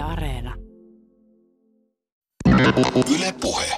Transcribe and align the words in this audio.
Yle 0.00 0.12
Areena. 0.12 0.54
Yle 3.14 3.34
Puhe. 3.40 3.76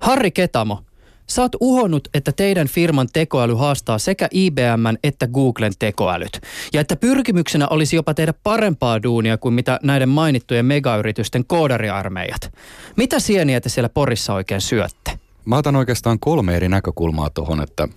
Harri 0.00 0.30
Ketamo, 0.30 0.82
sä 1.26 1.42
oot 1.42 1.52
uhonnut, 1.60 2.08
että 2.14 2.32
teidän 2.32 2.68
firman 2.68 3.08
tekoäly 3.12 3.54
haastaa 3.54 3.98
sekä 3.98 4.28
IBMn 4.30 4.98
että 5.04 5.26
Googlen 5.26 5.72
tekoälyt. 5.78 6.40
Ja 6.72 6.80
että 6.80 6.96
pyrkimyksenä 6.96 7.68
olisi 7.68 7.96
jopa 7.96 8.14
tehdä 8.14 8.34
parempaa 8.42 9.02
duunia 9.02 9.38
kuin 9.38 9.54
mitä 9.54 9.80
näiden 9.82 10.08
mainittujen 10.08 10.66
megayritysten 10.66 11.44
koodariarmeijat. 11.46 12.52
Mitä 12.96 13.20
sieniä 13.20 13.60
te 13.60 13.68
siellä 13.68 13.88
Porissa 13.88 14.34
oikein 14.34 14.60
syötte? 14.60 15.18
Mä 15.44 15.56
otan 15.56 15.76
oikeastaan 15.76 16.18
kolme 16.18 16.56
eri 16.56 16.68
näkökulmaa 16.68 17.30
tuohon, 17.30 17.62
että 17.62 17.88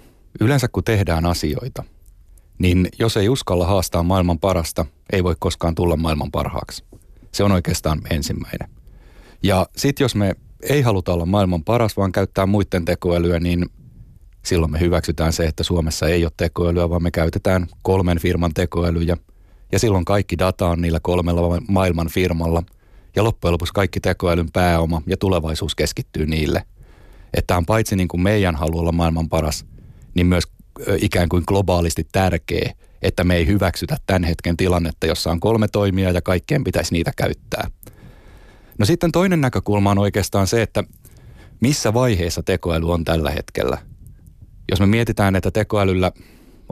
yleensä 0.41 0.67
kun 0.67 0.83
tehdään 0.83 1.25
asioita, 1.25 1.83
niin 2.59 2.87
jos 2.99 3.17
ei 3.17 3.29
uskalla 3.29 3.65
haastaa 3.67 4.03
maailman 4.03 4.39
parasta, 4.39 4.85
ei 5.13 5.23
voi 5.23 5.35
koskaan 5.39 5.75
tulla 5.75 5.95
maailman 5.95 6.31
parhaaksi. 6.31 6.90
Se 7.31 7.43
on 7.43 7.51
oikeastaan 7.51 8.01
ensimmäinen. 8.09 8.69
Ja 9.43 9.67
sitten 9.77 10.05
jos 10.05 10.15
me 10.15 10.35
ei 10.69 10.81
haluta 10.81 11.13
olla 11.13 11.25
maailman 11.25 11.63
paras, 11.63 11.97
vaan 11.97 12.11
käyttää 12.11 12.45
muiden 12.45 12.85
tekoälyä, 12.85 13.39
niin 13.39 13.65
silloin 14.45 14.71
me 14.71 14.79
hyväksytään 14.79 15.33
se, 15.33 15.43
että 15.45 15.63
Suomessa 15.63 16.07
ei 16.07 16.23
ole 16.25 16.31
tekoälyä, 16.37 16.89
vaan 16.89 17.03
me 17.03 17.11
käytetään 17.11 17.67
kolmen 17.81 18.19
firman 18.19 18.53
tekoälyjä. 18.53 19.17
Ja 19.71 19.79
silloin 19.79 20.05
kaikki 20.05 20.37
data 20.37 20.67
on 20.67 20.81
niillä 20.81 20.99
kolmella 21.01 21.61
maailman 21.67 22.07
firmalla. 22.07 22.63
Ja 23.15 23.23
loppujen 23.23 23.53
lopuksi 23.53 23.73
kaikki 23.73 23.99
tekoälyn 23.99 24.51
pääoma 24.53 25.01
ja 25.07 25.17
tulevaisuus 25.17 25.75
keskittyy 25.75 26.25
niille. 26.25 26.63
Että 27.33 27.57
on 27.57 27.65
paitsi 27.65 27.95
niin 27.95 28.07
kuin 28.07 28.21
meidän 28.21 28.55
halu 28.55 28.79
olla 28.79 28.91
maailman 28.91 29.29
paras, 29.29 29.65
niin 30.13 30.27
myös 30.27 30.43
ikään 30.97 31.29
kuin 31.29 31.43
globaalisti 31.47 32.07
tärkeä, 32.11 32.73
että 33.01 33.23
me 33.23 33.35
ei 33.35 33.47
hyväksytä 33.47 33.97
tämän 34.05 34.23
hetken 34.23 34.57
tilannetta, 34.57 35.07
jossa 35.07 35.31
on 35.31 35.39
kolme 35.39 35.67
toimia 35.67 36.11
ja 36.11 36.21
kaikkien 36.21 36.63
pitäisi 36.63 36.93
niitä 36.93 37.11
käyttää. 37.17 37.67
No 38.77 38.85
sitten 38.85 39.11
toinen 39.11 39.41
näkökulma 39.41 39.91
on 39.91 39.99
oikeastaan 39.99 40.47
se, 40.47 40.61
että 40.61 40.83
missä 41.59 41.93
vaiheessa 41.93 42.43
tekoäly 42.43 42.91
on 42.91 43.03
tällä 43.03 43.31
hetkellä. 43.31 43.77
Jos 44.71 44.79
me 44.79 44.85
mietitään, 44.85 45.35
että 45.35 45.51
tekoälyllä 45.51 46.11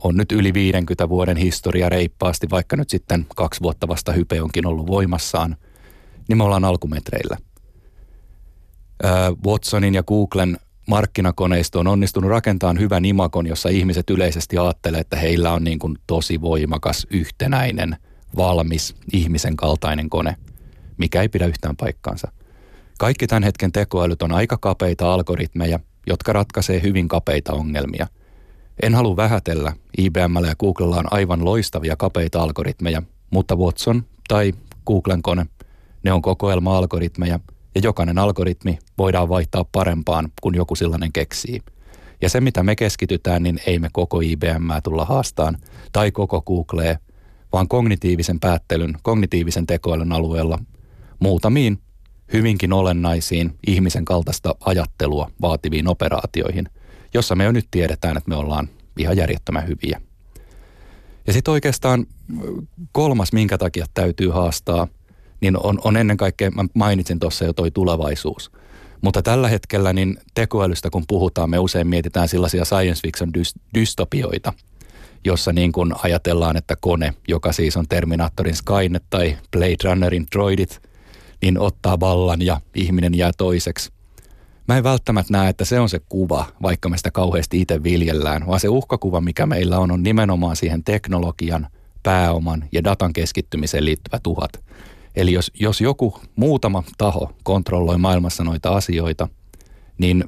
on 0.04 0.18
nyt 0.18 0.32
yli 0.32 0.54
50 0.54 1.10
vuoden 1.10 1.38
historia 1.38 1.90
reippaasti, 1.90 2.48
vaikka 2.50 2.76
nyt 2.76 2.90
sitten 2.90 3.26
kaksi 3.36 3.62
vuotta 3.62 3.88
vasta 3.88 4.12
hype 4.12 4.42
onkin 4.42 4.66
ollut 4.66 4.88
voimassaan, 4.88 5.56
niin 6.28 6.38
me 6.38 6.44
ollaan 6.44 6.66
alkumetreillä. 6.66 7.38
Watsonin 9.46 9.94
ja 9.94 10.04
Googlen 10.04 10.58
markkinakoneisto 10.90 11.80
on 11.80 11.88
onnistunut 11.88 12.30
rakentamaan 12.30 12.80
hyvän 12.80 13.06
imakon, 13.06 13.48
jossa 13.48 13.70
ihmiset 13.70 14.10
yleisesti 14.10 14.58
ajattelee, 14.58 15.00
että 15.00 15.18
heillä 15.18 15.54
on 15.54 15.64
niin 15.64 15.80
kuin 15.80 15.98
tosi 16.08 16.42
voimakas, 16.42 17.08
yhtenäinen, 17.10 17.98
valmis, 18.38 18.96
ihmisen 19.14 19.56
kaltainen 19.56 20.10
kone, 20.10 20.36
mikä 20.98 21.22
ei 21.22 21.30
pidä 21.30 21.46
yhtään 21.46 21.76
paikkaansa. 21.76 22.32
Kaikki 23.00 23.28
tämän 23.28 23.44
hetken 23.44 23.72
tekoälyt 23.72 24.22
on 24.22 24.32
aika 24.32 24.58
kapeita 24.58 25.14
algoritmeja, 25.14 25.80
jotka 26.08 26.34
ratkaisee 26.34 26.82
hyvin 26.82 27.08
kapeita 27.08 27.54
ongelmia. 27.54 28.08
En 28.84 28.96
halua 28.96 29.16
vähätellä, 29.16 29.74
IBMllä 29.98 30.48
ja 30.48 30.56
Googlella 30.56 30.98
on 30.98 31.14
aivan 31.14 31.46
loistavia 31.46 31.96
kapeita 31.96 32.44
algoritmeja, 32.44 33.02
mutta 33.30 33.56
Watson 33.56 34.04
tai 34.28 34.54
Googlen 34.86 35.22
kone, 35.22 35.46
ne 36.04 36.12
on 36.12 36.22
kokoelma-algoritmeja– 36.22 37.40
ja 37.80 37.84
jokainen 37.84 38.18
algoritmi 38.18 38.80
voidaan 38.98 39.30
vaihtaa 39.30 39.66
parempaan, 39.72 40.32
kun 40.42 40.56
joku 40.56 40.76
sellainen 40.76 41.14
keksii. 41.14 41.62
Ja 42.22 42.30
se, 42.30 42.42
mitä 42.42 42.64
me 42.64 42.76
keskitytään, 42.76 43.44
niin 43.44 43.60
ei 43.68 43.80
me 43.80 43.88
koko 43.94 44.22
IBM 44.22 44.72
tulla 44.84 45.06
haastaan 45.06 45.58
tai 45.92 46.12
koko 46.12 46.42
Googlea, 46.42 46.98
vaan 47.54 47.68
kognitiivisen 47.68 48.40
päättelyn, 48.40 48.98
kognitiivisen 49.02 49.68
tekoälyn 49.68 50.12
alueella 50.12 50.60
muutamiin 51.20 51.82
hyvinkin 52.34 52.74
olennaisiin 52.74 53.58
ihmisen 53.68 54.06
kaltaista 54.06 54.56
ajattelua 54.66 55.32
vaativiin 55.42 55.88
operaatioihin, 55.88 56.70
jossa 57.14 57.36
me 57.36 57.44
jo 57.44 57.52
nyt 57.52 57.68
tiedetään, 57.72 58.18
että 58.18 58.30
me 58.30 58.36
ollaan 58.36 58.70
ihan 58.98 59.18
järjettömän 59.18 59.68
hyviä. 59.68 60.02
Ja 61.28 61.34
sitten 61.34 61.52
oikeastaan 61.52 62.06
kolmas, 62.92 63.34
minkä 63.34 63.58
takia 63.58 63.86
täytyy 63.94 64.30
haastaa– 64.30 64.88
niin 65.42 65.58
on, 65.64 65.80
on 65.84 65.98
ennen 65.98 66.18
kaikkea, 66.18 66.52
mä 66.52 66.66
mainitsin 66.74 67.20
tuossa 67.20 67.46
jo 67.46 67.54
toi 67.54 67.72
tulevaisuus. 67.72 68.52
Mutta 69.02 69.22
tällä 69.22 69.48
hetkellä 69.48 69.94
niin 69.94 70.18
tekoälystä 70.34 70.90
kun 70.90 71.04
puhutaan, 71.08 71.50
me 71.50 71.60
usein 71.60 71.88
mietitään 71.88 72.28
sellaisia 72.28 72.66
science 72.66 73.02
fiction 73.02 73.32
dystopioita, 73.74 74.54
jossa 75.26 75.54
niin 75.54 75.72
kuin 75.72 75.94
ajatellaan, 76.04 76.58
että 76.58 76.76
kone, 76.82 77.14
joka 77.28 77.52
siis 77.52 77.78
on 77.78 77.86
Terminaattorin 77.90 78.56
Skynet 78.56 79.04
tai 79.10 79.38
Blade 79.52 79.76
Runnerin 79.84 80.28
droidit, 80.36 80.82
niin 81.42 81.60
ottaa 81.60 82.00
vallan 82.00 82.42
ja 82.42 82.62
ihminen 82.76 83.18
jää 83.18 83.32
toiseksi. 83.38 83.92
Mä 84.68 84.78
en 84.78 84.84
välttämättä 84.84 85.34
näe, 85.34 85.50
että 85.50 85.66
se 85.66 85.80
on 85.80 85.90
se 85.90 86.02
kuva, 86.10 86.46
vaikka 86.62 86.90
me 86.90 86.98
sitä 86.98 87.12
kauheasti 87.12 87.62
itse 87.62 87.84
viljellään, 87.84 88.48
vaan 88.48 88.60
se 88.60 88.70
uhkakuva, 88.70 89.22
mikä 89.22 89.46
meillä 89.46 89.80
on, 89.80 89.92
on 89.92 90.04
nimenomaan 90.04 90.56
siihen 90.56 90.84
teknologian, 90.84 91.68
pääoman 92.04 92.64
ja 92.72 92.84
datan 92.84 93.14
keskittymiseen 93.14 93.86
liittyvät 93.86 94.28
uhat. 94.28 94.52
Eli 95.20 95.34
jos, 95.34 95.52
jos 95.60 95.82
joku 95.82 96.20
muutama 96.36 96.84
taho 96.98 97.34
kontrolloi 97.44 97.98
maailmassa 97.98 98.44
noita 98.44 98.70
asioita, 98.70 99.28
niin 99.98 100.24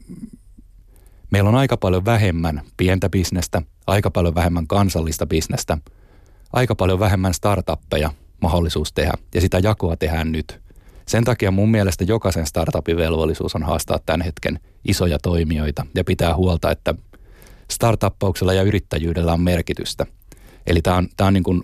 meillä 1.29 1.49
on 1.49 1.55
aika 1.55 1.77
paljon 1.77 2.05
vähemmän 2.05 2.61
pientä 2.77 3.09
bisnestä, 3.09 3.61
aika 3.87 4.11
paljon 4.11 4.35
vähemmän 4.35 4.67
kansallista 4.67 5.25
bisnestä, 5.25 5.77
aika 6.53 6.75
paljon 6.75 6.99
vähemmän 6.99 7.33
startuppeja 7.33 8.11
mahdollisuus 8.41 8.93
tehdä 8.93 9.13
ja 9.35 9.41
sitä 9.41 9.59
jakoa 9.59 9.97
tehdään 9.97 10.31
nyt. 10.31 10.59
Sen 11.07 11.23
takia 11.23 11.51
mun 11.51 11.71
mielestä 11.71 12.03
jokaisen 12.03 12.45
startupin 12.45 12.97
velvollisuus 12.97 13.55
on 13.55 13.63
haastaa 13.63 13.99
tämän 14.05 14.21
hetken 14.21 14.59
isoja 14.87 15.19
toimijoita 15.19 15.85
ja 15.95 16.03
pitää 16.03 16.35
huolta, 16.35 16.71
että 16.71 16.95
startuppauksella 17.71 18.53
ja 18.53 18.63
yrittäjyydellä 18.63 19.33
on 19.33 19.41
merkitystä. 19.41 20.05
Eli 20.67 20.81
tämä 20.81 20.97
on, 20.97 21.07
tämä 21.17 21.27
on 21.27 21.33
niin 21.33 21.43
kuin 21.43 21.63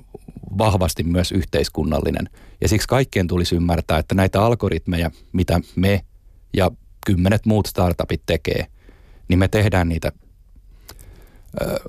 vahvasti 0.57 1.03
myös 1.03 1.31
yhteiskunnallinen. 1.31 2.29
Ja 2.61 2.67
siksi 2.67 2.87
kaikkien 2.87 3.27
tulisi 3.27 3.55
ymmärtää, 3.55 3.99
että 3.99 4.15
näitä 4.15 4.41
algoritmeja, 4.41 5.11
mitä 5.33 5.59
me 5.75 6.01
ja 6.53 6.71
kymmenet 7.05 7.45
muut 7.45 7.65
startupit 7.65 8.21
tekee, 8.25 8.67
niin 9.27 9.39
me 9.39 9.47
tehdään 9.47 9.89
niitä 9.89 10.11
ö, 11.61 11.79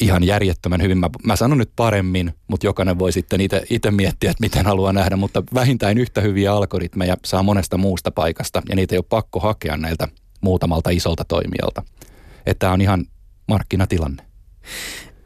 ihan 0.00 0.24
järjettömän 0.24 0.82
hyvin. 0.82 0.98
Mä, 0.98 1.10
mä 1.24 1.36
sanon 1.36 1.58
nyt 1.58 1.70
paremmin, 1.76 2.34
mutta 2.48 2.66
jokainen 2.66 2.98
voi 2.98 3.12
sitten 3.12 3.40
itse 3.70 3.90
miettiä, 3.90 4.30
että 4.30 4.40
miten 4.40 4.66
haluaa 4.66 4.92
nähdä, 4.92 5.16
mutta 5.16 5.42
vähintään 5.54 5.98
yhtä 5.98 6.20
hyviä 6.20 6.52
algoritmeja 6.52 7.16
saa 7.24 7.42
monesta 7.42 7.78
muusta 7.78 8.10
paikasta 8.10 8.62
ja 8.68 8.76
niitä 8.76 8.94
ei 8.94 8.98
ole 8.98 9.04
pakko 9.08 9.40
hakea 9.40 9.76
näiltä 9.76 10.08
muutamalta 10.40 10.90
isolta 10.90 11.24
toimijalta. 11.24 11.82
Että 12.46 12.58
tämä 12.58 12.72
on 12.72 12.80
ihan 12.80 13.04
markkinatilanne. 13.48 14.22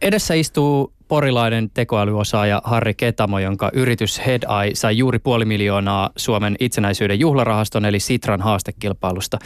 Edessä 0.04 0.34
istuu 0.34 0.92
porilainen 1.08 1.70
tekoälyosaaja 1.70 2.62
Harri 2.64 2.94
Ketamo, 2.94 3.38
jonka 3.38 3.70
yritys 3.72 4.20
HeadEye 4.26 4.74
sai 4.74 4.98
juuri 4.98 5.18
puoli 5.18 5.44
miljoonaa 5.44 6.10
Suomen 6.16 6.56
itsenäisyyden 6.60 7.20
juhlarahaston 7.20 7.84
eli 7.84 8.00
Sitran 8.00 8.40
haastekilpailusta. 8.40 9.38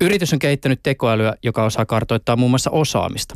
Yritys 0.00 0.32
on 0.32 0.38
kehittänyt 0.38 0.80
tekoälyä, 0.82 1.34
joka 1.42 1.64
osaa 1.64 1.86
kartoittaa 1.86 2.36
muun 2.36 2.50
muassa 2.50 2.70
osaamista. 2.70 3.34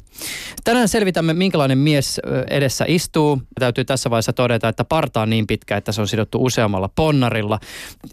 Tänään 0.64 0.88
selvitämme, 0.88 1.32
minkälainen 1.32 1.78
mies 1.78 2.20
edessä 2.50 2.84
istuu. 2.88 3.42
Täytyy 3.60 3.84
tässä 3.84 4.10
vaiheessa 4.10 4.32
todeta, 4.32 4.68
että 4.68 4.84
parta 4.84 5.20
on 5.20 5.30
niin 5.30 5.46
pitkä, 5.46 5.76
että 5.76 5.92
se 5.92 6.00
on 6.00 6.08
sidottu 6.08 6.44
useammalla 6.44 6.90
ponnarilla. 6.94 7.58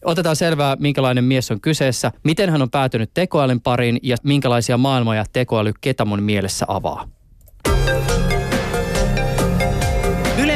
Otetaan 0.06 0.36
selvää, 0.36 0.78
minkälainen 0.80 1.24
mies 1.24 1.52
on 1.52 1.62
kyseessä, 1.62 2.12
miten 2.24 2.50
hän 2.50 2.62
on 2.62 2.72
päätynyt 2.72 3.12
tekoälyn 3.14 3.62
pariin 3.62 4.00
ja 4.04 4.18
minkälaisia 4.24 4.78
maailmoja 4.78 5.26
tekoäly 5.34 5.72
Ketamon 5.82 6.24
mielessä 6.24 6.66
avaa. 6.68 7.19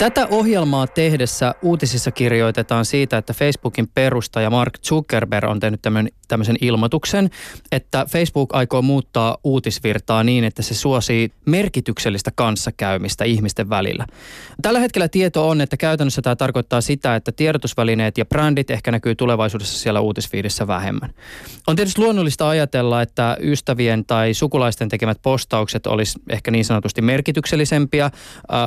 Tätä 0.00 0.26
ohjelmaa 0.30 0.86
tehdessä 0.86 1.54
uutisissa 1.62 2.10
kirjoitetaan 2.10 2.84
siitä, 2.84 3.18
että 3.18 3.32
Facebookin 3.32 3.88
perustaja 3.94 4.50
Mark 4.50 4.78
Zuckerberg 4.78 5.50
on 5.50 5.60
tehnyt 5.60 5.82
tämän, 5.82 6.08
tämmöisen 6.28 6.56
ilmoituksen, 6.60 7.30
että 7.72 8.06
Facebook 8.08 8.54
aikoo 8.54 8.82
muuttaa 8.82 9.36
uutisvirtaa 9.44 10.24
niin, 10.24 10.44
että 10.44 10.62
se 10.62 10.74
suosii 10.74 11.32
merkityksellistä 11.46 12.30
kanssakäymistä 12.34 13.24
ihmisten 13.24 13.70
välillä. 13.70 14.06
Tällä 14.62 14.80
hetkellä 14.80 15.08
tieto 15.08 15.48
on, 15.48 15.60
että 15.60 15.76
käytännössä 15.76 16.22
tämä 16.22 16.36
tarkoittaa 16.36 16.80
sitä, 16.80 17.16
että 17.16 17.32
tiedotusvälineet 17.32 18.18
ja 18.18 18.24
brändit 18.24 18.70
ehkä 18.70 18.90
näkyy 18.90 19.14
tulevaisuudessa 19.14 19.78
siellä 19.78 20.00
uutisfiidissä 20.00 20.66
vähemmän. 20.66 21.14
On 21.66 21.76
tietysti 21.76 22.00
luonnollista 22.00 22.48
ajatella, 22.48 23.02
että 23.02 23.36
ystävien 23.40 24.04
tai 24.04 24.34
sukulaisten 24.34 24.88
tekemät 24.88 25.18
postaukset 25.22 25.86
olisi 25.86 26.18
ehkä 26.30 26.50
niin 26.50 26.64
sanotusti 26.64 27.02
merkityksellisempiä, 27.02 28.10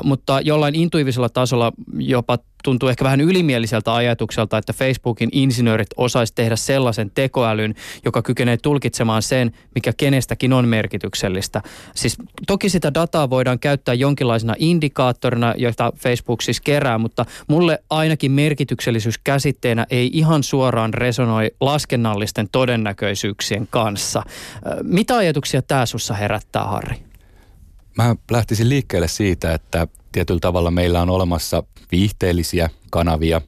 mutta 0.04 0.42
jollain 0.42 0.76
intuiivisella 0.76 1.23
jonkinlaisella 1.24 1.30
tasolla 1.30 1.72
jopa 1.98 2.38
tuntuu 2.64 2.90
ehkä 2.90 3.04
vähän 3.04 3.22
ylimieliseltä 3.22 3.94
ajatukselta, 3.94 4.58
että 4.58 4.74
Facebookin 4.74 5.30
insinöörit 5.32 5.88
osaisi 5.98 6.34
tehdä 6.36 6.56
sellaisen 6.56 7.12
tekoälyn, 7.16 7.76
joka 8.06 8.22
kykenee 8.22 8.58
tulkitsemaan 8.58 9.22
sen, 9.22 9.52
mikä 9.76 9.94
kenestäkin 9.98 10.54
on 10.54 10.68
merkityksellistä. 10.68 11.62
Siis 11.96 12.18
toki 12.48 12.70
sitä 12.70 12.94
dataa 12.94 13.30
voidaan 13.30 13.60
käyttää 13.60 13.94
jonkinlaisena 13.94 14.56
indikaattorina, 14.60 15.54
joita 15.58 15.92
Facebook 15.98 16.42
siis 16.42 16.62
kerää, 16.62 16.98
mutta 16.98 17.26
mulle 17.48 17.80
ainakin 17.90 18.32
merkityksellisyys 18.32 19.18
käsitteenä 19.24 19.86
ei 19.90 20.10
ihan 20.14 20.44
suoraan 20.44 20.94
resonoi 20.94 21.52
laskennallisten 21.60 22.48
todennäköisyyksien 22.52 23.68
kanssa. 23.70 24.24
Mitä 24.84 25.18
ajatuksia 25.18 25.62
tämä 25.62 25.86
sussa 25.86 26.14
herättää, 26.14 26.64
Harri? 26.64 27.13
Mä 27.98 28.16
lähtisin 28.32 28.70
liikkeelle 28.70 29.08
siitä, 29.08 29.54
että 29.54 29.88
tietyllä 30.12 30.40
tavalla 30.40 30.72
meillä 30.72 31.02
on 31.02 31.10
olemassa 31.10 31.64
viihteellisiä 31.92 32.70
kanavia, 32.92 33.42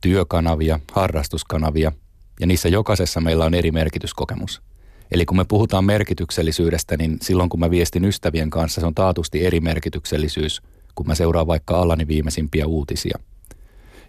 työkanavia, 0.00 0.80
harrastuskanavia 0.92 1.92
ja 2.40 2.46
niissä 2.46 2.68
jokaisessa 2.68 3.20
meillä 3.20 3.44
on 3.44 3.54
eri 3.54 3.70
merkityskokemus. 3.70 4.62
Eli 5.10 5.26
kun 5.26 5.36
me 5.36 5.44
puhutaan 5.44 5.84
merkityksellisyydestä, 5.84 6.96
niin 6.96 7.18
silloin 7.22 7.48
kun 7.48 7.60
mä 7.60 7.70
viestin 7.70 8.04
ystävien 8.04 8.50
kanssa, 8.50 8.80
se 8.80 8.86
on 8.86 8.94
taatusti 8.94 9.46
eri 9.46 9.60
merkityksellisyys, 9.60 10.62
kun 10.94 11.06
mä 11.06 11.14
seuraan 11.14 11.46
vaikka 11.46 11.80
alani 11.80 12.08
viimeisimpiä 12.08 12.66
uutisia. 12.66 13.18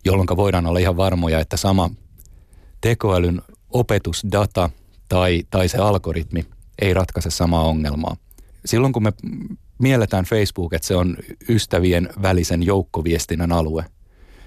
Jolloin 0.05 0.27
voidaan 0.35 0.65
olla 0.65 0.79
ihan 0.79 0.97
varmoja, 0.97 1.39
että 1.39 1.57
sama 1.57 1.89
tekoälyn 2.81 3.41
opetusdata 3.69 4.69
tai, 5.09 5.43
tai 5.49 5.67
se 5.67 5.77
algoritmi 5.77 6.45
ei 6.81 6.93
ratkaise 6.93 7.29
samaa 7.29 7.63
ongelmaa. 7.63 8.17
Silloin 8.65 8.93
kun 8.93 9.03
me 9.03 9.13
mielletään 9.79 10.25
Facebook, 10.25 10.73
että 10.73 10.87
se 10.87 10.95
on 10.95 11.17
ystävien 11.49 12.09
välisen 12.21 12.63
joukkoviestinnän 12.63 13.51
alue, 13.51 13.85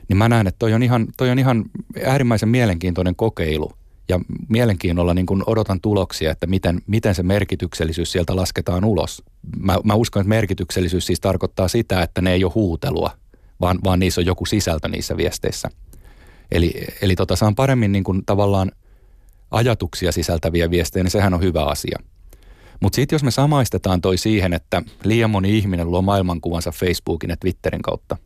niin 0.09 0.17
mä 0.17 0.29
näen, 0.29 0.47
että 0.47 0.59
toi 0.59 0.75
on 0.75 0.83
ihan, 0.83 1.07
toi 1.17 1.31
on 1.31 1.39
ihan 1.39 1.65
äärimmäisen 2.07 2.49
mielenkiintoinen 2.49 3.17
kokeilu. 3.17 3.73
Ja 4.09 4.21
mielenkiinnolla 4.49 5.15
niin 5.15 5.27
kun 5.27 5.45
odotan 5.47 5.81
tuloksia, 5.81 6.31
että 6.31 6.47
miten, 6.47 6.83
miten 6.87 7.15
se 7.15 7.23
merkityksellisyys 7.23 8.13
sieltä 8.13 8.37
lasketaan 8.37 8.85
ulos. 8.85 9.23
Mä, 9.59 9.77
mä 9.85 9.95
uskon, 9.95 10.21
että 10.21 10.29
merkityksellisyys 10.29 11.07
siis 11.07 11.21
tarkoittaa 11.21 11.69
sitä, 11.69 12.03
että 12.03 12.21
ne 12.21 12.33
ei 12.33 12.45
ole 12.45 12.53
huutelua, 12.55 13.11
vaan, 13.61 13.79
vaan 13.85 13.99
niissä 13.99 14.21
on 14.21 14.27
joku 14.27 14.47
sisältö 14.47 14.89
niissä 14.89 15.17
viesteissä. 15.17 15.71
Eli, 16.53 16.73
eli 17.03 17.17
tota, 17.17 17.37
saan 17.37 17.55
paremmin 17.55 17.93
niin 17.93 18.05
kun 18.05 18.23
tavallaan 18.27 18.73
ajatuksia 19.51 20.13
sisältäviä 20.13 20.71
viestejä, 20.71 21.03
niin 21.03 21.11
sehän 21.11 21.35
on 21.35 21.43
hyvä 21.43 21.65
asia– 21.65 21.99
mutta 22.83 22.97
sitten 22.97 23.15
jos 23.15 23.23
me 23.23 23.31
samaistetaan 23.31 24.01
toi 24.01 24.19
siihen, 24.19 24.53
että 24.53 24.83
liian 25.05 25.31
moni 25.31 25.59
ihminen 25.59 25.91
luo 25.91 26.03
maailmankuvansa 26.03 26.71
Facebookin 26.71 27.31
ja 27.31 27.37
Twitterin 27.37 27.83
kautta, 27.83 28.17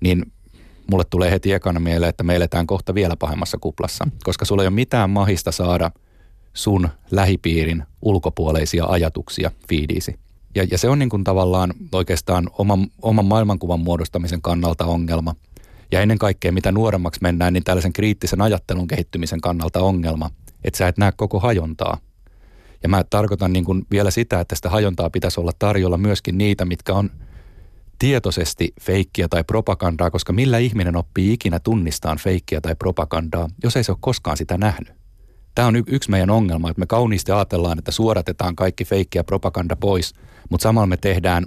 niin 0.00 0.32
mulle 0.90 1.04
tulee 1.10 1.30
heti 1.30 1.52
ekana 1.52 1.80
mieleen, 1.80 2.10
että 2.10 2.24
me 2.24 2.36
eletään 2.36 2.66
kohta 2.66 2.94
vielä 2.94 3.16
pahemmassa 3.16 3.58
kuplassa, 3.60 4.08
koska 4.24 4.44
sulla 4.44 4.62
ei 4.62 4.66
ole 4.66 4.74
mitään 4.74 5.10
mahista 5.10 5.52
saada 5.52 5.90
sun 6.52 6.88
lähipiirin 7.10 7.82
ulkopuoleisia 8.02 8.84
ajatuksia 8.86 9.50
fiidiisi. 9.68 10.18
Ja, 10.54 10.66
ja 10.70 10.78
se 10.78 10.88
on 10.88 10.98
niin 10.98 11.08
kuin 11.08 11.24
tavallaan 11.24 11.74
oikeastaan 11.92 12.50
oman, 12.58 12.86
oman 13.02 13.24
maailmankuvan 13.24 13.80
muodostamisen 13.80 14.42
kannalta 14.42 14.84
ongelma. 14.84 15.34
Ja 15.92 16.00
ennen 16.00 16.18
kaikkea, 16.18 16.52
mitä 16.52 16.72
nuoremmaksi 16.72 17.20
mennään, 17.22 17.52
niin 17.52 17.64
tällaisen 17.64 17.92
kriittisen 17.92 18.40
ajattelun 18.40 18.88
kehittymisen 18.88 19.40
kannalta 19.40 19.80
ongelma, 19.80 20.30
että 20.64 20.78
sä 20.78 20.88
et 20.88 20.98
näe 20.98 21.12
koko 21.16 21.40
hajontaa– 21.40 21.98
ja 22.84 22.88
mä 22.88 23.04
tarkoitan 23.10 23.52
niin 23.52 23.64
kuin 23.64 23.86
vielä 23.90 24.10
sitä, 24.10 24.40
että 24.40 24.56
sitä 24.56 24.70
hajontaa 24.70 25.10
pitäisi 25.10 25.40
olla 25.40 25.52
tarjolla 25.58 25.98
myöskin 25.98 26.38
niitä, 26.38 26.64
mitkä 26.64 26.92
on 26.92 27.10
tietoisesti 27.98 28.72
feikkiä 28.80 29.28
tai 29.28 29.44
propagandaa, 29.44 30.10
koska 30.10 30.32
millä 30.32 30.58
ihminen 30.58 30.96
oppii 30.96 31.32
ikinä 31.32 31.60
tunnistaan 31.60 32.18
feikkiä 32.18 32.60
tai 32.60 32.74
propagandaa, 32.74 33.48
jos 33.62 33.76
ei 33.76 33.84
se 33.84 33.92
ole 33.92 33.98
koskaan 34.00 34.36
sitä 34.36 34.58
nähnyt. 34.58 34.92
Tämä 35.54 35.68
on 35.68 35.76
y- 35.76 35.82
yksi 35.86 36.10
meidän 36.10 36.30
ongelma, 36.30 36.70
että 36.70 36.80
me 36.80 36.86
kauniisti 36.86 37.32
ajatellaan, 37.32 37.78
että 37.78 37.92
suoratetaan 37.92 38.56
kaikki 38.56 38.84
feikki 38.84 39.18
ja 39.18 39.24
propaganda 39.24 39.76
pois, 39.76 40.14
mutta 40.50 40.62
samalla 40.62 40.86
me 40.86 40.96
tehdään 40.96 41.46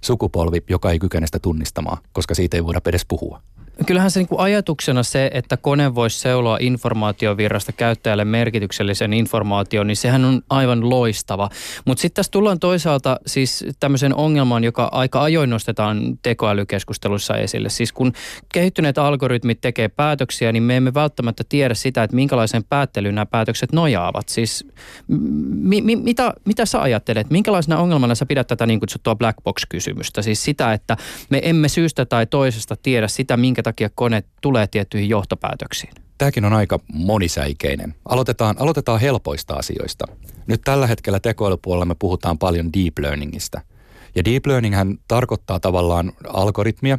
sukupolvi, 0.00 0.62
joka 0.70 0.90
ei 0.90 0.98
kykene 0.98 1.26
sitä 1.26 1.38
tunnistamaan, 1.38 1.98
koska 2.12 2.34
siitä 2.34 2.56
ei 2.56 2.64
voida 2.64 2.80
edes 2.86 3.06
puhua. 3.08 3.42
Kyllähän 3.86 4.10
se 4.10 4.20
niin 4.20 4.28
kuin 4.28 4.40
ajatuksena 4.40 5.02
se, 5.02 5.30
että 5.34 5.56
kone 5.56 5.94
voisi 5.94 6.18
seuloa 6.18 6.58
informaatiovirrasta 6.60 7.72
käyttäjälle 7.72 8.24
merkityksellisen 8.24 9.12
informaation, 9.12 9.86
niin 9.86 9.96
sehän 9.96 10.24
on 10.24 10.42
aivan 10.50 10.90
loistava. 10.90 11.50
Mutta 11.84 12.02
sitten 12.02 12.14
tässä 12.14 12.32
tullaan 12.32 12.58
toisaalta 12.58 13.20
siis 13.26 13.64
tämmöisen 13.80 14.14
ongelman, 14.14 14.64
joka 14.64 14.88
aika 14.92 15.22
ajoin 15.22 15.50
nostetaan 15.50 16.18
tekoälykeskustelussa 16.22 17.36
esille. 17.36 17.68
Siis 17.68 17.92
kun 17.92 18.12
kehittyneet 18.52 18.98
algoritmit 18.98 19.60
tekee 19.60 19.88
päätöksiä, 19.88 20.52
niin 20.52 20.62
me 20.62 20.76
emme 20.76 20.94
välttämättä 20.94 21.44
tiedä 21.48 21.74
sitä, 21.74 22.02
että 22.02 22.16
minkälaisen 22.16 22.64
päättelyyn 22.64 23.14
nämä 23.14 23.26
päätökset 23.26 23.72
nojaavat. 23.72 24.28
Siis 24.28 24.66
mi, 25.48 25.80
mi, 25.82 25.96
mitä, 25.96 26.32
mitä 26.44 26.66
sä 26.66 26.82
ajattelet? 26.82 27.30
Minkälaisena 27.30 27.78
ongelmana 27.78 28.14
sä 28.14 28.26
pidät 28.26 28.46
tätä 28.46 28.66
niin 28.66 28.80
kutsuttua 28.80 29.16
black 29.16 29.38
box-kysymystä? 29.44 30.22
Siis 30.22 30.44
sitä, 30.44 30.72
että 30.72 30.96
me 31.30 31.40
emme 31.42 31.68
syystä 31.68 32.04
tai 32.04 32.26
toisesta 32.26 32.76
tiedä 32.82 33.08
sitä, 33.08 33.36
minkä 33.36 33.62
takia 33.68 33.90
kone 33.94 34.24
tulee 34.40 34.66
tiettyihin 34.66 35.08
johtopäätöksiin? 35.08 35.92
Tämäkin 36.18 36.44
on 36.44 36.52
aika 36.52 36.80
monisäikeinen. 36.92 37.94
Aloitetaan, 38.04 38.56
aloitetaan 38.58 39.00
helpoista 39.00 39.54
asioista. 39.54 40.04
Nyt 40.46 40.60
tällä 40.64 40.86
hetkellä 40.86 41.20
tekoälypuolella 41.20 41.84
me 41.84 41.94
puhutaan 41.98 42.38
paljon 42.38 42.72
deep 42.72 42.98
learningista. 42.98 43.60
Ja 44.14 44.24
deep 44.24 44.46
learning 44.46 44.76
tarkoittaa 45.08 45.60
tavallaan 45.60 46.12
algoritmia, 46.28 46.98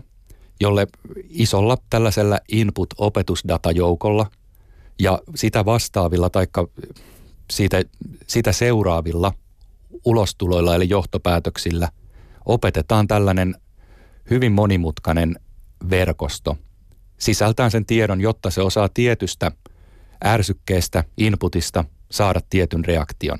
jolle 0.61 0.87
isolla 1.29 1.77
tällaisella 1.89 2.39
input-opetusdatajoukolla 2.51 4.25
ja 4.99 5.19
sitä 5.35 5.65
vastaavilla 5.65 6.29
tai 6.29 6.47
siitä, 7.51 7.83
sitä 8.27 8.51
seuraavilla 8.51 9.33
ulostuloilla 10.05 10.75
eli 10.75 10.89
johtopäätöksillä 10.89 11.89
opetetaan 12.45 13.07
tällainen 13.07 13.55
hyvin 14.29 14.51
monimutkainen 14.51 15.39
verkosto 15.89 16.57
sisältää 17.19 17.69
sen 17.69 17.85
tiedon, 17.85 18.21
jotta 18.21 18.49
se 18.49 18.61
osaa 18.61 18.89
tietystä 18.89 19.51
ärsykkeestä, 20.25 21.03
inputista 21.17 21.85
saada 22.11 22.39
tietyn 22.49 22.85
reaktion. 22.85 23.39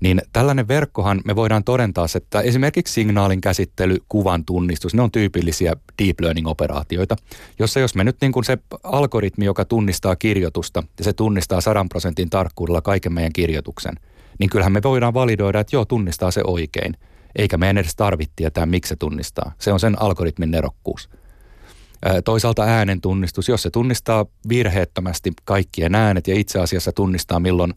Niin 0.00 0.22
tällainen 0.32 0.68
verkkohan 0.68 1.20
me 1.24 1.36
voidaan 1.36 1.64
todentaa, 1.64 2.06
että 2.16 2.40
esimerkiksi 2.40 2.94
signaalin 2.94 3.40
käsittely, 3.40 3.96
kuvan 4.08 4.44
tunnistus, 4.44 4.94
ne 4.94 5.02
on 5.02 5.10
tyypillisiä 5.10 5.76
deep 6.02 6.20
learning-operaatioita, 6.20 7.16
jossa 7.58 7.80
jos 7.80 7.94
me 7.94 8.04
nyt 8.04 8.16
niin 8.20 8.32
kuin 8.32 8.44
se 8.44 8.58
algoritmi, 8.82 9.44
joka 9.44 9.64
tunnistaa 9.64 10.16
kirjoitusta 10.16 10.82
ja 10.98 11.04
se 11.04 11.12
tunnistaa 11.12 11.60
100 11.60 11.86
prosentin 11.88 12.30
tarkkuudella 12.30 12.80
kaiken 12.80 13.12
meidän 13.12 13.32
kirjoituksen, 13.32 13.94
niin 14.38 14.50
kyllähän 14.50 14.72
me 14.72 14.80
voidaan 14.84 15.14
validoida, 15.14 15.60
että 15.60 15.76
joo, 15.76 15.84
tunnistaa 15.84 16.30
se 16.30 16.40
oikein. 16.46 16.96
Eikä 17.36 17.56
meidän 17.56 17.78
edes 17.78 17.96
tarvitse 17.96 18.32
tietää, 18.36 18.66
miksi 18.66 18.88
se 18.88 18.96
tunnistaa. 18.96 19.52
Se 19.58 19.72
on 19.72 19.80
sen 19.80 20.02
algoritmin 20.02 20.50
nerokkuus. 20.50 21.08
Toisaalta 22.24 22.62
äänen 22.62 23.00
tunnistus, 23.00 23.48
jos 23.48 23.62
se 23.62 23.70
tunnistaa 23.70 24.26
virheettömästi 24.48 25.32
kaikkien 25.44 25.94
äänet 25.94 26.28
ja 26.28 26.34
itse 26.34 26.58
asiassa 26.58 26.92
tunnistaa 26.92 27.40
milloin, 27.40 27.74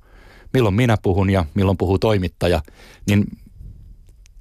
milloin 0.53 0.75
minä 0.75 0.97
puhun 1.01 1.29
ja 1.29 1.45
milloin 1.53 1.77
puhuu 1.77 1.99
toimittaja, 1.99 2.61
niin 3.07 3.25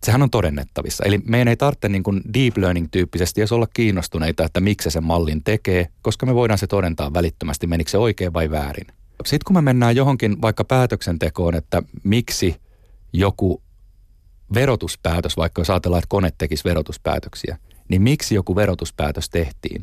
sehän 0.05 0.23
on 0.23 0.31
todennettavissa. 0.31 1.05
Eli 1.05 1.19
meidän 1.25 1.49
ei 1.49 1.57
tarvitse 1.57 1.89
niin 1.89 2.03
kuin 2.03 2.23
deep 2.35 2.57
learning-tyyppisesti 2.57 3.41
jos 3.41 3.53
olla 3.53 3.67
kiinnostuneita, 3.75 4.45
että 4.45 4.61
miksi 4.61 4.85
se 4.85 4.91
sen 4.91 5.05
mallin 5.05 5.45
tekee, 5.45 5.89
koska 6.03 6.27
me 6.27 6.35
voidaan 6.35 6.59
se 6.59 6.67
todentaa 6.67 7.15
välittömästi, 7.15 7.67
menikö 7.67 7.91
se 7.91 7.99
oikein 7.99 8.33
vai 8.33 8.51
väärin. 8.51 8.87
Sitten 9.25 9.45
kun 9.47 9.57
me 9.57 9.61
mennään 9.61 9.97
johonkin 9.97 10.43
vaikka 10.43 10.65
päätöksentekoon, 10.65 11.55
että 11.55 11.83
miksi 12.05 12.57
joku 13.13 13.63
verotuspäätös, 14.55 15.37
vaikka 15.37 15.61
jos 15.61 15.71
ajatellaan, 15.71 15.99
että 15.99 16.09
kone 16.09 16.31
tekisi 16.39 16.65
verotuspäätöksiä– 16.65 17.59
niin 17.93 18.03
miksi 18.03 18.35
joku 18.35 18.57
verotuspäätös 18.57 19.31
tehtiin? 19.31 19.83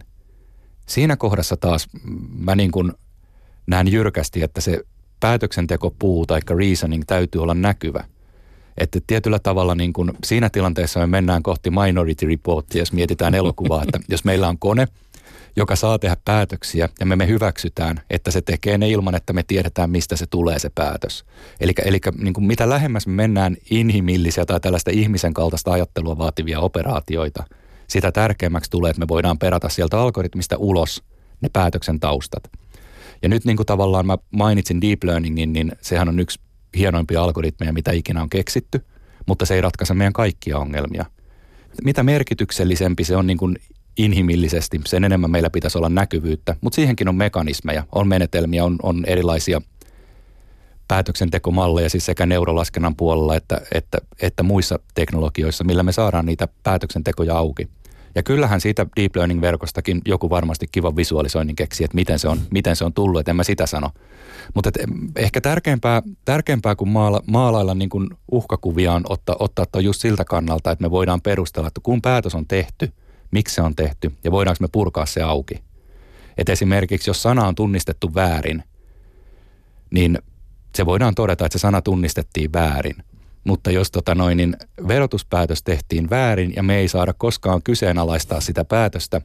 Siinä 0.85 1.15
kohdassa 1.17 1.57
taas 1.57 1.87
mä 2.37 2.55
niin 2.55 2.71
kuin 2.71 2.91
näen 3.67 3.91
jyrkästi, 3.91 4.43
että 4.43 4.61
se 4.61 4.81
päätöksentekopuu 5.19 6.25
tai 6.25 6.39
reasoning 6.49 7.03
täytyy 7.07 7.41
olla 7.43 7.53
näkyvä. 7.53 8.03
Että 8.77 8.99
tietyllä 9.07 9.39
tavalla 9.39 9.75
niin 9.75 9.93
kuin 9.93 10.11
siinä 10.23 10.49
tilanteessa 10.49 10.99
me 10.99 11.07
mennään 11.07 11.43
kohti 11.43 11.69
Minority 11.69 12.27
Reportia, 12.27 12.81
jos 12.81 12.93
mietitään 12.93 13.35
elokuvaa, 13.35 13.83
että 13.83 13.99
jos 14.09 14.25
meillä 14.25 14.47
on 14.47 14.59
kone, 14.59 14.87
joka 15.55 15.75
saa 15.75 15.99
tehdä 15.99 16.17
päätöksiä 16.25 16.89
ja 16.99 17.05
me 17.05 17.15
me 17.15 17.27
hyväksytään, 17.27 18.01
että 18.09 18.31
se 18.31 18.41
tekee 18.41 18.77
ne 18.77 18.89
ilman, 18.89 19.15
että 19.15 19.33
me 19.33 19.43
tiedetään, 19.43 19.89
mistä 19.89 20.15
se 20.15 20.25
tulee 20.25 20.59
se 20.59 20.69
päätös. 20.75 21.25
Eli, 21.59 21.99
niin 22.17 22.33
mitä 22.39 22.69
lähemmäs 22.69 23.07
me 23.07 23.13
mennään 23.13 23.57
inhimillisiä 23.69 24.45
tai 24.45 24.59
tällaista 24.59 24.91
ihmisen 24.91 25.33
kaltaista 25.33 25.71
ajattelua 25.71 26.17
vaativia 26.17 26.59
operaatioita– 26.59 27.43
sitä 27.89 28.12
tärkeämmäksi 28.12 28.72
tulee, 28.72 28.89
että 28.89 29.00
me 29.00 29.08
voidaan 29.08 29.39
perata 29.39 29.69
sieltä 29.69 30.00
algoritmista 30.00 30.55
ulos 30.58 31.03
ne 31.41 31.50
päätöksen 31.53 32.00
taustat. 32.00 32.43
Ja 33.22 33.29
nyt 33.29 33.46
niin 33.46 33.58
kuin 33.58 33.65
tavallaan 33.65 34.05
mä 34.05 34.17
mainitsin 34.31 34.81
deep 34.81 35.03
learningin, 35.03 35.53
niin 35.53 35.72
sehän 35.81 36.10
on 36.10 36.19
yksi 36.19 36.39
hienoimpia 36.77 37.24
algoritmeja, 37.24 37.74
mitä 37.74 37.91
ikinä 37.91 38.22
on 38.22 38.29
keksitty, 38.29 38.86
mutta 39.25 39.46
se 39.46 39.55
ei 39.55 39.62
ratkaise 39.62 39.93
meidän 39.93 40.13
kaikkia 40.13 40.58
ongelmia. 40.58 41.05
Mitä 41.84 42.03
merkityksellisempi 42.03 43.03
se 43.03 43.15
on 43.15 43.27
niin 43.27 43.38
kuin 43.38 43.58
inhimillisesti, 43.98 44.81
sen 44.86 45.03
enemmän 45.03 45.31
meillä 45.31 45.50
pitäisi 45.50 45.77
olla 45.77 45.89
näkyvyyttä. 45.89 46.55
Mutta 46.62 46.75
siihenkin 46.75 47.10
on 47.10 47.15
mekanismeja, 47.15 47.84
on 47.91 48.08
menetelmiä, 48.08 48.65
on, 48.65 48.75
on 48.84 49.03
erilaisia 49.08 49.62
päätöksentekomalleja 50.88 51.89
siis 51.89 52.05
sekä 52.05 52.25
neurolaskennan 52.25 52.96
puolella 52.96 53.36
että, 53.36 53.62
että, 53.72 53.98
että 54.22 54.43
muissa 54.43 54.79
teknologioissa, 54.93 55.63
millä 55.63 55.84
me 55.84 55.91
saadaan 55.91 56.25
niitä 56.25 56.48
päätöksentekoja 56.63 57.38
auki. 57.38 57.69
Ja 58.15 58.23
kyllähän 58.23 58.61
siitä 58.61 58.85
deep 58.95 59.15
learning-verkostakin 59.15 60.01
joku 60.05 60.29
varmasti 60.29 60.67
kivan 60.71 60.95
visualisoinnin 60.95 61.55
keksi, 61.55 61.83
että 61.83 61.95
miten 61.95 62.19
se 62.19 62.27
on, 62.27 62.39
miten 62.51 62.75
se 62.75 62.85
on 62.85 62.93
tullut, 62.93 63.19
että 63.19 63.31
en 63.31 63.35
mä 63.35 63.43
sitä 63.43 63.65
sano. 63.65 63.89
Mutta 64.53 64.71
ehkä 65.15 65.41
tärkeämpää, 65.41 66.01
tärkeämpää 66.25 66.75
kuin 66.75 66.89
maala, 66.89 67.23
maalailla 67.27 67.75
niin 67.75 67.89
kuin 67.89 68.09
uhkakuvia 68.31 68.93
on 68.93 69.03
ottaa, 69.09 69.35
ottaa 69.39 69.65
toi 69.65 69.83
just 69.83 70.01
siltä 70.01 70.25
kannalta, 70.25 70.71
että 70.71 70.83
me 70.83 70.91
voidaan 70.91 71.21
perustella, 71.21 71.67
että 71.67 71.81
kun 71.83 72.01
päätös 72.01 72.35
on 72.35 72.47
tehty, 72.47 72.91
miksi 73.31 73.55
se 73.55 73.61
on 73.61 73.75
tehty 73.75 74.11
ja 74.23 74.31
voidaanko 74.31 74.57
me 74.61 74.67
purkaa 74.71 75.05
se 75.05 75.21
auki. 75.21 75.63
Et 76.37 76.49
esimerkiksi 76.49 77.09
jos 77.09 77.23
sana 77.23 77.47
on 77.47 77.55
tunnistettu 77.55 78.15
väärin, 78.15 78.63
niin 79.91 80.19
se 80.75 80.85
voidaan 80.85 81.15
todeta, 81.15 81.45
että 81.45 81.57
se 81.57 81.61
sana 81.61 81.81
tunnistettiin 81.81 82.53
väärin. 82.53 82.95
Mutta 83.43 83.72
jos 83.72 83.91
tota 83.91 84.15
noin, 84.15 84.38
niin 84.38 84.55
verotuspäätös 84.88 85.63
tehtiin 85.63 86.10
väärin 86.10 86.53
ja 86.55 86.63
me 86.63 86.77
ei 86.77 86.88
saada 86.88 87.13
koskaan 87.13 87.62
kyseenalaistaa 87.63 88.41
sitä 88.41 88.65
päätöstä, 88.65 89.22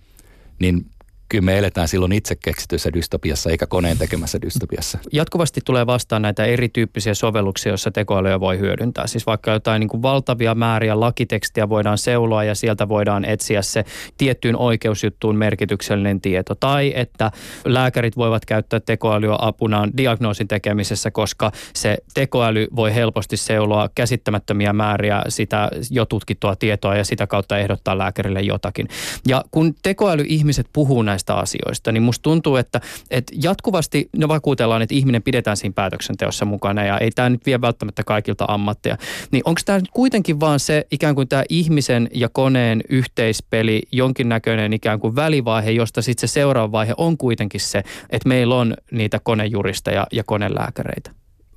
niin 0.59 0.87
kyllä 1.29 1.45
me 1.45 1.59
eletään 1.59 1.89
silloin 1.89 2.13
itse 2.13 2.37
keksityssä 2.37 2.93
dystopiassa 2.93 3.51
eikä 3.51 3.67
koneen 3.67 3.99
tekemässä 3.99 4.41
dystopiassa. 4.43 4.99
Jatkuvasti 5.13 5.61
tulee 5.65 5.87
vastaan 5.87 6.23
näitä 6.23 6.45
erityyppisiä 6.45 7.15
sovelluksia, 7.15 7.71
joissa 7.71 7.91
tekoälyä 7.91 8.41
voi 8.41 8.59
hyödyntää. 8.59 9.07
Siis 9.07 9.27
vaikka 9.27 9.51
jotain 9.51 9.81
niin 9.81 9.89
kuin 9.89 10.03
valtavia 10.03 10.55
määriä 10.55 11.01
lakitekstiä 11.01 11.69
voidaan 11.69 11.99
seuloa 11.99 12.45
ja 12.45 12.55
sieltä 12.55 12.89
voidaan 12.89 13.25
etsiä 13.25 13.63
se 13.63 13.85
tiettyyn 14.19 14.57
oikeusjuttuun 14.57 15.37
merkityksellinen 15.37 16.21
tieto. 16.21 16.55
Tai 16.55 16.93
että 16.97 17.31
lääkärit 17.65 18.17
voivat 18.17 18.45
käyttää 18.45 18.81
tekoälyä 18.81 19.37
apunaan 19.39 19.91
diagnoosin 19.97 20.49
tekemisessä, 20.49 21.11
koska 21.11 21.53
se 21.75 21.99
tekoäly 22.15 22.67
voi 22.77 22.95
helposti 22.95 23.37
seuloa 23.37 23.89
käsittämättömiä 23.95 24.73
määriä 24.73 25.23
sitä 25.29 25.71
jo 25.91 26.07
tutkittua 26.07 26.57
tietoa 26.57 26.97
ja 26.97 27.05
sitä 27.05 27.27
kautta 27.27 27.59
ehdottaa 27.59 27.99
lääkärille 27.99 28.41
jotakin. 28.41 28.89
Ja 29.29 29.45
kun 29.51 29.75
tekoäly-ihmiset 29.83 30.67
puhuu 30.73 31.03
näistä 31.15 31.35
asioista, 31.35 31.93
niin 31.93 32.03
musta 32.03 32.23
tuntuu, 32.23 32.57
että, 32.57 32.81
että 33.11 33.33
jatkuvasti 33.43 34.09
no 34.17 34.29
vakuutellaan, 34.29 34.83
että 34.83 34.95
ihminen 34.95 35.23
pidetään 35.23 35.57
siinä 35.57 35.73
päätöksenteossa 35.73 36.45
mukana 36.45 36.85
ja 36.85 36.99
ei 36.99 37.11
tämä 37.11 37.31
nyt 37.31 37.47
vie 37.47 37.61
välttämättä 37.61 38.05
kaikilta 38.05 38.45
ammatteja. 38.49 38.97
Niin 39.31 39.43
onko 39.45 39.61
tämä 39.65 39.79
nyt 39.79 39.91
kuitenkin 39.93 40.41
vaan 40.41 40.61
se 40.61 40.87
ikään 40.91 41.15
kuin 41.15 41.29
tämä 41.29 41.45
ihmisen 41.49 42.09
ja 42.15 42.29
koneen 42.29 42.81
yhteispeli, 42.89 43.83
jonkinnäköinen 43.93 44.73
ikään 44.73 45.01
kuin 45.01 45.17
välivaihe, 45.17 45.71
josta 45.71 46.03
sitten 46.03 46.29
se 46.29 46.33
seuraava 46.33 46.73
vaihe 46.73 46.95
on 46.97 47.19
kuitenkin 47.19 47.61
se, 47.61 47.83
että 48.11 48.29
meillä 48.29 48.55
on 48.55 48.75
niitä 48.91 49.21
konejuristeja 49.23 50.07
ja 50.13 50.25
konelääkäreitä? 50.25 51.11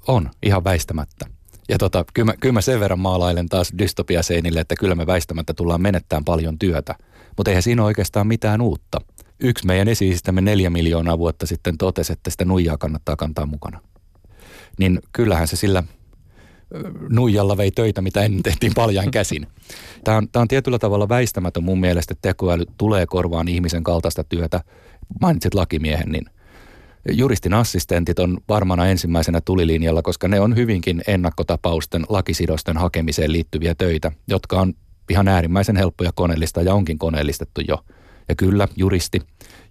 On, 0.07 0.29
ihan 0.43 0.63
väistämättä. 0.63 1.25
Ja 1.69 1.77
tota, 1.77 2.05
kyllä, 2.13 2.25
mä, 2.25 2.33
kyllä 2.39 2.53
mä 2.53 2.61
sen 2.61 2.79
verran 2.79 2.99
maalailen 2.99 3.49
taas 3.49 3.71
dystopiaseinille, 3.79 4.59
että 4.59 4.75
kyllä 4.75 4.95
me 4.95 5.07
väistämättä 5.07 5.53
tullaan 5.53 5.81
menettämään 5.81 6.25
paljon 6.25 6.59
työtä. 6.59 6.95
Mutta 7.37 7.51
eihän 7.51 7.63
siinä 7.63 7.81
ole 7.81 7.87
oikeastaan 7.87 8.27
mitään 8.27 8.61
uutta 8.61 9.01
yksi 9.39 9.65
meidän 9.65 9.87
esiisistämme 9.87 10.41
neljä 10.41 10.69
miljoonaa 10.69 11.17
vuotta 11.17 11.45
sitten 11.45 11.77
totesi, 11.77 12.13
että 12.13 12.29
sitä 12.29 12.45
nuijaa 12.45 12.77
kannattaa 12.77 13.15
kantaa 13.15 13.45
mukana. 13.45 13.81
Niin 14.79 14.99
kyllähän 15.11 15.47
se 15.47 15.55
sillä 15.55 15.83
nuijalla 17.09 17.57
vei 17.57 17.71
töitä, 17.71 18.01
mitä 18.01 18.21
ennen 18.21 18.43
tehtiin 18.43 18.73
paljain 18.73 19.11
käsin. 19.11 19.47
Tämä 20.03 20.17
on, 20.17 20.29
tämä 20.29 20.41
on 20.41 20.47
tietyllä 20.47 20.79
tavalla 20.79 21.09
väistämätön 21.09 21.63
mun 21.63 21.79
mielestä, 21.79 22.13
että 22.13 22.29
tekoäly 22.29 22.65
tulee 22.77 23.05
korvaan 23.05 23.47
ihmisen 23.47 23.83
kaltaista 23.83 24.23
työtä. 24.23 24.61
Mainitsit 25.21 25.53
lakimiehen, 25.53 26.11
niin 26.11 26.25
juristin 27.11 27.53
assistentit 27.53 28.19
on 28.19 28.37
varmana 28.49 28.85
ensimmäisenä 28.85 29.41
tulilinjalla, 29.41 30.01
koska 30.01 30.27
ne 30.27 30.39
on 30.39 30.55
hyvinkin 30.55 31.01
ennakkotapausten 31.07 32.03
lakisidosten 32.09 32.77
hakemiseen 32.77 33.31
liittyviä 33.31 33.75
töitä, 33.75 34.11
jotka 34.27 34.61
on 34.61 34.73
ihan 35.09 35.27
äärimmäisen 35.27 35.75
helppoja 35.75 36.11
koneellista 36.15 36.61
ja 36.61 36.73
onkin 36.73 36.97
koneellistettu 36.97 37.61
jo– 37.67 37.77
ja 38.29 38.35
kyllä, 38.35 38.67
juristi. 38.75 39.21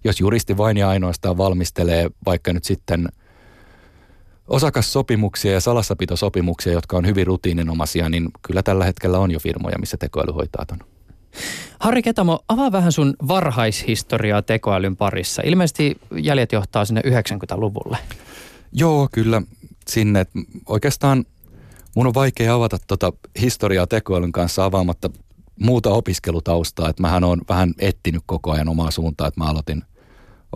Jos 0.03 0.19
juristi 0.19 0.57
vain 0.57 0.77
ja 0.77 0.89
ainoastaan 0.89 1.37
valmistelee 1.37 2.09
vaikka 2.25 2.53
nyt 2.53 2.63
sitten 2.63 3.09
osakassopimuksia 4.47 5.51
ja 5.51 5.61
salassapitosopimuksia, 5.61 6.73
jotka 6.73 6.97
on 6.97 7.05
hyvin 7.05 7.27
rutiininomaisia, 7.27 8.09
niin 8.09 8.29
kyllä 8.41 8.63
tällä 8.63 8.85
hetkellä 8.85 9.19
on 9.19 9.31
jo 9.31 9.39
firmoja, 9.39 9.79
missä 9.79 9.97
tekoäly 9.97 10.31
hoitaa 10.31 10.65
ton. 10.65 10.79
Harri 11.79 12.01
Ketamo, 12.01 12.39
avaa 12.47 12.71
vähän 12.71 12.91
sun 12.91 13.13
varhaishistoriaa 13.27 14.41
tekoälyn 14.41 14.97
parissa. 14.97 15.41
Ilmeisesti 15.45 15.97
jäljet 16.17 16.51
johtaa 16.51 16.85
sinne 16.85 17.01
90-luvulle. 17.01 17.97
Joo, 18.71 19.09
kyllä 19.11 19.41
sinne. 19.87 20.25
Oikeastaan 20.69 21.25
mun 21.95 22.07
on 22.07 22.13
vaikea 22.13 22.53
avata 22.53 22.77
tuota 22.87 23.13
historiaa 23.41 23.87
tekoälyn 23.87 24.31
kanssa 24.31 24.65
avaamatta 24.65 25.09
muuta 25.59 25.89
opiskelutaustaa, 25.89 26.89
että 26.89 27.01
mähän 27.01 27.23
on 27.23 27.41
vähän 27.49 27.73
ettinyt 27.79 28.23
koko 28.25 28.51
ajan 28.51 28.69
omaa 28.69 28.91
suuntaa, 28.91 29.27
että 29.27 29.43
mä 29.43 29.49
aloitin 29.49 29.83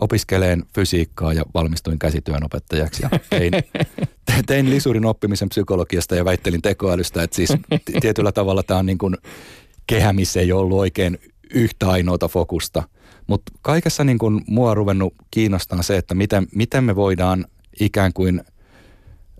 opiskeleen 0.00 0.62
fysiikkaa 0.74 1.32
ja 1.32 1.44
valmistuin 1.54 1.98
käsityönopettajaksi 1.98 3.02
ja 3.02 3.10
tein, 3.30 3.52
tein 4.46 4.70
lisurin 4.70 5.04
oppimisen 5.04 5.48
psykologiasta 5.48 6.14
ja 6.14 6.24
väittelin 6.24 6.62
tekoälystä, 6.62 7.22
että 7.22 7.36
siis 7.36 7.52
tietyllä 8.00 8.32
tavalla 8.32 8.62
tämä 8.62 8.80
on 8.80 8.86
niin 8.86 8.98
kuin 8.98 9.16
kehä, 9.86 10.12
missä 10.12 10.40
ei 10.40 10.52
ollut 10.52 10.78
oikein 10.78 11.18
yhtä 11.54 11.90
ainoata 11.90 12.28
fokusta. 12.28 12.82
Mutta 13.26 13.52
kaikessa 13.62 14.04
niin 14.04 14.18
kuin 14.18 14.40
mua 14.46 14.70
on 14.70 14.76
ruvennut 14.76 15.14
kiinnostaa 15.30 15.82
se, 15.82 15.96
että 15.96 16.14
miten, 16.14 16.46
miten 16.54 16.84
me 16.84 16.96
voidaan 16.96 17.46
ikään 17.80 18.12
kuin 18.12 18.42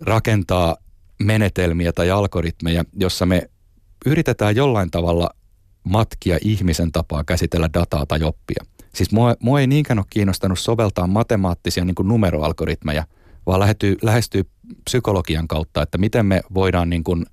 rakentaa 0.01 0.77
menetelmiä 1.19 1.93
tai 1.93 2.11
algoritmeja, 2.11 2.83
jossa 2.99 3.25
me 3.25 3.49
yritetään 4.05 4.55
jollain 4.55 4.91
tavalla 4.91 5.29
matkia 5.83 6.37
ihmisen 6.41 6.91
tapaa 6.91 7.23
käsitellä 7.23 7.69
dataa 7.73 8.05
tai 8.05 8.23
oppia. 8.23 8.65
Siis 8.95 9.11
mua, 9.11 9.35
mua 9.39 9.59
ei 9.59 9.67
niinkään 9.67 9.99
ole 9.99 10.05
kiinnostanut 10.09 10.59
soveltaa 10.59 11.07
matemaattisia 11.07 11.85
niin 11.85 11.95
kuin 11.95 12.07
numeroalgoritmeja, 12.07 13.03
vaan 13.45 13.59
lähestyy, 13.59 13.97
lähestyy 14.01 14.43
psykologian 14.85 15.47
kautta, 15.47 15.81
että 15.81 15.97
miten 15.97 16.25
me 16.25 16.41
voidaan, 16.53 16.89
niin 16.89 17.03
kuin, 17.03 17.25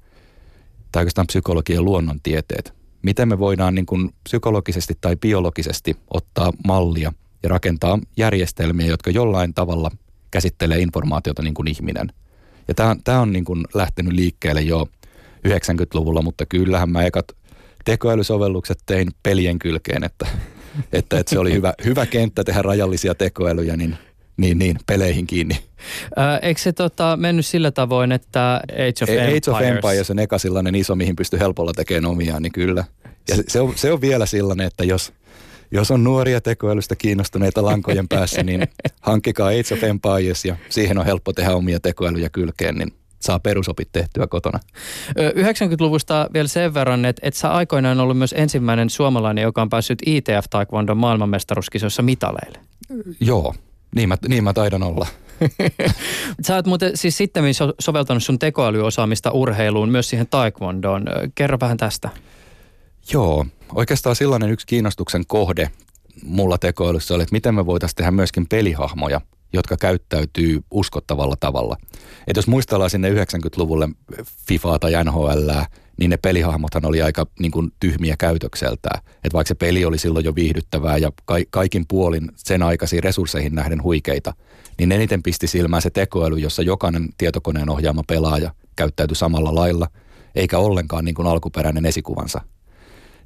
tai 0.92 1.00
oikeastaan 1.00 1.26
psykologian 1.26 1.84
luonnontieteet, 1.84 2.74
miten 3.02 3.28
me 3.28 3.38
voidaan 3.38 3.74
niin 3.74 3.86
kuin 3.86 4.10
psykologisesti 4.24 4.94
tai 5.00 5.16
biologisesti 5.16 5.96
ottaa 6.14 6.52
mallia 6.66 7.12
ja 7.42 7.48
rakentaa 7.48 7.98
järjestelmiä, 8.16 8.86
jotka 8.86 9.10
jollain 9.10 9.54
tavalla 9.54 9.90
käsittelee 10.30 10.78
informaatiota 10.78 11.42
niin 11.42 11.54
kuin 11.54 11.68
ihminen. 11.68 12.12
Ja 12.68 12.74
tämä 13.04 13.20
on 13.20 13.32
niin 13.32 13.44
kuin 13.44 13.64
lähtenyt 13.74 14.12
liikkeelle 14.12 14.60
jo 14.60 14.88
90-luvulla, 15.48 16.22
mutta 16.22 16.46
kyllähän 16.46 16.90
mä 16.90 17.04
ekat 17.04 17.24
tekoälysovellukset 17.84 18.78
tein 18.86 19.08
pelien 19.22 19.58
kylkeen, 19.58 20.04
että, 20.04 20.26
että, 20.92 21.18
että 21.18 21.30
se 21.30 21.38
oli 21.38 21.52
hyvä, 21.52 21.74
hyvä 21.84 22.06
kenttä 22.06 22.44
tehdä 22.44 22.62
rajallisia 22.62 23.14
tekoälyjä, 23.14 23.76
niin 23.76 23.98
niin, 24.40 24.58
niin, 24.58 24.76
peleihin 24.86 25.26
kiinni. 25.26 25.58
Ää, 26.16 26.38
eikö 26.38 26.60
se 26.60 26.72
tota, 26.72 27.16
mennyt 27.16 27.46
sillä 27.46 27.70
tavoin, 27.70 28.12
että 28.12 28.60
Age 28.72 29.02
of 29.02 29.08
Empires... 29.08 29.48
Age 29.48 29.50
of 29.50 29.62
Empires 29.62 30.10
on 30.10 30.18
eka 30.18 30.38
sellainen 30.38 30.74
iso, 30.74 30.96
mihin 30.96 31.16
pystyy 31.16 31.38
helpolla 31.38 31.72
tekemään 31.72 32.06
omiaan, 32.06 32.42
niin 32.42 32.52
kyllä. 32.52 32.84
Ja 33.28 33.36
se, 33.36 33.44
se, 33.48 33.60
on, 33.60 33.72
se 33.76 33.92
on 33.92 34.00
vielä 34.00 34.26
sellainen, 34.26 34.66
että 34.66 34.84
jos, 34.84 35.12
jos 35.70 35.90
on 35.90 36.04
nuoria 36.04 36.40
tekoälystä 36.40 36.96
kiinnostuneita 36.96 37.64
lankojen 37.64 38.08
päässä, 38.08 38.42
niin 38.42 38.68
hankkikaa 39.00 39.48
Age 39.48 39.74
of 39.74 39.84
Empires 39.84 40.44
ja 40.44 40.56
siihen 40.68 40.98
on 40.98 41.06
helppo 41.06 41.32
tehdä 41.32 41.54
omia 41.54 41.80
tekoälyjä 41.80 42.28
kylkeen, 42.28 42.74
niin 42.74 42.92
saa 43.20 43.38
perusopit 43.38 43.88
tehtyä 43.92 44.26
kotona. 44.26 44.58
90-luvusta 45.18 46.28
vielä 46.34 46.48
sen 46.48 46.74
verran, 46.74 47.04
että, 47.04 47.20
että 47.28 47.40
sä 47.40 47.50
aikoinaan 47.50 48.00
ollut 48.00 48.18
myös 48.18 48.34
ensimmäinen 48.38 48.90
suomalainen, 48.90 49.42
joka 49.42 49.62
on 49.62 49.70
päässyt 49.70 49.98
ITF 50.06 50.44
Taekwondon 50.50 50.96
maailmanmestaruuskisossa 50.96 52.02
mitaleille. 52.02 52.58
Joo, 53.20 53.54
niin 53.96 54.08
mä, 54.08 54.16
niin 54.28 54.44
mä 54.44 54.52
taidan 54.52 54.82
olla. 54.82 55.06
Sä 56.46 56.54
oot 56.54 56.66
muuten 56.66 56.96
siis 56.96 57.16
sitten 57.16 57.44
soveltanut 57.78 58.22
sun 58.22 58.38
tekoälyosaamista 58.38 59.30
urheiluun 59.30 59.88
myös 59.88 60.10
siihen 60.10 60.26
taekwondoon. 60.26 61.04
Kerro 61.34 61.58
vähän 61.60 61.76
tästä. 61.76 62.10
Joo, 63.12 63.46
oikeastaan 63.74 64.16
sellainen 64.16 64.50
yksi 64.50 64.66
kiinnostuksen 64.66 65.26
kohde 65.26 65.70
mulla 66.22 66.58
tekoälyssä 66.58 67.14
oli, 67.14 67.22
että 67.22 67.32
miten 67.32 67.54
me 67.54 67.66
voitaisiin 67.66 67.96
tehdä 67.96 68.10
myöskin 68.10 68.46
pelihahmoja– 68.48 69.20
jotka 69.52 69.76
käyttäytyy 69.76 70.60
uskottavalla 70.70 71.36
tavalla. 71.40 71.76
Et 72.26 72.36
jos 72.36 72.46
muistellaan 72.46 72.90
sinne 72.90 73.10
90-luvulle 73.10 73.88
FIFAa 74.48 74.78
tai 74.78 74.92
NHL, 75.04 75.50
niin 76.00 76.10
ne 76.10 76.16
pelihahmothan 76.16 76.84
oli 76.84 77.02
aika 77.02 77.26
niin 77.38 77.52
kuin, 77.52 77.72
tyhmiä 77.80 78.14
käytökseltään. 78.18 79.02
Et 79.24 79.32
vaikka 79.32 79.48
se 79.48 79.54
peli 79.54 79.84
oli 79.84 79.98
silloin 79.98 80.24
jo 80.24 80.34
viihdyttävää 80.34 80.96
ja 80.96 81.12
ka- 81.24 81.34
kaikin 81.50 81.84
puolin 81.88 82.30
sen 82.36 82.62
aikaisiin 82.62 83.02
resursseihin 83.02 83.54
nähden 83.54 83.82
huikeita, 83.82 84.34
niin 84.78 84.92
eniten 84.92 85.22
pisti 85.22 85.46
silmään 85.46 85.82
se 85.82 85.90
tekoäly, 85.90 86.38
jossa 86.38 86.62
jokainen 86.62 87.08
tietokoneen 87.18 87.70
ohjaama 87.70 88.02
pelaaja 88.06 88.54
käyttäytyi 88.76 89.16
samalla 89.16 89.54
lailla, 89.54 89.86
eikä 90.34 90.58
ollenkaan 90.58 91.04
niin 91.04 91.14
kuin 91.14 91.28
alkuperäinen 91.28 91.86
esikuvansa. 91.86 92.40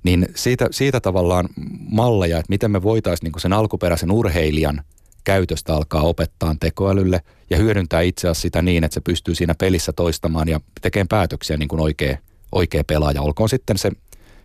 Niin 0.02 0.26
siitä, 0.34 0.68
siitä 0.70 1.00
tavallaan 1.00 1.48
malleja, 1.90 2.38
että 2.38 2.50
miten 2.50 2.70
me 2.70 2.82
voitaisiin 2.82 3.32
niin 3.32 3.40
sen 3.40 3.52
alkuperäisen 3.52 4.10
urheilijan 4.10 4.84
käytöstä 5.24 5.74
alkaa 5.74 6.02
opettaa 6.02 6.56
tekoälylle 6.60 7.20
ja 7.50 7.56
hyödyntää 7.56 8.00
itse 8.00 8.28
asiassa 8.28 8.42
sitä 8.42 8.62
niin, 8.62 8.84
että 8.84 8.94
se 8.94 9.00
pystyy 9.00 9.34
siinä 9.34 9.54
pelissä 9.54 9.92
toistamaan 9.92 10.48
ja 10.48 10.60
tekemään 10.80 11.08
päätöksiä 11.08 11.56
niin 11.56 11.68
kuin 11.68 11.80
oikea, 11.80 12.18
oikea 12.52 12.84
pelaaja. 12.84 13.22
Olkoon 13.22 13.48
sitten 13.48 13.78
se 13.78 13.90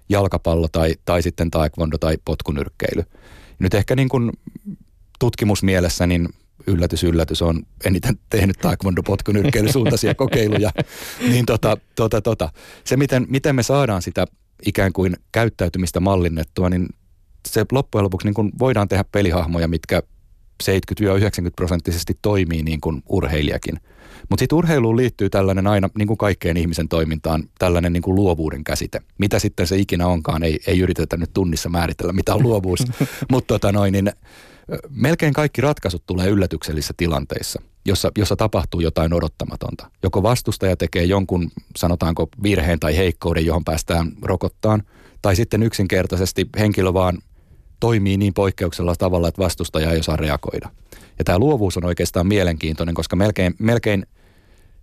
jalkapallo 0.10 0.68
tai, 0.68 0.96
tai 1.06 1.22
sitten 1.22 1.52
taekwondo 1.52 1.98
tai 1.98 2.18
potkunyrkkeily. 2.26 3.04
Nyt 3.60 3.74
ehkä 3.74 3.96
niin 3.96 4.10
kuin 4.10 4.32
tutkimusmielessä 5.20 6.08
niin 6.08 6.30
yllätys, 6.68 7.04
yllätys, 7.04 7.42
on 7.42 7.64
eniten 7.86 8.20
tehnyt 8.30 8.58
taekwondo 8.58 9.04
potkunyrkkeilysuuntaisia 9.04 10.16
kokeiluja. 10.16 10.72
niin 11.32 11.46
tota, 11.46 11.78
tota, 11.96 12.22
tota. 12.22 12.50
Se, 12.84 12.98
miten, 12.98 13.26
miten 13.30 13.56
me 13.56 13.64
saadaan 13.64 14.02
sitä 14.02 14.26
ikään 14.66 14.94
kuin 14.94 15.18
käyttäytymistä 15.32 16.00
mallinnettua, 16.00 16.70
niin 16.70 16.88
se 17.48 17.66
loppujen 17.72 18.04
lopuksi 18.04 18.28
niin 18.28 18.34
kuin 18.34 18.52
voidaan 18.60 18.88
tehdä 18.88 19.04
pelihahmoja, 19.12 19.68
mitkä 19.68 20.04
70-90 20.64 21.50
prosenttisesti 21.56 22.18
toimii 22.22 22.64
niin 22.64 22.82
kuin 22.82 23.04
urheilijakin. 23.10 23.80
Mutta 24.30 24.42
sitten 24.42 24.58
urheiluun 24.58 24.98
liittyy 24.98 25.30
tällainen 25.30 25.68
aina, 25.68 25.90
niin 25.98 26.08
kuin 26.08 26.18
kaikkeen 26.18 26.58
ihmisen 26.58 26.88
toimintaan, 26.88 27.44
tällainen 27.60 27.94
niin 27.94 28.04
kuin 28.04 28.16
luovuuden 28.16 28.64
käsite. 28.64 29.02
Mitä 29.18 29.40
sitten 29.40 29.68
se 29.68 29.78
ikinä 29.78 30.08
onkaan, 30.08 30.44
ei, 30.44 30.60
ei 30.68 30.80
yritetä 30.80 31.18
nyt 31.18 31.34
tunnissa 31.34 31.70
määritellä, 31.70 32.14
mitä 32.14 32.36
on 32.36 32.44
luovuus. 32.44 32.80
Mutta 33.32 33.54
tota 33.54 33.72
noin, 33.72 33.92
niin 33.92 34.12
melkein 34.90 35.34
kaikki 35.34 35.62
ratkaisut 35.62 36.04
tulee 36.06 36.28
yllätyksellisissä 36.28 36.94
tilanteissa, 36.98 37.62
jossa, 37.86 38.12
jossa 38.18 38.36
tapahtuu 38.36 38.80
jotain 38.80 39.14
odottamatonta. 39.14 39.92
Joko 40.04 40.24
vastustaja 40.24 40.78
tekee 40.78 41.04
jonkun, 41.04 41.52
sanotaanko, 41.76 42.30
virheen 42.44 42.80
tai 42.80 42.98
heikkouden, 42.98 43.46
johon 43.46 43.64
päästään 43.64 44.12
rokottaan, 44.22 44.84
tai 45.22 45.36
sitten 45.36 45.64
yksinkertaisesti 45.64 46.50
henkilö 46.60 46.94
vaan 46.94 47.18
toimii 47.80 48.18
niin 48.18 48.34
poikkeuksella 48.34 48.96
tavalla, 48.96 49.28
että 49.28 49.44
vastustaja 49.44 49.92
ei 49.92 50.00
osaa 50.00 50.16
reagoida. 50.16 50.70
Ja 51.20 51.26
tämä 51.26 51.40
luovuus 51.40 51.78
on 51.78 51.86
oikeastaan 51.86 52.28
mielenkiintoinen, 52.28 52.96
koska 52.96 53.16
melkein, 53.16 53.56
melkein 53.60 54.06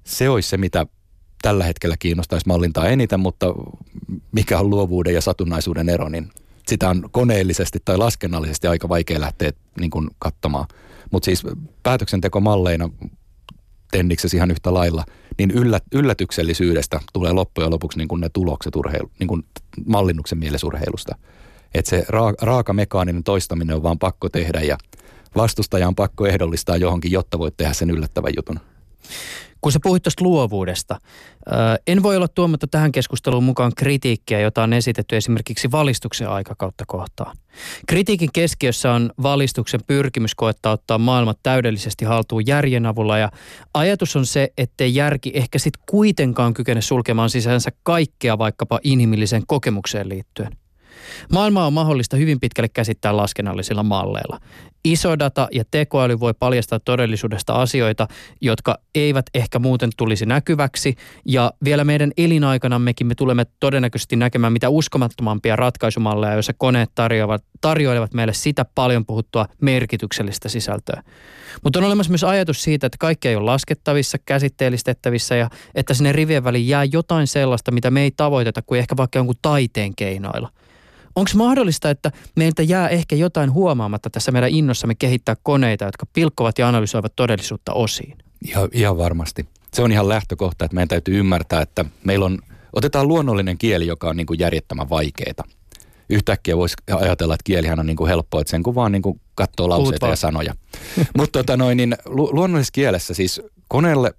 se 0.05 0.29
olisi 0.29 0.49
se, 0.49 0.57
mitä 0.57 0.87
tällä 1.43 1.65
hetkellä 1.65 1.97
kiinnostaisi 1.99 2.47
mallintaa 2.47 2.88
eniten, 2.88 3.21
mutta 3.21 3.55
mikä 4.33 4.59
on 4.59 4.71
luovuuden 4.71 5.15
ja 5.15 5.21
satunnaisuuden 5.21 5.88
ero, 5.88 6.09
niin 6.09 6.31
sitä 6.69 6.88
on 6.91 7.09
koneellisesti 7.11 7.79
tai 7.85 7.99
laskennallisesti 7.99 8.67
aika 8.67 8.88
vaikea 8.88 9.21
lähteä 9.21 9.50
niin 9.81 9.91
kuin 9.91 10.11
katsomaan. 10.19 10.67
Mutta 11.11 11.25
siis 11.25 11.43
päätöksentekomalleina 11.83 12.91
tenniksessä 13.91 14.37
ihan 14.37 14.50
yhtä 14.50 14.75
lailla, 14.75 15.05
niin 15.38 15.50
yllät, 15.50 15.85
yllätyksellisyydestä 15.93 17.00
tulee 17.12 17.33
loppujen 17.33 17.71
lopuksi 17.71 17.99
niin 17.99 18.09
kuin 18.09 18.21
ne 18.21 18.29
tulokset 18.29 18.76
urheilu, 18.76 19.11
niin 19.19 19.29
kuin 19.29 19.45
mallinnuksen 19.87 20.38
mielesurheilusta. 20.38 21.17
Että 21.75 21.89
se 21.89 22.01
ra- 22.01 22.37
raaka 22.43 22.73
mekaaninen 22.73 23.25
toistaminen 23.25 23.77
on 23.77 23.83
vaan 23.83 23.99
pakko 23.99 24.29
tehdä 24.29 24.61
ja 24.61 24.79
vastustaja 25.37 25.89
on 25.89 25.95
pakko 25.95 26.27
ehdollistaa 26.27 26.77
johonkin, 26.77 27.13
jotta 27.13 27.39
voit 27.39 27.57
tehdä 27.57 27.73
sen 27.73 27.91
yllättävän 27.91 28.33
jutun. 28.37 28.61
Kun 29.61 29.73
sä 29.73 29.79
puhuit 29.83 30.03
tuosta 30.03 30.25
luovuudesta, 30.25 31.01
en 31.87 32.03
voi 32.03 32.17
olla 32.17 32.29
tuomatta 32.29 32.67
tähän 32.67 32.93
keskusteluun 32.93 33.45
mukaan 33.45 33.73
kritiikkiä, 33.77 34.41
jota 34.41 34.63
on 34.63 34.73
esitetty 34.73 35.17
esimerkiksi 35.17 35.71
valistuksen 35.71 36.29
aikakautta 36.29 36.85
kohtaan. 36.87 37.37
Kritiikin 37.87 38.33
keskiössä 38.33 38.93
on 38.93 39.13
valistuksen 39.23 39.81
pyrkimys 39.87 40.35
koettaa 40.35 40.73
ottaa 40.73 40.99
maailmat 40.99 41.39
täydellisesti 41.43 42.05
haltuun 42.05 42.47
järjen 42.47 42.87
avulla 42.87 43.19
ja 43.19 43.31
ajatus 43.75 44.17
on 44.17 44.27
se, 44.27 44.53
ettei 44.59 44.95
järki 44.95 45.31
ehkä 45.35 45.59
sitten 45.59 45.83
kuitenkaan 45.91 46.55
kykene 46.55 46.81
sulkemaan 46.81 47.31
sisäänsä 47.31 47.71
kaikkea 47.83 48.39
vaikkapa 48.39 48.81
inhimilliseen 48.83 49.43
kokemukseen 49.47 50.09
liittyen. 50.09 50.57
Maailma 51.33 51.67
on 51.67 51.73
mahdollista 51.73 52.17
hyvin 52.17 52.41
pitkälle 52.41 52.69
käsittää 52.69 53.17
laskennallisilla 53.17 53.83
malleilla. 53.83 54.41
Iso 54.87 55.19
data 55.19 55.49
ja 55.53 55.65
tekoäly 55.71 56.21
voi 56.21 56.35
paljastaa 56.35 56.81
todellisuudesta 56.81 57.53
asioita, 57.53 58.09
jotka 58.41 58.79
eivät 58.95 59.27
ehkä 59.35 59.59
muuten 59.59 59.91
tulisi 59.97 60.27
näkyväksi. 60.27 60.95
Ja 61.25 61.53
vielä 61.65 61.85
meidän 61.85 62.13
elinaikanammekin 62.17 63.07
me 63.07 63.15
tulemme 63.15 63.47
todennäköisesti 63.61 64.17
näkemään 64.17 64.53
mitä 64.53 64.69
uskomattomampia 64.69 65.57
ratkaisumalleja, 65.57 66.33
joissa 66.33 66.52
koneet 66.59 66.91
tarjoavat, 66.95 67.45
tarjoilevat 67.61 68.15
meille 68.15 68.33
sitä 68.33 68.65
paljon 68.75 69.07
puhuttua 69.07 69.47
merkityksellistä 69.61 70.49
sisältöä. 70.49 71.02
Mutta 71.65 71.78
on 71.78 71.85
olemassa 71.85 72.11
myös 72.11 72.25
ajatus 72.25 72.63
siitä, 72.63 72.87
että 72.87 72.99
kaikki 73.00 73.28
ei 73.28 73.37
ole 73.37 73.45
laskettavissa, 73.45 74.19
käsitteellistettävissä 74.26 75.37
ja 75.37 75.50
että 75.75 75.95
sinne 75.95 76.13
rivien 76.13 76.45
väliin 76.45 76.69
jää 76.69 76.85
jotain 76.85 77.26
sellaista, 77.26 77.71
mitä 77.71 77.91
me 77.91 78.02
ei 78.02 78.11
tavoiteta 78.11 78.63
kuin 78.63 78.78
ehkä 78.78 78.97
vaikka 78.97 79.19
jonkun 79.19 79.37
taiteen 79.43 79.97
keinoilla– 79.97 80.49
Onko 81.17 81.31
mahdollista, 81.35 81.91
että 81.91 82.13
meiltä 82.37 82.63
jää 82.63 82.89
ehkä 82.89 83.17
jotain 83.17 83.52
huomaamatta 83.52 84.11
tässä 84.11 84.33
meidän 84.33 84.50
innossamme 84.50 84.95
kehittää 84.95 85.37
koneita, 85.43 85.85
jotka 85.85 86.07
pilkkovat 86.13 86.59
ja 86.59 86.69
analysoivat 86.69 87.13
todellisuutta 87.17 87.73
osiin? 87.73 88.19
Ihan, 88.45 88.69
ihan 88.73 88.99
varmasti. 88.99 89.47
Se 89.75 89.83
on 89.83 89.93
ihan 89.93 90.09
lähtökohta, 90.09 90.65
että 90.65 90.75
meidän 90.75 90.89
täytyy 90.89 91.19
ymmärtää, 91.19 91.63
että 91.63 91.85
meillä 92.05 92.26
on, 92.26 92.39
otetaan 92.73 93.09
luonnollinen 93.09 93.59
kieli, 93.59 93.87
joka 93.87 94.09
on 94.09 94.17
niin 94.17 94.26
kuin 94.26 94.39
järjettömän 94.39 94.91
vaikeaa. 94.91 95.45
Yhtäkkiä 96.11 96.57
voisi 96.57 96.76
ajatella, 97.00 97.35
että 97.35 97.45
kielihän 97.45 97.81
on 97.81 97.87
niin 97.87 97.97
kuin 97.97 98.09
helppoa, 98.09 98.41
että 98.41 98.50
sen 98.50 98.63
kun 98.63 98.75
vaan 98.75 98.93
niin 98.93 99.02
kuin 99.02 99.21
katsoo 99.35 99.69
lauseita 99.69 100.09
ja 100.09 100.17
sanoja. 100.17 100.55
Mutta 101.19 101.39
tota 101.39 101.57
noin, 101.57 101.76
niin 101.76 101.97
lu- 102.05 102.31
luonnollisessa 102.33 102.73
kielessä 102.73 103.15
siis 103.15 103.41
koneelle, 103.69 104.13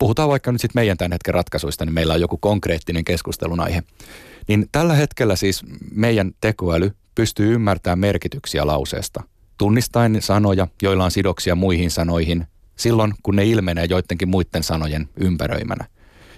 puhutaan 0.00 0.28
vaikka 0.28 0.52
nyt 0.52 0.60
sitten 0.60 0.80
meidän 0.80 0.96
tämän 0.96 1.12
hetken 1.12 1.34
ratkaisuista, 1.34 1.84
niin 1.84 1.94
meillä 1.94 2.14
on 2.14 2.20
joku 2.20 2.36
konkreettinen 2.36 3.04
keskustelun 3.04 3.60
aihe. 3.60 3.82
Niin 4.48 4.66
tällä 4.72 4.94
hetkellä 4.94 5.36
siis 5.36 5.62
meidän 5.94 6.32
tekoäly 6.40 6.92
pystyy 7.14 7.54
ymmärtämään 7.54 7.98
merkityksiä 7.98 8.66
lauseesta. 8.66 9.22
Tunnistaen 9.58 10.22
sanoja, 10.22 10.66
joilla 10.82 11.04
on 11.04 11.10
sidoksia 11.10 11.54
muihin 11.54 11.90
sanoihin, 11.90 12.46
silloin 12.76 13.14
kun 13.22 13.36
ne 13.36 13.44
ilmenee 13.44 13.84
joidenkin 13.84 14.28
muiden 14.28 14.62
sanojen 14.62 15.08
ympäröimänä. 15.16 15.84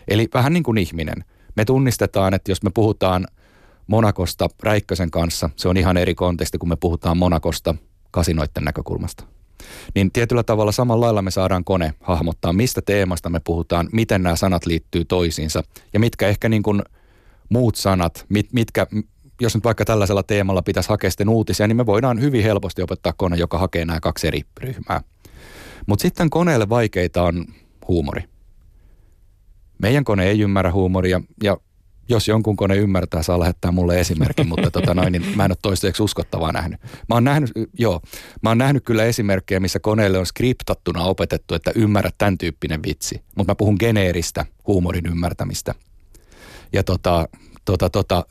Eli 0.09 0.29
vähän 0.35 0.53
niin 0.53 0.63
kuin 0.63 0.79
ihminen. 0.79 1.25
Me 1.57 1.65
tunnistetaan, 1.65 2.35
että 2.35 2.51
jos 2.51 2.63
me 2.63 2.71
puhutaan 2.75 3.27
Monakosta 3.87 4.49
Räikkösen 4.63 5.11
kanssa, 5.11 5.51
se 5.57 5.69
on 5.69 5.77
ihan 5.77 5.97
eri 5.97 6.15
konteksti, 6.15 6.59
kun 6.59 6.69
me 6.69 6.77
puhutaan 6.77 7.17
Monakosta 7.17 7.75
kasinoiden 8.11 8.65
näkökulmasta. 8.65 9.25
Niin 9.95 10.13
tietyllä 10.13 10.43
tavalla 10.43 10.73
samalla 10.73 11.07
lailla 11.07 11.23
me 11.23 11.31
saadaan 11.31 11.65
kone 11.65 11.95
hahmottaa, 12.01 12.53
mistä 12.53 12.83
teemasta 12.87 13.31
me 13.31 13.41
puhutaan, 13.45 13.89
miten 13.93 14.23
nämä 14.23 14.37
sanat 14.37 14.67
liittyy 14.67 15.05
toisiinsa 15.05 15.63
ja 15.93 16.01
mitkä 16.01 16.29
ehkä 16.29 16.49
niin 16.49 16.63
kuin– 16.63 16.83
muut 17.53 17.77
sanat, 17.77 18.27
mit, 18.29 18.53
mitkä, 18.53 18.87
jos 19.41 19.55
nyt 19.55 19.65
vaikka 19.65 19.85
tällaisella 19.85 20.23
teemalla 20.23 20.63
pitäisi 20.63 20.89
hakea 20.89 21.11
sitten 21.11 21.29
uutisia, 21.29 21.67
niin 21.67 21.77
me 21.77 21.87
voidaan 21.87 22.21
hyvin 22.21 22.43
helposti 22.43 22.83
opettaa 22.83 23.13
kone, 23.17 23.37
joka 23.37 23.59
hakee 23.59 23.85
nämä 23.85 24.01
kaksi 24.01 24.27
eri 24.27 24.43
ryhmää. 24.61 25.01
Mutta 25.87 26.03
sitten 26.03 26.31
koneelle 26.31 26.69
vaikeita 26.69 27.23
on 27.23 27.47
huumori. 27.89 28.25
Meidän 29.79 30.05
kone 30.05 30.27
ei 30.27 30.41
ymmärrä 30.41 30.73
huumoria 30.73 31.21
ja 31.43 31.57
jos 32.13 32.29
jonkun 32.29 32.57
kone 32.57 32.77
ymmärtää, 32.77 33.23
saa 33.23 33.41
lähettää 33.41 33.73
mulle 33.73 34.01
esimerkin, 34.01 34.49
mutta 34.49 34.71
tota 34.71 34.95
noin, 34.95 35.13
niin 35.13 35.25
mä 35.37 35.45
en 35.45 35.51
ole 35.51 35.59
toistaiseksi 35.63 36.03
uskottavaa 36.03 36.53
nähnyt. 36.53 36.81
Mä 37.09 37.15
oon 37.15 37.25
nähnyt, 37.25 37.51
joo, 37.79 38.01
mä 38.43 38.51
oon 38.51 38.59
nähnyt 38.59 38.85
kyllä 38.85 39.05
esimerkkejä, 39.05 39.61
missä 39.61 39.79
koneelle 39.79 40.19
on 40.19 40.27
skriptattuna 40.27 41.03
opetettu, 41.03 41.55
että 41.55 41.73
ymmärrä 41.75 42.11
tämän 42.19 42.39
tyyppinen 42.39 42.83
vitsi. 42.83 43.23
Mutta 43.37 43.51
mä 43.51 43.55
puhun 43.55 43.77
geneeristä 43.81 44.47
huumorin 44.67 45.07
ymmärtämistä– 45.07 45.75
ja 46.73 46.85
tota, 46.85 47.29
tota, 47.65 47.91
tota, 47.91 48.27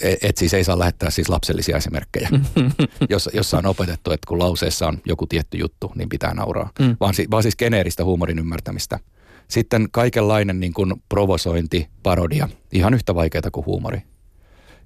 et, 0.00 0.18
et 0.24 0.36
siis 0.36 0.54
ei 0.54 0.64
saa 0.64 0.78
lähettää 0.78 1.10
siis 1.10 1.28
lapsellisia 1.28 1.76
esimerkkejä, 1.76 2.28
jossa, 3.10 3.30
jossa 3.34 3.58
on 3.58 3.66
opetettu, 3.66 4.10
että 4.10 4.28
kun 4.28 4.38
lauseessa 4.38 4.88
on 4.88 4.98
joku 5.04 5.26
tietty 5.26 5.58
juttu, 5.58 5.92
niin 5.94 6.08
pitää 6.08 6.34
nauraa. 6.34 6.70
Mm. 6.78 6.96
Vaan, 7.00 7.14
vaan 7.30 7.42
siis 7.42 7.56
geneeristä 7.56 8.04
huumorin 8.04 8.38
ymmärtämistä. 8.38 8.98
Sitten 9.48 9.88
kaikenlainen 9.92 10.60
niin 10.60 10.72
kuin 10.72 10.94
provosointi, 11.08 11.88
parodia, 12.02 12.48
ihan 12.72 12.94
yhtä 12.94 13.14
vaikeaa 13.14 13.50
kuin 13.52 13.66
huumori. 13.66 14.02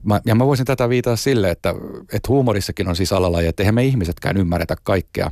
Mä, 0.02 0.20
ja 0.26 0.34
mä 0.34 0.46
voisin 0.46 0.66
tätä 0.66 0.88
viitata 0.88 1.16
sille, 1.16 1.50
että, 1.50 1.74
että 2.12 2.28
huumorissakin 2.28 2.88
on 2.88 2.96
siis 2.96 3.12
alalaji, 3.12 3.46
että 3.46 3.62
eihän 3.62 3.74
me 3.74 3.84
ihmisetkään 3.84 4.36
ymmärretä 4.36 4.76
kaikkea 4.82 5.30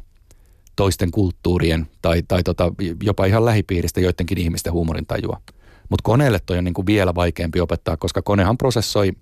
toisten 0.76 1.10
kulttuurien 1.10 1.86
tai, 2.02 2.22
tai 2.28 2.42
tota, 2.42 2.72
jopa 3.02 3.24
ihan 3.24 3.44
lähipiiristä 3.44 4.00
joidenkin 4.00 4.38
ihmisten 4.38 4.72
huumorintajua. 4.72 5.40
Mutta 5.88 6.02
koneelle 6.02 6.38
toi 6.46 6.58
on 6.58 6.64
niin 6.64 6.74
kuin 6.74 6.86
vielä 6.86 7.14
vaikeampi 7.14 7.60
opettaa, 7.60 7.96
koska 7.96 8.22
konehan 8.22 8.58
prosessoi 8.58 9.12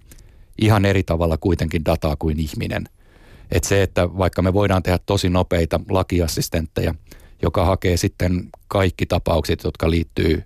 ihan 0.62 0.84
eri 0.84 1.02
tavalla 1.02 1.38
kuitenkin 1.38 1.84
dataa 1.84 2.16
kuin 2.16 2.40
ihminen. 2.40 2.84
Et 3.50 3.64
se, 3.64 3.82
että 3.82 4.18
vaikka 4.18 4.42
me 4.42 4.52
voidaan 4.52 4.82
tehdä 4.82 4.98
tosi 5.06 5.30
nopeita 5.30 5.80
lakiassistentteja, 5.90 6.94
joka 7.42 7.64
hakee 7.64 7.96
sitten 7.96 8.48
kaikki 8.68 9.06
tapaukset, 9.06 9.64
jotka 9.64 9.90
liittyy 9.90 10.42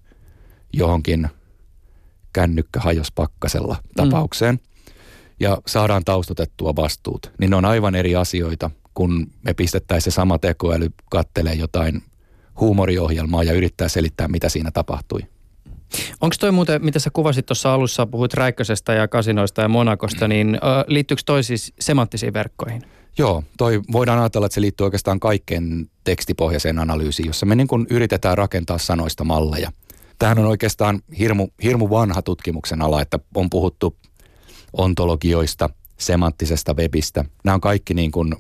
johonkin 0.73 1.29
kännykkä 2.33 2.81
hajos 2.81 3.13
pakkasella 3.13 3.75
mm. 3.75 3.91
tapaukseen, 3.97 4.55
mm. 4.55 4.61
ja 5.41 5.59
saadaan 5.67 6.05
taustatettua 6.05 6.77
vastuut, 6.77 7.33
niin 7.39 7.51
ne 7.51 7.57
on 7.57 7.65
aivan 7.65 7.95
eri 7.95 8.17
asioita, 8.17 8.71
kun 8.95 9.27
me 9.43 9.55
pistettäisiin 9.55 10.13
se 10.13 10.15
sama 10.15 10.39
tekoäly 10.39 10.89
kattelee 11.11 11.55
jotain 11.55 12.03
huumoriohjelmaa 12.61 13.43
ja 13.43 13.53
yrittää 13.53 13.89
selittää, 13.89 14.29
mitä 14.29 14.49
siinä 14.49 14.71
tapahtui. 14.71 15.21
Onko 16.21 16.37
toi 16.41 16.53
muuten, 16.53 16.85
mitä 16.85 16.99
sä 16.99 17.11
kuvasit 17.13 17.47
tuossa 17.47 17.75
alussa, 17.75 18.07
puhuit 18.07 18.35
Räikkösestä 18.35 18.95
ja 18.95 19.09
Kasinoista 19.09 19.63
ja 19.63 19.69
Monakosta, 19.69 20.29
niin 20.29 20.55
ö, 20.55 20.59
liittyykö 20.87 21.23
toi 21.27 21.43
siis 21.43 21.73
semanttisiin 21.81 22.33
verkkoihin? 22.33 22.83
Joo, 23.19 23.45
toi 23.59 23.81
voidaan 23.93 24.19
ajatella, 24.19 24.47
että 24.47 24.55
se 24.55 24.61
liittyy 24.61 24.85
oikeastaan 24.85 25.21
kaikkeen 25.21 25.91
tekstipohjaiseen 26.05 26.79
analyysiin, 26.79 27.27
jossa 27.27 27.47
me 27.47 27.55
niin 27.55 27.69
kuin 27.69 27.87
yritetään 27.91 28.39
rakentaa 28.39 28.79
sanoista 28.79 29.25
malleja. 29.25 29.73
Tähän 30.19 30.39
on 30.39 30.45
oikeastaan 30.45 31.03
hirmu, 31.19 31.49
hirmu 31.63 31.91
vanha 31.91 32.23
tutkimuksen 32.23 32.83
ala, 32.83 33.03
että 33.03 33.19
on 33.35 33.51
puhuttu 33.51 33.97
ontologioista, 34.73 35.71
semanttisesta 35.99 36.75
webistä. 36.75 37.25
Nämä 37.45 37.55
on 37.55 37.61
kaikki 37.61 37.95
niin 37.95 38.11
kuin 38.11 38.35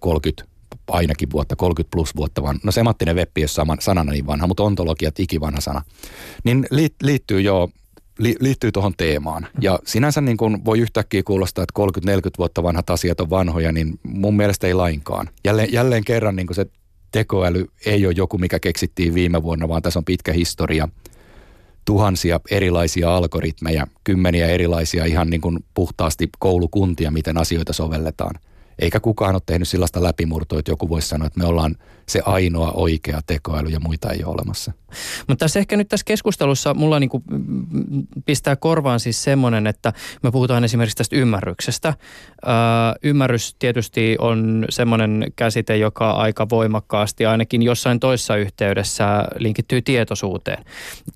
30 0.00 0.44
ainakin 0.88 1.30
vuotta, 1.30 1.56
30 1.56 1.90
plus 1.90 2.16
vuotta 2.16 2.42
vaan. 2.42 2.60
No 2.64 2.72
semanttinen 2.72 3.16
web 3.16 3.30
ei 3.36 3.42
ole 3.42 3.48
sama, 3.48 3.76
sanana 3.80 4.12
niin 4.12 4.26
vanha, 4.26 4.46
mutta 4.46 4.62
ontologiat 4.62 5.20
ikivanha 5.20 5.60
sana. 5.60 5.82
Niin 6.44 6.66
liittyy 7.02 7.40
jo 7.40 7.70
li, 8.18 8.36
liittyy 8.40 8.72
tuohon 8.72 8.94
teemaan. 8.96 9.46
Ja 9.60 9.78
sinänsä 9.84 10.20
niin 10.20 10.36
kun 10.36 10.64
voi 10.64 10.78
yhtäkkiä 10.78 11.22
kuulostaa, 11.22 11.62
että 11.62 12.00
30-40 12.28 12.30
vuotta 12.38 12.62
vanhat 12.62 12.90
asiat 12.90 13.20
on 13.20 13.30
vanhoja, 13.30 13.72
niin 13.72 14.00
mun 14.02 14.36
mielestä 14.36 14.66
ei 14.66 14.74
lainkaan. 14.74 15.28
Jälleen, 15.44 15.72
jälleen 15.72 16.04
kerran 16.04 16.36
niin 16.36 16.46
se 16.52 16.66
tekoäly 17.12 17.66
ei 17.86 18.06
ole 18.06 18.14
joku, 18.16 18.38
mikä 18.38 18.58
keksittiin 18.60 19.14
viime 19.14 19.42
vuonna, 19.42 19.68
vaan 19.68 19.82
tässä 19.82 19.98
on 19.98 20.04
pitkä 20.04 20.32
historia. 20.32 20.88
Tuhansia 21.84 22.40
erilaisia 22.50 23.16
algoritmeja, 23.16 23.86
kymmeniä 24.04 24.46
erilaisia 24.46 25.04
ihan 25.04 25.30
niin 25.30 25.40
kuin 25.40 25.58
puhtaasti 25.74 26.28
koulukuntia, 26.38 27.10
miten 27.10 27.38
asioita 27.38 27.72
sovelletaan– 27.72 28.34
eikä 28.78 29.00
kukaan 29.00 29.34
ole 29.34 29.42
tehnyt 29.46 29.68
sellaista 29.68 30.02
läpimurtoa, 30.02 30.58
että 30.58 30.72
joku 30.72 30.88
voisi 30.88 31.08
sanoa, 31.08 31.26
että 31.26 31.40
me 31.40 31.46
ollaan 31.46 31.76
se 32.08 32.22
ainoa 32.24 32.72
oikea 32.72 33.20
tekoäly 33.26 33.68
ja 33.68 33.80
muita 33.80 34.10
ei 34.10 34.24
ole 34.24 34.34
olemassa. 34.34 34.72
Mutta 35.28 35.44
tässä 35.44 35.60
ehkä 35.60 35.76
nyt 35.76 35.88
tässä 35.88 36.04
keskustelussa 36.04 36.74
mulla 36.74 37.00
niin 37.00 37.10
kuin 37.10 37.22
pistää 38.24 38.56
korvaan 38.56 39.00
siis 39.00 39.24
semmoinen, 39.24 39.66
että 39.66 39.92
me 40.22 40.30
puhutaan 40.30 40.64
esimerkiksi 40.64 40.96
tästä 40.96 41.16
ymmärryksestä. 41.16 41.88
Öö, 42.46 42.52
ymmärrys 43.02 43.56
tietysti 43.58 44.16
on 44.18 44.64
semmoinen 44.70 45.32
käsite, 45.36 45.76
joka 45.76 46.10
aika 46.10 46.46
voimakkaasti 46.50 47.26
ainakin 47.26 47.62
jossain 47.62 48.00
toissa 48.00 48.36
yhteydessä 48.36 49.24
linkittyy 49.38 49.82
tietoisuuteen. 49.82 50.64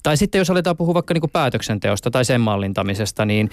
Tai 0.03 0.17
sitten 0.17 0.39
jos 0.39 0.51
aletaan 0.51 0.77
puhua 0.77 0.95
vaikka 0.95 1.15
niin 1.15 1.21
kuin 1.21 1.31
päätöksenteosta 1.31 2.11
tai 2.11 2.25
sen 2.25 2.41
mallintamisesta, 2.41 3.25
niin 3.25 3.51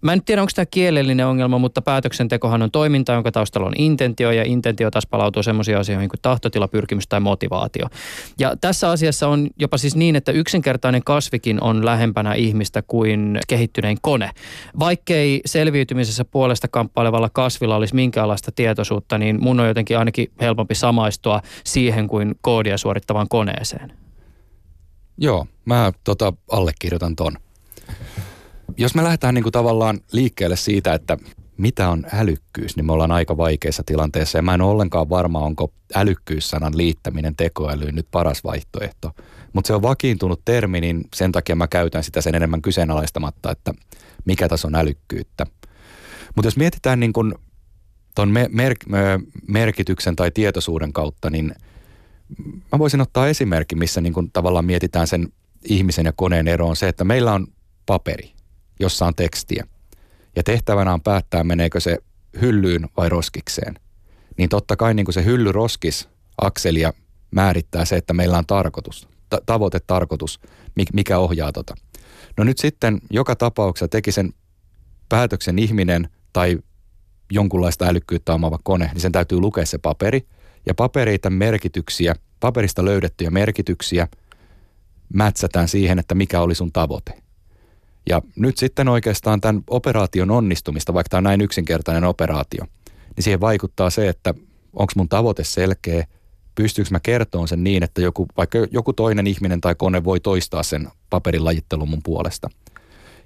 mä 0.00 0.12
en 0.12 0.24
tiedä, 0.24 0.42
onko 0.42 0.52
tämä 0.54 0.66
kielellinen 0.66 1.26
ongelma, 1.26 1.58
mutta 1.58 1.82
päätöksentekohan 1.82 2.62
on 2.62 2.70
toiminta, 2.70 3.12
jonka 3.12 3.32
taustalla 3.32 3.66
on 3.66 3.74
intentio 3.76 4.30
ja 4.30 4.42
intentio 4.46 4.90
taas 4.90 5.06
palautuu 5.06 5.42
semmoisiin 5.42 5.78
asioihin 5.78 6.08
kuin 6.08 6.20
tahtotila, 6.22 6.68
pyrkimys 6.72 7.08
tai 7.08 7.20
motivaatio. 7.20 7.86
Ja 8.38 8.56
tässä 8.60 8.90
asiassa 8.90 9.28
on 9.28 9.48
jopa 9.56 9.78
siis 9.78 9.96
niin, 9.96 10.16
että 10.16 10.32
yksinkertainen 10.32 11.04
kasvikin 11.04 11.62
on 11.62 11.84
lähempänä 11.84 12.34
ihmistä 12.34 12.82
kuin 12.82 13.38
kehittynein 13.48 13.98
kone. 14.02 14.30
Vaikkei 14.78 15.40
selviytymisessä 15.46 16.24
puolesta 16.24 16.68
kamppailevalla 16.68 17.30
kasvilla 17.32 17.76
olisi 17.76 17.94
minkäänlaista 17.94 18.52
tietoisuutta, 18.52 19.18
niin 19.18 19.42
mun 19.42 19.60
on 19.60 19.68
jotenkin 19.68 19.98
ainakin 19.98 20.32
helpompi 20.40 20.74
samaistua 20.74 21.42
siihen 21.64 22.08
kuin 22.08 22.34
koodia 22.40 22.78
suorittavaan 22.78 23.28
koneeseen. 23.28 23.92
Joo, 25.18 25.46
mä 25.64 25.92
tota 26.04 26.32
allekirjoitan 26.50 27.16
ton. 27.16 27.32
Jos 28.76 28.94
me 28.94 29.02
lähdetään 29.02 29.34
niin 29.34 29.42
kuin 29.42 29.52
tavallaan 29.52 30.00
liikkeelle 30.12 30.56
siitä, 30.56 30.94
että 30.94 31.16
mitä 31.56 31.88
on 31.88 32.06
älykkyys, 32.12 32.76
niin 32.76 32.86
me 32.86 32.92
ollaan 32.92 33.10
aika 33.10 33.36
vaikeassa 33.36 33.82
tilanteessa. 33.86 34.38
Ja 34.38 34.42
mä 34.42 34.54
en 34.54 34.60
ole 34.60 34.70
ollenkaan 34.70 35.08
varma, 35.08 35.38
onko 35.38 35.72
älykkyyssanan 35.94 36.76
liittäminen 36.76 37.36
tekoälyyn 37.36 37.94
nyt 37.94 38.06
paras 38.10 38.44
vaihtoehto. 38.44 39.10
Mutta 39.52 39.66
se 39.66 39.74
on 39.74 39.82
vakiintunut 39.82 40.40
termi, 40.44 40.80
niin 40.80 41.04
sen 41.14 41.32
takia 41.32 41.56
mä 41.56 41.68
käytän 41.68 42.04
sitä 42.04 42.20
sen 42.20 42.34
enemmän 42.34 42.62
kyseenalaistamatta, 42.62 43.50
että 43.50 43.72
mikä 44.24 44.48
tässä 44.48 44.68
on 44.68 44.74
älykkyyttä. 44.74 45.46
Mutta 46.36 46.46
jos 46.46 46.56
mietitään 46.56 47.00
niin 47.00 47.12
kun 47.12 47.34
ton 48.14 48.28
mer- 48.28 48.78
merkityksen 49.48 50.16
tai 50.16 50.30
tietoisuuden 50.30 50.92
kautta, 50.92 51.30
niin 51.30 51.54
mä 52.72 52.78
voisin 52.78 53.00
ottaa 53.00 53.28
esimerkki, 53.28 53.74
missä 53.74 54.00
niin 54.00 54.12
kun 54.12 54.30
tavallaan 54.32 54.64
mietitään 54.64 55.06
sen 55.06 55.28
ihmisen 55.64 56.06
ja 56.06 56.12
koneen 56.16 56.48
eroon 56.48 56.76
se, 56.76 56.88
että 56.88 57.04
meillä 57.04 57.32
on 57.32 57.46
paperi, 57.86 58.32
jossa 58.80 59.06
on 59.06 59.14
tekstiä 59.14 59.66
ja 60.36 60.42
tehtävänä 60.42 60.92
on 60.92 61.02
päättää, 61.02 61.44
meneekö 61.44 61.80
se 61.80 61.98
hyllyyn 62.40 62.88
vai 62.96 63.08
roskikseen, 63.08 63.74
niin 64.38 64.48
totta 64.48 64.76
kai 64.76 64.94
niin 64.94 65.04
kuin 65.04 65.14
se 65.14 65.24
hylly-roskis 65.24 66.08
akselia 66.40 66.92
määrittää 67.30 67.84
se, 67.84 67.96
että 67.96 68.12
meillä 68.12 68.38
on 68.38 68.46
tarkoitus, 68.46 69.08
ta- 69.30 69.40
tavoite, 69.46 69.80
tarkoitus, 69.86 70.40
mikä 70.92 71.18
ohjaa 71.18 71.52
tota. 71.52 71.74
No 72.36 72.44
nyt 72.44 72.58
sitten 72.58 72.98
joka 73.10 73.36
tapauksessa 73.36 73.88
teki 73.88 74.12
sen 74.12 74.32
päätöksen 75.08 75.58
ihminen 75.58 76.08
tai 76.32 76.58
jonkunlaista 77.30 77.84
älykkyyttä 77.84 78.34
omaava 78.34 78.58
kone, 78.62 78.90
niin 78.92 79.00
sen 79.00 79.12
täytyy 79.12 79.40
lukea 79.40 79.66
se 79.66 79.78
paperi. 79.78 80.26
Ja 80.66 80.74
papereita 80.74 81.30
merkityksiä, 81.30 82.14
paperista 82.40 82.84
löydettyjä 82.84 83.30
merkityksiä 83.30 84.08
mätsätään 85.14 85.68
siihen, 85.68 85.98
että 85.98 86.14
mikä 86.14 86.40
oli 86.40 86.54
sun 86.54 86.72
tavoite. 86.72 87.21
Ja 88.08 88.22
nyt 88.36 88.58
sitten 88.58 88.88
oikeastaan 88.88 89.40
tämän 89.40 89.62
operaation 89.70 90.30
onnistumista, 90.30 90.94
vaikka 90.94 91.08
tämä 91.08 91.18
on 91.18 91.24
näin 91.24 91.40
yksinkertainen 91.40 92.04
operaatio, 92.04 92.64
niin 93.16 93.24
siihen 93.24 93.40
vaikuttaa 93.40 93.90
se, 93.90 94.08
että 94.08 94.34
onko 94.72 94.92
mun 94.96 95.08
tavoite 95.08 95.44
selkeä, 95.44 96.06
pystyykö 96.54 96.90
mä 96.90 97.00
kertoon 97.00 97.48
sen 97.48 97.64
niin, 97.64 97.82
että 97.82 98.00
joku, 98.00 98.26
vaikka 98.36 98.58
joku 98.70 98.92
toinen 98.92 99.26
ihminen 99.26 99.60
tai 99.60 99.74
kone 99.74 100.04
voi 100.04 100.20
toistaa 100.20 100.62
sen 100.62 100.88
paperin 101.10 101.44
lajittelun 101.44 101.88
mun 101.88 102.02
puolesta. 102.02 102.50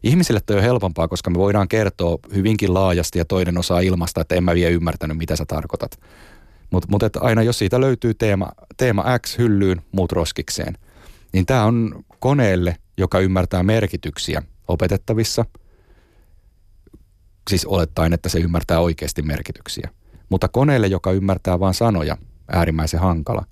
Ihmisille 0.03 0.41
toi 0.47 0.57
on 0.57 0.62
helpompaa, 0.62 1.09
koska 1.09 1.31
me 1.31 1.39
voidaan 1.39 1.69
kertoa 1.69 2.19
hyvinkin 2.35 2.75
laajasti 2.75 3.19
ja 3.19 3.25
toinen 3.25 3.59
osaa 3.59 3.81
ilmasta, 3.81 4.21
että 4.21 4.35
en 4.35 4.45
mä 4.45 4.55
vielä 4.55 4.71
ymmärtänyt, 4.71 5.19
mitä 5.19 5.37
sä 5.37 5.45
tarkoitat. 5.45 6.01
Mutta 6.71 6.89
mut 6.91 7.03
aina 7.21 7.43
jos 7.43 7.59
siitä 7.59 7.81
löytyy 7.81 8.15
teema, 8.15 8.49
teema 8.77 9.19
X 9.19 9.39
hyllyyn, 9.39 9.83
muut 9.93 10.12
roskikseen, 10.12 10.79
niin 11.33 11.47
tämä 11.47 11.65
on 11.65 12.05
koneelle, 12.19 12.77
joka 12.99 13.21
ymmärtää 13.21 13.62
merkityksiä– 13.62 14.43
opetettavissa. 14.68 15.44
Siis 17.50 17.64
olettaen, 17.66 18.12
että 18.12 18.29
se 18.29 18.38
ymmärtää 18.38 18.81
oikeasti 18.81 19.22
merkityksiä. 19.22 19.90
Mutta 20.29 20.48
koneelle, 20.48 20.87
joka 20.87 21.12
ymmärtää 21.12 21.61
vain 21.61 21.74
sanoja, 21.74 22.16
äärimmäisen 22.52 23.00
hankala. 23.00 23.44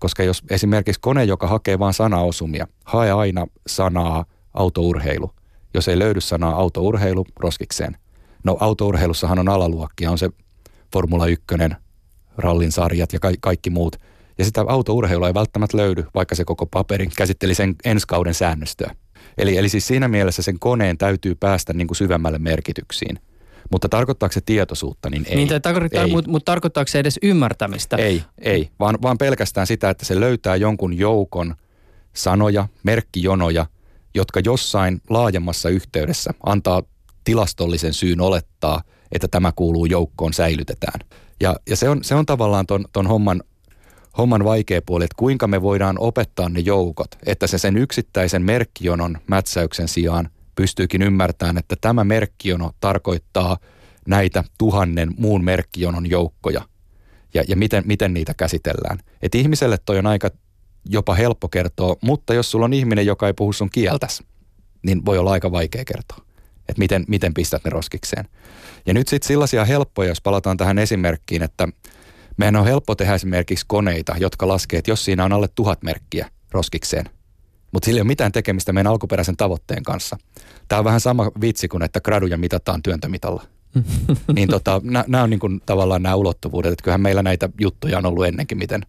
Koska 0.00 0.22
jos 0.22 0.42
esimerkiksi 0.50 1.00
kone, 1.00 1.24
joka 1.24 1.46
hakee 1.46 1.78
vain 1.78 1.94
sanaosumia, 1.94 2.66
hae 2.84 3.10
aina 3.12 3.46
sanaa 3.66 4.24
autourheilu. 4.54 5.30
Jos 5.74 5.88
ei 5.88 5.98
löydy 5.98 6.20
sanaa 6.20 6.54
autourheilu, 6.54 7.26
roskikseen. 7.40 7.96
No 8.44 8.56
autourheilussahan 8.60 9.38
on 9.38 9.48
alaluokkia, 9.48 10.10
on 10.10 10.18
se 10.18 10.30
Formula 10.92 11.26
1, 11.26 11.44
rallin 12.36 12.72
sarjat 12.72 13.12
ja 13.12 13.20
ka- 13.20 13.32
kaikki 13.40 13.70
muut. 13.70 13.96
Ja 14.38 14.44
sitä 14.44 14.64
autourheilua 14.68 15.26
ei 15.26 15.34
välttämättä 15.34 15.76
löydy, 15.76 16.04
vaikka 16.14 16.34
se 16.34 16.44
koko 16.44 16.66
paperin 16.66 17.10
käsitteli 17.16 17.54
sen 17.54 17.74
ensi 17.84 18.06
kauden 18.06 18.34
säännöstöä. 18.34 18.94
Eli, 19.38 19.56
eli 19.56 19.68
siis 19.68 19.86
siinä 19.86 20.08
mielessä 20.08 20.42
sen 20.42 20.58
koneen 20.58 20.98
täytyy 20.98 21.34
päästä 21.34 21.72
niin 21.72 21.86
kuin 21.86 21.96
syvemmälle 21.96 22.38
merkityksiin. 22.38 23.18
Mutta 23.70 23.88
tarkoittaako 23.88 24.32
se 24.32 24.40
tietoisuutta, 24.40 25.10
niin 25.10 25.26
ei. 25.28 25.36
Niin, 25.36 25.62
tarkoittaa, 25.62 26.06
Mutta 26.06 26.30
mut 26.30 26.44
tarkoittaako 26.44 26.88
se 26.88 26.98
edes 26.98 27.18
ymmärtämistä? 27.22 27.96
Ei, 27.96 28.22
ei, 28.38 28.70
vaan, 28.80 28.98
vaan 29.02 29.18
pelkästään 29.18 29.66
sitä, 29.66 29.90
että 29.90 30.04
se 30.04 30.20
löytää 30.20 30.56
jonkun 30.56 30.98
joukon 30.98 31.54
sanoja, 32.12 32.68
merkkijonoja, 32.82 33.66
jotka 34.14 34.40
jossain 34.44 35.00
laajemmassa 35.10 35.68
yhteydessä 35.68 36.30
antaa 36.46 36.82
tilastollisen 37.24 37.92
syyn 37.94 38.20
olettaa, 38.20 38.82
että 39.12 39.28
tämä 39.28 39.52
kuuluu 39.56 39.86
joukkoon, 39.86 40.32
säilytetään. 40.32 41.00
Ja, 41.40 41.56
ja 41.68 41.76
se, 41.76 41.88
on, 41.88 42.04
se 42.04 42.14
on 42.14 42.26
tavallaan 42.26 42.66
ton, 42.66 42.84
ton 42.92 43.06
homman 43.06 43.42
homman 44.18 44.44
vaikea 44.44 44.82
puoli, 44.82 45.04
että 45.04 45.16
kuinka 45.18 45.46
me 45.46 45.62
voidaan 45.62 45.98
opettaa 45.98 46.48
ne 46.48 46.60
joukot, 46.60 47.18
että 47.26 47.46
se 47.46 47.58
sen 47.58 47.76
yksittäisen 47.76 48.42
merkkijonon 48.42 49.18
mätsäyksen 49.26 49.88
sijaan 49.88 50.28
pystyykin 50.54 51.02
ymmärtämään, 51.02 51.58
että 51.58 51.76
tämä 51.80 52.04
merkkijono 52.04 52.70
tarkoittaa 52.80 53.58
näitä 54.06 54.44
tuhannen 54.58 55.10
muun 55.18 55.44
merkkijonon 55.44 56.10
joukkoja 56.10 56.62
ja, 57.34 57.44
ja 57.48 57.56
miten, 57.56 57.82
miten 57.86 58.14
niitä 58.14 58.34
käsitellään. 58.34 58.98
Et 59.22 59.34
ihmiselle 59.34 59.78
toi 59.84 59.98
on 59.98 60.06
aika 60.06 60.30
jopa 60.88 61.14
helppo 61.14 61.48
kertoa, 61.48 61.96
mutta 62.00 62.34
jos 62.34 62.50
sulla 62.50 62.64
on 62.64 62.72
ihminen, 62.72 63.06
joka 63.06 63.26
ei 63.26 63.32
puhu 63.32 63.52
sun 63.52 63.70
kieltäs, 63.70 64.22
niin 64.82 65.04
voi 65.04 65.18
olla 65.18 65.32
aika 65.32 65.52
vaikea 65.52 65.84
kertoa, 65.84 66.24
että 66.68 66.78
miten, 66.78 67.04
miten 67.08 67.34
pistät 67.34 67.64
ne 67.64 67.70
roskikseen. 67.70 68.28
Ja 68.86 68.94
nyt 68.94 69.08
sitten 69.08 69.28
sellaisia 69.28 69.64
helppoja, 69.64 70.08
jos 70.08 70.20
palataan 70.20 70.56
tähän 70.56 70.78
esimerkkiin, 70.78 71.42
että– 71.42 71.68
meidän 72.36 72.56
on 72.56 72.66
helppo 72.66 72.94
tehdä 72.94 73.14
esimerkiksi 73.14 73.64
koneita, 73.68 74.14
jotka 74.18 74.48
laskee, 74.48 74.78
että 74.78 74.90
jos 74.90 75.04
siinä 75.04 75.24
on 75.24 75.32
alle 75.32 75.48
tuhat 75.54 75.82
merkkiä 75.82 76.30
roskikseen, 76.50 77.04
mutta 77.72 77.86
sillä 77.86 77.98
ei 77.98 78.02
ole 78.02 78.06
mitään 78.06 78.32
tekemistä 78.32 78.72
meidän 78.72 78.90
alkuperäisen 78.90 79.36
tavoitteen 79.36 79.82
kanssa. 79.82 80.16
Tämä 80.68 80.78
on 80.78 80.84
vähän 80.84 81.00
sama 81.00 81.30
vitsi 81.40 81.68
kuin, 81.68 81.82
että 81.82 82.00
graduja 82.00 82.38
mitataan 82.38 82.82
työntömitalla. 82.82 83.42
niin 84.34 84.48
tota, 84.48 84.80
nämä 84.84 85.22
on 85.22 85.30
niin 85.30 85.40
kuin 85.40 85.62
tavallaan 85.66 86.02
nämä 86.02 86.14
ulottuvuudet, 86.14 86.72
että 86.72 86.82
kyllähän 86.82 87.00
meillä 87.00 87.22
näitä 87.22 87.48
juttuja 87.60 87.98
on 87.98 88.06
ollut 88.06 88.26
ennenkin, 88.26 88.58
miten 88.58 88.86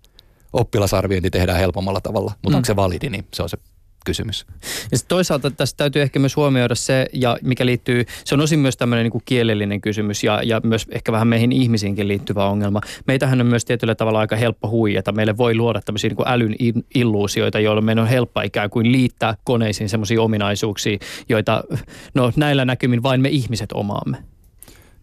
oppilasarviointi 0.53 1.29
tehdään 1.29 1.59
helpommalla 1.59 2.01
tavalla, 2.01 2.31
mutta 2.41 2.49
mm. 2.49 2.55
onko 2.55 2.65
se 2.65 2.75
validi, 2.75 3.09
niin 3.09 3.27
se 3.33 3.43
on 3.43 3.49
se 3.49 3.57
kysymys. 4.05 4.45
Ja 4.91 4.97
toisaalta 5.07 5.51
tässä 5.51 5.77
täytyy 5.77 6.01
ehkä 6.01 6.19
myös 6.19 6.35
huomioida 6.35 6.75
se, 6.75 7.05
ja 7.13 7.37
mikä 7.41 7.65
liittyy, 7.65 8.05
se 8.25 8.35
on 8.35 8.41
osin 8.41 8.59
myös 8.59 8.77
tämmöinen 8.77 9.03
niin 9.03 9.11
kuin 9.11 9.21
kielellinen 9.25 9.81
kysymys 9.81 10.23
ja, 10.23 10.41
ja 10.43 10.61
myös 10.63 10.85
ehkä 10.89 11.11
vähän 11.11 11.27
meihin 11.27 11.51
ihmisiinkin 11.51 12.07
liittyvä 12.07 12.45
ongelma. 12.45 12.81
Meitähän 13.07 13.41
on 13.41 13.47
myös 13.47 13.65
tietyllä 13.65 13.95
tavalla 13.95 14.19
aika 14.19 14.35
helppo 14.35 14.69
huijata. 14.69 15.11
Meille 15.11 15.37
voi 15.37 15.55
luoda 15.55 15.81
tämmöisiä 15.81 16.09
niin 16.09 16.15
kuin 16.15 16.27
älyn 16.27 16.55
illuusioita, 16.95 17.59
joilla 17.59 17.81
meidän 17.81 18.01
on 18.01 18.09
helppo 18.09 18.41
ikään 18.41 18.69
kuin 18.69 18.91
liittää 18.91 19.37
koneisiin 19.43 19.89
semmoisia 19.89 20.21
ominaisuuksia, 20.21 20.97
joita 21.29 21.63
no, 22.13 22.31
näillä 22.35 22.65
näkymin 22.65 23.03
vain 23.03 23.21
me 23.21 23.29
ihmiset 23.29 23.71
omaamme. 23.71 24.17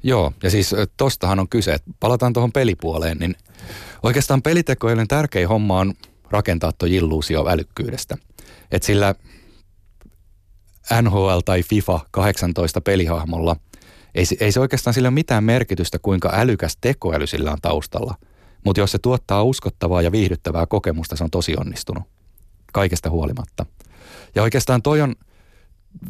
Joo, 0.02 0.32
ja 0.42 0.50
siis 0.50 0.74
tostahan 0.96 1.40
on 1.40 1.48
kyse. 1.48 1.76
Palataan 2.00 2.32
tuohon 2.32 2.52
pelipuoleen, 2.52 3.18
niin 3.18 3.36
oikeastaan 4.02 4.42
pelitekojen 4.42 5.08
tärkein 5.08 5.48
homma 5.48 5.78
on 5.78 5.94
rakentaa 6.30 6.72
tuo 6.72 6.88
illuusio 6.90 7.48
älykkyydestä. 7.48 8.16
Et 8.70 8.82
sillä 8.82 9.14
NHL 11.02 11.38
tai 11.44 11.62
FIFA 11.62 12.00
18 12.10 12.80
pelihahmolla 12.80 13.56
ei, 14.14 14.24
ei 14.40 14.52
se 14.52 14.60
oikeastaan 14.60 14.94
sillä 14.94 15.06
ole 15.06 15.14
mitään 15.14 15.44
merkitystä, 15.44 15.98
kuinka 15.98 16.30
älykäs 16.32 16.78
tekoäly 16.80 17.26
sillä 17.26 17.52
on 17.52 17.58
taustalla. 17.62 18.14
Mutta 18.64 18.80
jos 18.80 18.92
se 18.92 18.98
tuottaa 18.98 19.42
uskottavaa 19.42 20.02
ja 20.02 20.12
viihdyttävää 20.12 20.66
kokemusta, 20.66 21.16
se 21.16 21.24
on 21.24 21.30
tosi 21.30 21.54
onnistunut. 21.56 22.04
Kaikesta 22.72 23.10
huolimatta. 23.10 23.66
Ja 24.34 24.42
oikeastaan 24.42 24.82
toi 24.82 25.00
on, 25.00 25.14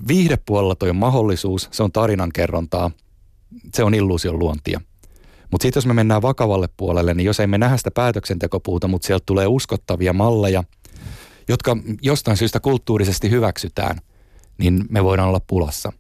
viihdepuolella 0.09 0.75
toi 0.75 0.91
on 0.91 0.97
mahdollisuus, 0.97 1.69
se 1.73 1.83
on 1.83 1.93
tarinankerrontaa, 1.93 2.91
se 3.75 3.85
on 3.85 3.95
illuusion 3.95 4.39
luontia. 4.39 4.81
Mutta 5.51 5.63
sitten 5.63 5.79
jos 5.79 5.87
me 5.87 5.95
mennään 5.95 6.23
vakavalle 6.23 6.69
puolelle, 6.77 7.15
niin 7.15 7.25
jos 7.25 7.41
ei 7.41 7.47
me 7.47 7.59
nähdä 7.59 7.77
sitä 7.77 7.91
päätöksentekopuuta, 7.91 8.89
mutta 8.89 9.07
sieltä 9.07 9.23
tulee 9.27 9.47
uskottavia 9.47 10.13
malleja, 10.13 10.65
jotka 11.49 11.77
jostain 12.03 12.37
syystä 12.37 12.61
kulttuurisesti 12.61 13.31
hyväksytään, 13.31 13.99
niin 14.59 14.85
me 14.91 15.05
voidaan 15.05 15.29
olla 15.29 15.41
pulassa. 15.47 15.93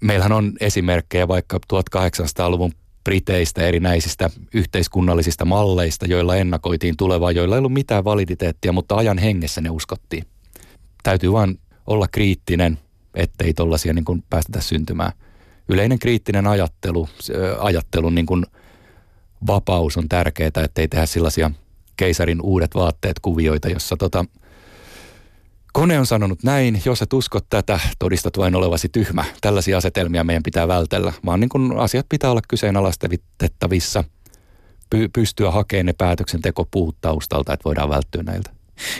Meillähän 0.00 0.32
on 0.32 0.52
esimerkkejä 0.60 1.28
vaikka 1.28 1.58
1800-luvun 1.74 2.72
Briteistä 3.04 3.66
erinäisistä 3.66 4.30
yhteiskunnallisista 4.54 5.44
malleista, 5.44 6.06
joilla 6.06 6.36
ennakoitiin 6.36 6.96
tulevaa, 6.96 7.32
joilla 7.32 7.54
ei 7.54 7.58
ollut 7.58 7.72
mitään 7.72 8.04
validiteettia, 8.04 8.72
mutta 8.72 8.96
ajan 8.96 9.18
hengessä 9.18 9.60
ne 9.60 9.70
uskottiin. 9.70 10.24
Täytyy 11.02 11.32
vain 11.32 11.58
olla 11.86 12.08
kriittinen, 12.08 12.78
ettei 13.14 13.54
tollaisia 13.54 13.92
niin 13.92 14.24
päästetä 14.30 14.60
syntymään. 14.60 15.12
Yleinen 15.70 15.98
kriittinen 15.98 16.46
ajattelu, 16.46 17.08
ajattelun 17.58 18.14
niin 18.14 18.26
kuin 18.26 18.46
vapaus 19.46 19.96
on 19.96 20.08
tärkeää, 20.08 20.50
ettei 20.64 20.88
tehdä 20.88 21.06
sellaisia 21.06 21.50
keisarin 21.96 22.42
uudet 22.42 22.74
vaatteet 22.74 23.20
kuvioita, 23.22 23.68
jossa 23.68 23.96
tota, 23.96 24.24
Kone 25.72 25.98
on 25.98 26.06
sanonut 26.06 26.42
näin, 26.42 26.82
jos 26.84 27.02
et 27.02 27.12
usko 27.12 27.40
tätä, 27.50 27.80
todistat 27.98 28.38
vain 28.38 28.54
olevasi 28.54 28.88
tyhmä. 28.88 29.24
Tällaisia 29.40 29.78
asetelmia 29.78 30.24
meidän 30.24 30.42
pitää 30.42 30.68
vältellä, 30.68 31.12
vaan 31.26 31.40
niin 31.40 31.48
kun 31.48 31.78
asiat 31.78 32.06
pitää 32.08 32.30
olla 32.30 32.40
kyseenalaistettavissa, 32.48 34.04
py- 34.94 35.08
pystyä 35.12 35.50
hakemaan 35.50 35.86
ne 35.86 35.92
päätöksentekopuut 35.92 36.96
taustalta, 37.00 37.52
että 37.52 37.64
voidaan 37.64 37.88
välttyä 37.88 38.22
näiltä. 38.22 38.50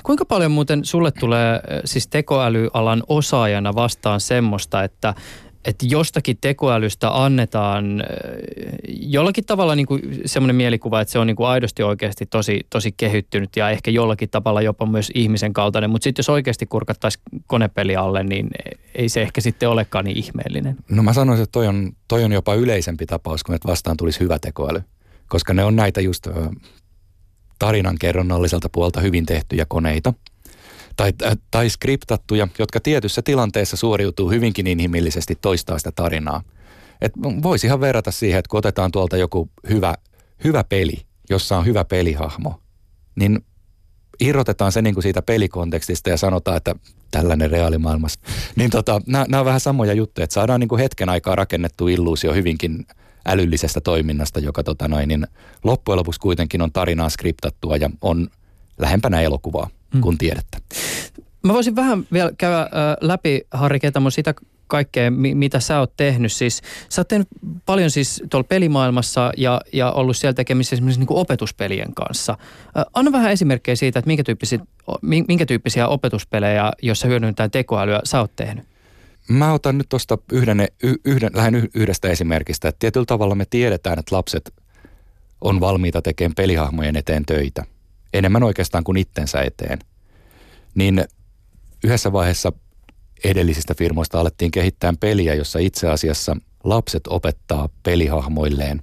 Kuinka 0.02 0.24
paljon 0.24 0.50
muuten 0.50 0.84
sulle 0.84 1.10
tulee 1.10 1.60
siis 1.84 2.08
tekoälyalan 2.08 3.02
osaajana 3.08 3.74
vastaan 3.74 4.20
semmoista, 4.20 4.84
että 4.84 5.14
että 5.64 5.86
jostakin 5.88 6.38
tekoälystä 6.40 7.24
annetaan 7.24 8.00
äh, 8.00 8.06
jollakin 8.88 9.44
tavalla 9.44 9.74
niin 9.74 9.86
kuin 9.86 10.20
semmoinen 10.26 10.56
mielikuva, 10.56 11.00
että 11.00 11.12
se 11.12 11.18
on 11.18 11.26
niin 11.26 11.36
kuin 11.36 11.46
aidosti 11.46 11.82
oikeasti 11.82 12.26
tosi, 12.26 12.60
tosi 12.70 12.92
kehittynyt 12.96 13.56
ja 13.56 13.70
ehkä 13.70 13.90
jollakin 13.90 14.30
tavalla 14.30 14.62
jopa 14.62 14.86
myös 14.86 15.10
ihmisen 15.14 15.52
kaltainen. 15.52 15.90
Mutta 15.90 16.04
sitten 16.04 16.20
jos 16.20 16.28
oikeasti 16.28 16.66
kurkattaisiin 16.66 17.22
konepeli 17.46 17.96
alle, 17.96 18.22
niin 18.22 18.50
ei 18.94 19.08
se 19.08 19.22
ehkä 19.22 19.40
sitten 19.40 19.68
olekaan 19.68 20.04
niin 20.04 20.16
ihmeellinen. 20.16 20.76
No 20.90 21.02
mä 21.02 21.12
sanoisin, 21.12 21.42
että 21.42 21.52
toi 21.52 21.66
on, 21.66 21.92
toi 22.08 22.24
on 22.24 22.32
jopa 22.32 22.54
yleisempi 22.54 23.06
tapaus, 23.06 23.44
kun 23.44 23.54
että 23.54 23.68
vastaan 23.68 23.96
tulisi 23.96 24.20
hyvä 24.20 24.38
tekoäly. 24.38 24.82
Koska 25.28 25.54
ne 25.54 25.64
on 25.64 25.76
näitä 25.76 26.00
just 26.00 26.28
tarinan 27.58 27.96
kerronnalliselta 28.00 28.68
puolta 28.68 29.00
hyvin 29.00 29.26
tehtyjä 29.26 29.66
koneita– 29.68 30.14
tai, 30.96 31.12
äh, 31.22 31.38
tai 31.50 31.70
skriptattuja, 31.70 32.48
jotka 32.58 32.80
tietyssä 32.80 33.22
tilanteessa 33.22 33.76
suoriutuu 33.76 34.30
hyvinkin 34.30 34.66
inhimillisesti 34.66 35.38
toistaa 35.40 35.78
sitä 35.78 35.92
tarinaa. 35.92 36.42
Et 37.00 37.12
voisihan 37.42 37.80
verrata 37.80 38.10
siihen, 38.10 38.38
että 38.38 38.48
kun 38.48 38.58
otetaan 38.58 38.90
tuolta 38.90 39.16
joku 39.16 39.50
hyvä, 39.68 39.94
hyvä 40.44 40.64
peli, 40.64 41.02
jossa 41.30 41.58
on 41.58 41.66
hyvä 41.66 41.84
pelihahmo, 41.84 42.60
niin 43.14 43.44
irrotetaan 44.20 44.72
se 44.72 44.82
niin 44.82 44.94
kuin 44.94 45.02
siitä 45.02 45.22
pelikontekstista 45.22 46.10
ja 46.10 46.16
sanotaan, 46.16 46.56
että 46.56 46.74
tällainen 47.10 47.50
reaalimaailmassa. 47.50 48.20
Niin 48.56 48.70
tota, 48.70 49.00
nämä 49.06 49.40
on 49.40 49.44
vähän 49.44 49.60
samoja 49.60 49.92
juttuja, 49.92 50.24
että 50.24 50.34
saadaan 50.34 50.60
niin 50.60 50.68
kuin 50.68 50.80
hetken 50.80 51.08
aikaa 51.08 51.36
rakennettu 51.36 51.88
illuusio 51.88 52.34
hyvinkin 52.34 52.86
älyllisestä 53.26 53.80
toiminnasta, 53.80 54.40
joka 54.40 54.62
tota 54.62 54.88
noin, 54.88 55.08
niin 55.08 55.26
loppujen 55.64 55.98
lopuksi 55.98 56.20
kuitenkin 56.20 56.62
on 56.62 56.72
tarinaa 56.72 57.08
skriptattua 57.08 57.76
ja 57.76 57.90
on 58.00 58.28
lähempänä 58.78 59.20
elokuvaa 59.20 59.68
mm. 59.94 60.00
kuin 60.00 60.18
tiedettä. 60.18 60.58
Mä 61.42 61.54
voisin 61.54 61.76
vähän 61.76 62.06
vielä 62.12 62.30
käydä 62.38 62.60
äh, 62.60 62.68
läpi, 63.00 63.40
Harri 63.50 63.80
Ketamo, 63.80 64.10
sitä 64.10 64.34
kaikkea, 64.66 65.10
mi- 65.10 65.34
mitä 65.34 65.60
sä 65.60 65.78
oot 65.78 65.92
tehnyt. 65.96 66.32
Siis, 66.32 66.62
sä 66.88 67.00
oot 67.00 67.08
tehnyt 67.08 67.28
paljon 67.66 67.90
siis 67.90 68.22
tuolla 68.30 68.46
pelimaailmassa 68.48 69.32
ja, 69.36 69.60
ja 69.72 69.92
ollut 69.92 70.16
siellä 70.16 70.34
tekemisissä 70.34 70.76
esimerkiksi 70.76 71.00
niin 71.00 71.08
opetuspelien 71.10 71.94
kanssa. 71.94 72.32
Äh, 72.78 72.84
anna 72.94 73.12
vähän 73.12 73.32
esimerkkejä 73.32 73.76
siitä, 73.76 73.98
että 73.98 74.06
minkä 74.06 74.24
tyyppisiä, 74.24 74.58
minkä 75.02 75.46
tyyppisiä 75.46 75.88
opetuspelejä, 75.88 76.72
joissa 76.82 77.08
hyödynnetään 77.08 77.50
tekoälyä, 77.50 78.00
sä 78.04 78.20
oot 78.20 78.36
tehnyt. 78.36 78.64
Mä 79.28 79.52
otan 79.52 79.78
nyt 79.78 79.88
tuosta 79.88 80.18
yhden, 80.32 80.68
yhden, 81.04 81.30
lähden 81.34 81.68
yhdestä 81.74 82.08
esimerkistä. 82.08 82.68
Että 82.68 82.78
tietyllä 82.78 83.06
tavalla 83.06 83.34
me 83.34 83.44
tiedetään, 83.50 83.98
että 83.98 84.16
lapset 84.16 84.54
on 85.40 85.60
valmiita 85.60 86.02
tekemään 86.02 86.34
pelihahmojen 86.34 86.96
eteen 86.96 87.26
töitä– 87.26 87.64
enemmän 88.12 88.42
oikeastaan 88.42 88.84
kuin 88.84 88.96
itsensä 88.96 89.42
eteen, 89.42 89.78
niin 90.74 91.04
yhdessä 91.84 92.12
vaiheessa 92.12 92.52
edellisistä 93.24 93.74
firmoista 93.74 94.20
alettiin 94.20 94.50
kehittää 94.50 94.94
peliä, 95.00 95.34
jossa 95.34 95.58
itse 95.58 95.88
asiassa 95.88 96.36
lapset 96.64 97.06
opettaa 97.06 97.68
pelihahmoilleen 97.82 98.82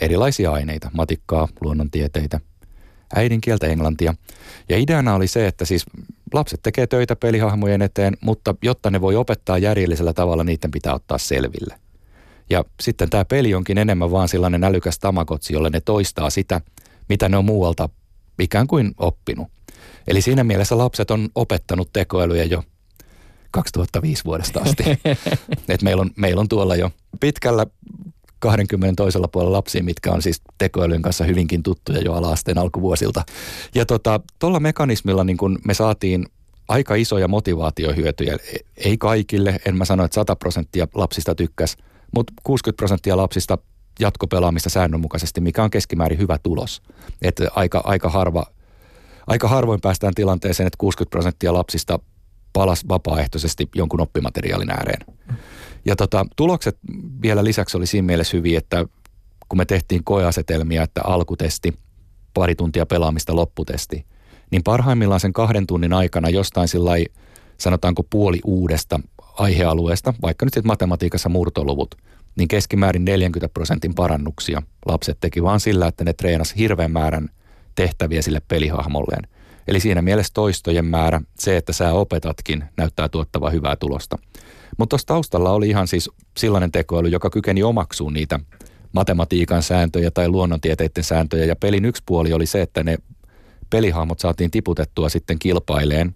erilaisia 0.00 0.52
aineita, 0.52 0.90
matikkaa, 0.92 1.48
luonnontieteitä, 1.60 2.40
äidinkieltä, 3.14 3.66
englantia. 3.66 4.14
Ja 4.68 4.78
ideana 4.78 5.14
oli 5.14 5.26
se, 5.26 5.46
että 5.46 5.64
siis 5.64 5.86
lapset 6.32 6.60
tekee 6.62 6.86
töitä 6.86 7.16
pelihahmojen 7.16 7.82
eteen, 7.82 8.16
mutta 8.20 8.54
jotta 8.62 8.90
ne 8.90 9.00
voi 9.00 9.16
opettaa 9.16 9.58
järjellisellä 9.58 10.12
tavalla, 10.12 10.44
niiden 10.44 10.70
pitää 10.70 10.94
ottaa 10.94 11.18
selville. 11.18 11.74
Ja 12.50 12.64
sitten 12.80 13.10
tämä 13.10 13.24
peli 13.24 13.54
onkin 13.54 13.78
enemmän 13.78 14.10
vaan 14.10 14.28
sellainen 14.28 14.64
älykäs 14.64 14.98
tamakotsi, 14.98 15.52
jolle 15.52 15.70
ne 15.70 15.80
toistaa 15.80 16.30
sitä, 16.30 16.60
mitä 17.08 17.28
ne 17.28 17.36
on 17.36 17.44
muualta 17.44 17.88
ikään 18.38 18.66
kuin 18.66 18.94
oppinut. 18.98 19.48
Eli 20.06 20.20
siinä 20.20 20.44
mielessä 20.44 20.78
lapset 20.78 21.10
on 21.10 21.28
opettanut 21.34 21.92
tekoälyjä 21.92 22.44
jo 22.44 22.62
2005 23.50 24.24
vuodesta 24.24 24.60
asti. 24.60 24.84
Et 25.68 25.82
meillä, 25.82 26.00
on, 26.00 26.10
meillä 26.16 26.40
on 26.40 26.48
tuolla 26.48 26.76
jo 26.76 26.90
pitkällä 27.20 27.66
20 28.38 28.96
toisella 28.96 29.28
puolella 29.28 29.56
lapsia, 29.56 29.82
mitkä 29.82 30.12
on 30.12 30.22
siis 30.22 30.42
tekoälyn 30.58 31.02
kanssa 31.02 31.24
hyvinkin 31.24 31.62
tuttuja 31.62 32.00
jo 32.00 32.14
ala-asteen 32.14 32.58
alkuvuosilta. 32.58 33.24
Ja 33.74 33.86
tuolla 33.86 34.20
tota, 34.38 34.60
mekanismilla 34.60 35.24
niin 35.24 35.36
kun 35.36 35.58
me 35.64 35.74
saatiin 35.74 36.26
aika 36.68 36.94
isoja 36.94 37.28
motivaatiohyötyjä. 37.28 38.38
Ei 38.76 38.98
kaikille, 38.98 39.60
en 39.66 39.76
mä 39.76 39.84
sano, 39.84 40.04
että 40.04 40.14
100 40.14 40.36
prosenttia 40.36 40.88
lapsista 40.94 41.34
tykkäs, 41.34 41.76
mutta 42.14 42.32
60 42.42 42.76
prosenttia 42.76 43.16
lapsista 43.16 43.58
jatkopelaamista 43.98 44.70
säännönmukaisesti, 44.70 45.40
mikä 45.40 45.64
on 45.64 45.70
keskimäärin 45.70 46.18
hyvä 46.18 46.38
tulos. 46.42 46.82
Että 47.22 47.48
aika, 47.54 47.80
aika, 47.84 48.08
harva, 48.08 48.46
aika 49.26 49.48
harvoin 49.48 49.80
päästään 49.80 50.14
tilanteeseen, 50.14 50.66
että 50.66 50.78
60 50.78 51.10
prosenttia 51.10 51.52
lapsista 51.52 51.98
palas 52.52 52.88
vapaaehtoisesti 52.88 53.68
jonkun 53.74 54.00
oppimateriaalin 54.00 54.70
ääreen. 54.70 55.16
Ja 55.84 55.96
tota, 55.96 56.26
tulokset 56.36 56.78
vielä 57.22 57.44
lisäksi 57.44 57.76
oli 57.76 57.86
siinä 57.86 58.06
mielessä 58.06 58.36
hyviä, 58.36 58.58
että 58.58 58.84
kun 59.48 59.58
me 59.58 59.64
tehtiin 59.64 60.04
koeasetelmia, 60.04 60.82
että 60.82 61.00
alkutesti, 61.04 61.74
pari 62.34 62.54
tuntia 62.54 62.86
pelaamista, 62.86 63.36
lopputesti, 63.36 64.06
niin 64.50 64.62
parhaimmillaan 64.62 65.20
sen 65.20 65.32
kahden 65.32 65.66
tunnin 65.66 65.92
aikana 65.92 66.28
jostain 66.28 66.68
sillä 66.68 66.92
sanotaanko 67.58 68.02
puoli 68.02 68.38
uudesta 68.44 69.00
aihealueesta, 69.38 70.14
vaikka 70.22 70.46
nyt 70.46 70.54
sitten 70.54 70.68
matematiikassa 70.68 71.28
murtoluvut, 71.28 71.94
niin 72.38 72.48
keskimäärin 72.48 73.04
40 73.04 73.52
prosentin 73.54 73.94
parannuksia 73.94 74.62
lapset 74.86 75.18
teki 75.20 75.42
vaan 75.42 75.60
sillä, 75.60 75.86
että 75.86 76.04
ne 76.04 76.12
treenas 76.12 76.54
hirveän 76.56 76.90
määrän 76.90 77.28
tehtäviä 77.74 78.22
sille 78.22 78.42
pelihahmolleen. 78.48 79.28
Eli 79.68 79.80
siinä 79.80 80.02
mielessä 80.02 80.34
toistojen 80.34 80.84
määrä, 80.84 81.20
se, 81.38 81.56
että 81.56 81.72
sä 81.72 81.92
opetatkin, 81.92 82.64
näyttää 82.76 83.08
tuottava 83.08 83.50
hyvää 83.50 83.76
tulosta. 83.76 84.18
Mutta 84.78 84.90
tuossa 84.90 85.06
taustalla 85.06 85.50
oli 85.50 85.68
ihan 85.68 85.88
siis 85.88 86.10
sellainen 86.36 86.72
tekoäly, 86.72 87.08
joka 87.08 87.30
kykeni 87.30 87.62
omaksuun 87.62 88.14
niitä 88.14 88.40
matematiikan 88.92 89.62
sääntöjä 89.62 90.10
tai 90.10 90.28
luonnontieteiden 90.28 91.04
sääntöjä. 91.04 91.44
Ja 91.44 91.56
pelin 91.56 91.84
yksi 91.84 92.02
puoli 92.06 92.32
oli 92.32 92.46
se, 92.46 92.62
että 92.62 92.82
ne 92.82 92.98
pelihahmot 93.70 94.18
saatiin 94.20 94.50
tiputettua 94.50 95.08
sitten 95.08 95.38
kilpaileen 95.38 96.14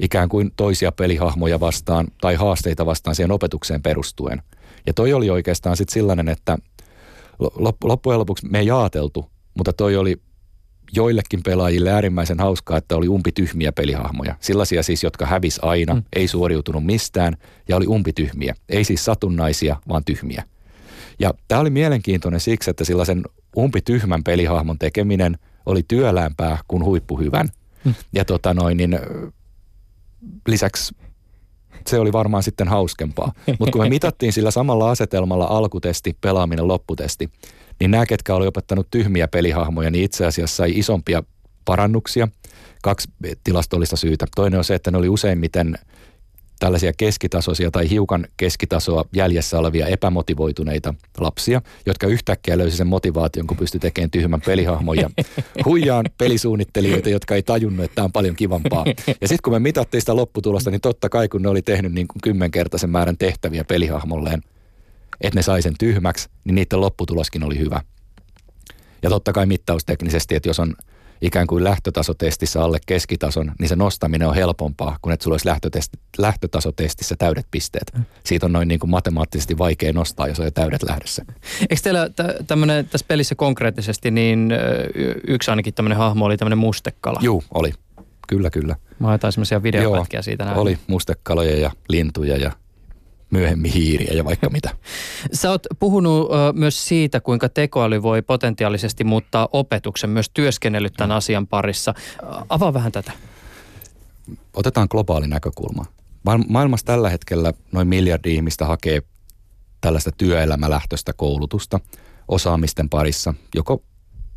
ikään 0.00 0.28
kuin 0.28 0.50
toisia 0.56 0.92
pelihahmoja 0.92 1.60
vastaan 1.60 2.06
tai 2.20 2.34
haasteita 2.34 2.86
vastaan 2.86 3.14
siihen 3.14 3.32
opetukseen 3.32 3.82
perustuen. 3.82 4.42
Ja 4.88 4.94
toi 4.94 5.12
oli 5.12 5.30
oikeastaan 5.30 5.76
sitten 5.76 5.94
sellainen, 5.94 6.28
että 6.28 6.58
loppujen 7.82 8.18
lopuksi 8.18 8.46
me 8.46 8.58
ei 8.58 8.70
ajateltu, 8.70 9.30
mutta 9.54 9.72
toi 9.72 9.96
oli 9.96 10.20
joillekin 10.92 11.42
pelaajille 11.42 11.90
äärimmäisen 11.90 12.40
hauskaa, 12.40 12.78
että 12.78 12.96
oli 12.96 13.08
umpityhmiä 13.08 13.72
pelihahmoja. 13.72 14.36
Sellaisia 14.40 14.82
siis, 14.82 15.02
jotka 15.02 15.26
hävis 15.26 15.58
aina, 15.62 15.94
mm. 15.94 16.02
ei 16.16 16.28
suoriutunut 16.28 16.84
mistään 16.84 17.36
ja 17.68 17.76
oli 17.76 17.86
umpityhmiä. 17.86 18.54
Ei 18.68 18.84
siis 18.84 19.04
satunnaisia, 19.04 19.76
vaan 19.88 20.04
tyhmiä. 20.04 20.44
Ja 21.18 21.34
tämä 21.48 21.60
oli 21.60 21.70
mielenkiintoinen 21.70 22.40
siksi, 22.40 22.70
että 22.70 22.84
sellaisen 22.84 23.22
umpityhmän 23.56 24.24
pelihahmon 24.24 24.78
tekeminen 24.78 25.38
oli 25.66 25.82
työlämpää 25.88 26.58
kuin 26.68 26.84
huippuhyvän. 26.84 27.48
Mm. 27.84 27.94
Ja 28.12 28.24
tota 28.24 28.54
noin, 28.54 28.76
niin 28.76 28.98
lisäksi 30.48 30.94
se 31.88 31.98
oli 31.98 32.12
varmaan 32.12 32.42
sitten 32.42 32.68
hauskempaa. 32.68 33.32
Mutta 33.58 33.72
kun 33.72 33.82
me 33.82 33.88
mitattiin 33.88 34.32
sillä 34.32 34.50
samalla 34.50 34.90
asetelmalla 34.90 35.44
alkutesti, 35.44 36.16
pelaaminen, 36.20 36.68
lopputesti, 36.68 37.30
niin 37.80 37.90
nämä, 37.90 38.06
ketkä 38.06 38.34
oli 38.34 38.46
opettanut 38.46 38.86
tyhmiä 38.90 39.28
pelihahmoja, 39.28 39.90
niin 39.90 40.04
itse 40.04 40.26
asiassa 40.26 40.56
sai 40.56 40.78
isompia 40.78 41.22
parannuksia. 41.64 42.28
Kaksi 42.82 43.08
tilastollista 43.44 43.96
syytä. 43.96 44.26
Toinen 44.36 44.58
on 44.58 44.64
se, 44.64 44.74
että 44.74 44.90
ne 44.90 44.98
oli 44.98 45.08
useimmiten 45.08 45.78
tällaisia 46.58 46.92
keskitasoisia 46.92 47.70
tai 47.70 47.90
hiukan 47.90 48.26
keskitasoa 48.36 49.04
jäljessä 49.14 49.58
olevia 49.58 49.86
epämotivoituneita 49.86 50.94
lapsia, 51.18 51.62
jotka 51.86 52.06
yhtäkkiä 52.06 52.58
löysi 52.58 52.76
sen 52.76 52.86
motivaation, 52.86 53.46
kun 53.46 53.56
pystyi 53.56 53.80
tekemään 53.80 54.10
tyhmän 54.10 54.40
pelihahmon 54.40 54.96
ja 54.96 55.10
huijaan 55.64 56.04
pelisuunnittelijoita, 56.18 57.08
jotka 57.08 57.34
ei 57.34 57.42
tajunnut, 57.42 57.84
että 57.84 57.94
tämä 57.94 58.04
on 58.04 58.12
paljon 58.12 58.36
kivampaa. 58.36 58.84
Ja 59.20 59.28
sitten 59.28 59.42
kun 59.44 59.52
me 59.52 59.58
mitattiin 59.58 60.00
sitä 60.02 60.16
lopputulosta, 60.16 60.70
niin 60.70 60.80
totta 60.80 61.08
kai 61.08 61.28
kun 61.28 61.42
ne 61.42 61.48
oli 61.48 61.62
tehnyt 61.62 61.92
niin 61.92 62.08
kuin 62.08 62.20
kymmenkertaisen 62.22 62.90
määrän 62.90 63.18
tehtäviä 63.18 63.64
pelihahmolleen, 63.64 64.42
että 65.20 65.38
ne 65.38 65.42
sai 65.42 65.62
sen 65.62 65.74
tyhmäksi, 65.78 66.28
niin 66.44 66.54
niiden 66.54 66.80
lopputuloskin 66.80 67.42
oli 67.42 67.58
hyvä. 67.58 67.80
Ja 69.02 69.10
totta 69.10 69.32
kai 69.32 69.46
mittausteknisesti, 69.46 70.34
että 70.34 70.48
jos 70.48 70.60
on 70.60 70.74
ikään 71.22 71.46
kuin 71.46 71.64
lähtötasotestissä 71.64 72.64
alle 72.64 72.78
keskitason, 72.86 73.52
niin 73.58 73.68
se 73.68 73.76
nostaminen 73.76 74.28
on 74.28 74.34
helpompaa, 74.34 74.96
kun 75.02 75.12
että 75.12 75.24
sulla 75.24 75.34
olisi 75.34 75.46
lähtötesti, 75.46 75.98
lähtötasotestissä 76.18 77.14
täydet 77.18 77.46
pisteet. 77.50 77.92
Mm. 77.96 78.04
Siitä 78.24 78.46
on 78.46 78.52
noin 78.52 78.68
niin 78.68 78.80
kuin 78.80 78.90
matemaattisesti 78.90 79.58
vaikea 79.58 79.92
nostaa, 79.92 80.28
jos 80.28 80.40
on 80.40 80.46
jo 80.46 80.50
täydet 80.50 80.82
lähdössä. 80.82 81.24
Eikö 81.60 81.82
teillä 81.82 82.10
tämmöinen 82.46 82.88
tässä 82.88 83.06
pelissä 83.08 83.34
konkreettisesti, 83.34 84.10
niin 84.10 84.52
yksi 85.26 85.50
ainakin 85.50 85.74
tämmöinen 85.74 85.98
hahmo 85.98 86.24
oli 86.24 86.36
tämmöinen 86.36 86.58
mustekala? 86.58 87.20
Joo, 87.22 87.42
oli. 87.54 87.72
Kyllä, 88.28 88.50
kyllä. 88.50 88.76
Mä 88.98 89.12
jotain 89.12 89.32
semmoisia 89.32 89.62
videopätkiä 89.62 90.22
siitä 90.22 90.44
näin. 90.44 90.56
oli 90.56 90.78
mustekaloja 90.86 91.58
ja 91.60 91.70
lintuja 91.88 92.36
ja 92.36 92.52
myöhemmin 93.30 93.72
hiiriä 93.72 94.12
ja 94.14 94.24
vaikka 94.24 94.50
mitä. 94.50 94.70
Sä 95.32 95.50
oot 95.50 95.66
puhunut 95.78 96.30
ö, 96.30 96.52
myös 96.52 96.88
siitä, 96.88 97.20
kuinka 97.20 97.48
tekoäly 97.48 98.02
voi 98.02 98.22
potentiaalisesti 98.22 99.04
muuttaa 99.04 99.48
opetuksen, 99.52 100.10
myös 100.10 100.30
työskennellyt 100.34 100.94
tämän 100.96 101.16
asian 101.16 101.46
parissa. 101.46 101.94
Avaa 102.48 102.74
vähän 102.74 102.92
tätä. 102.92 103.12
Otetaan 104.54 104.88
globaali 104.90 105.26
näkökulma. 105.26 105.84
Maailmassa 106.48 106.86
tällä 106.86 107.10
hetkellä 107.10 107.52
noin 107.72 107.88
miljardi 107.88 108.34
ihmistä 108.34 108.64
hakee 108.64 109.02
tällaista 109.80 110.10
työelämälähtöistä 110.12 111.12
koulutusta 111.12 111.80
osaamisten 112.28 112.88
parissa, 112.88 113.34
joko 113.54 113.82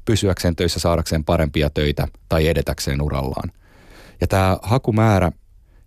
pysyäkseen 0.05 0.55
töissä 0.55 0.79
saadakseen 0.79 1.23
parempia 1.23 1.69
töitä 1.69 2.07
tai 2.29 2.47
edetäkseen 2.47 3.01
urallaan. 3.01 3.51
Ja 4.21 4.27
tämä 4.27 4.57
hakumäärä 4.61 5.31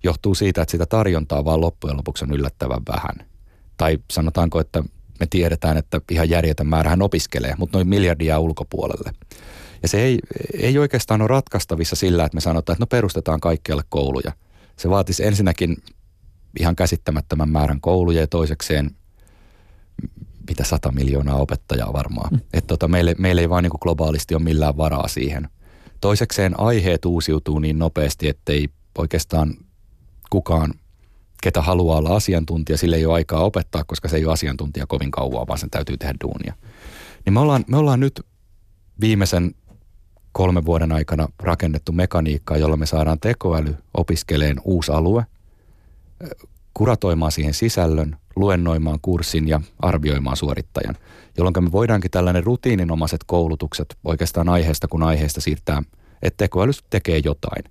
johtuu 0.04 0.34
siitä, 0.34 0.62
että 0.62 0.70
sitä 0.70 0.86
tarjontaa 0.86 1.44
vaan 1.44 1.60
loppujen 1.60 1.96
lopuksi 1.96 2.24
on 2.24 2.32
yllättävän 2.32 2.82
vähän. 2.88 3.28
Tai 3.76 3.98
sanotaanko, 4.10 4.60
että 4.60 4.84
me 5.20 5.26
tiedetään, 5.30 5.76
että 5.76 6.00
ihan 6.10 6.30
järjetön 6.30 6.66
määrähän 6.66 7.02
opiskelee, 7.02 7.54
mutta 7.58 7.78
noin 7.78 7.88
miljardia 7.88 8.38
ulkopuolelle. 8.38 9.12
Ja 9.82 9.88
se 9.88 10.02
ei, 10.02 10.18
ei 10.58 10.78
oikeastaan 10.78 11.20
ole 11.20 11.28
ratkaistavissa 11.28 11.96
sillä, 11.96 12.24
että 12.24 12.36
me 12.36 12.40
sanotaan, 12.40 12.74
että 12.74 12.82
no 12.82 12.86
perustetaan 12.86 13.40
kaikkialle 13.40 13.82
kouluja. 13.88 14.32
Se 14.76 14.90
vaatisi 14.90 15.24
ensinnäkin 15.24 15.76
ihan 16.60 16.76
käsittämättömän 16.76 17.48
määrän 17.48 17.80
kouluja 17.80 18.20
ja 18.20 18.26
toisekseen 18.26 18.90
mitä 20.48 20.64
sata 20.64 20.92
miljoonaa 20.92 21.36
opettajaa 21.36 21.92
varmaan. 21.92 22.32
Mm. 22.32 22.40
Että 22.52 22.68
tota, 22.68 22.88
meille, 22.88 23.14
meille 23.18 23.40
ei 23.40 23.50
vaan 23.50 23.62
niin 23.62 23.72
globaalisti 23.80 24.34
ole 24.34 24.42
millään 24.42 24.76
varaa 24.76 25.08
siihen. 25.08 25.48
Toisekseen 26.00 26.60
aiheet 26.60 27.04
uusiutuu 27.04 27.58
niin 27.58 27.78
nopeasti, 27.78 28.28
ettei 28.28 28.68
oikeastaan 28.98 29.54
kukaan, 30.30 30.74
ketä 31.42 31.62
haluaa 31.62 31.98
olla 31.98 32.16
asiantuntija, 32.16 32.78
sille 32.78 32.96
ei 32.96 33.06
ole 33.06 33.14
aikaa 33.14 33.44
opettaa, 33.44 33.84
koska 33.84 34.08
se 34.08 34.16
ei 34.16 34.24
ole 34.24 34.32
asiantuntija 34.32 34.86
kovin 34.86 35.10
kauan, 35.10 35.46
vaan 35.46 35.58
sen 35.58 35.70
täytyy 35.70 35.96
tehdä 35.96 36.14
duunia. 36.24 36.54
Niin 37.24 37.32
me 37.32 37.40
ollaan, 37.40 37.64
me 37.68 37.76
ollaan 37.76 38.00
nyt 38.00 38.20
viimeisen 39.00 39.54
kolmen 40.32 40.64
vuoden 40.64 40.92
aikana 40.92 41.28
rakennettu 41.42 41.92
mekaniikkaa, 41.92 42.56
jolla 42.56 42.76
me 42.76 42.86
saadaan 42.86 43.20
tekoäly 43.20 43.76
opiskeleen 43.94 44.56
uusi 44.64 44.92
alue, 44.92 45.26
kuratoimaan 46.74 47.32
siihen 47.32 47.54
sisällön, 47.54 48.16
luennoimaan 48.36 48.98
kurssin 49.02 49.48
ja 49.48 49.60
arvioimaan 49.78 50.36
suorittajan, 50.36 50.96
jolloin 51.38 51.64
me 51.64 51.72
voidaankin 51.72 52.10
tällainen 52.10 52.44
rutiininomaiset 52.44 53.20
koulutukset 53.26 53.96
oikeastaan 54.04 54.48
aiheesta 54.48 54.88
kun 54.88 55.02
aiheesta 55.02 55.40
siirtää, 55.40 55.82
että 56.22 56.44
tekoäly 56.44 56.72
tekee 56.90 57.20
jotain. 57.24 57.64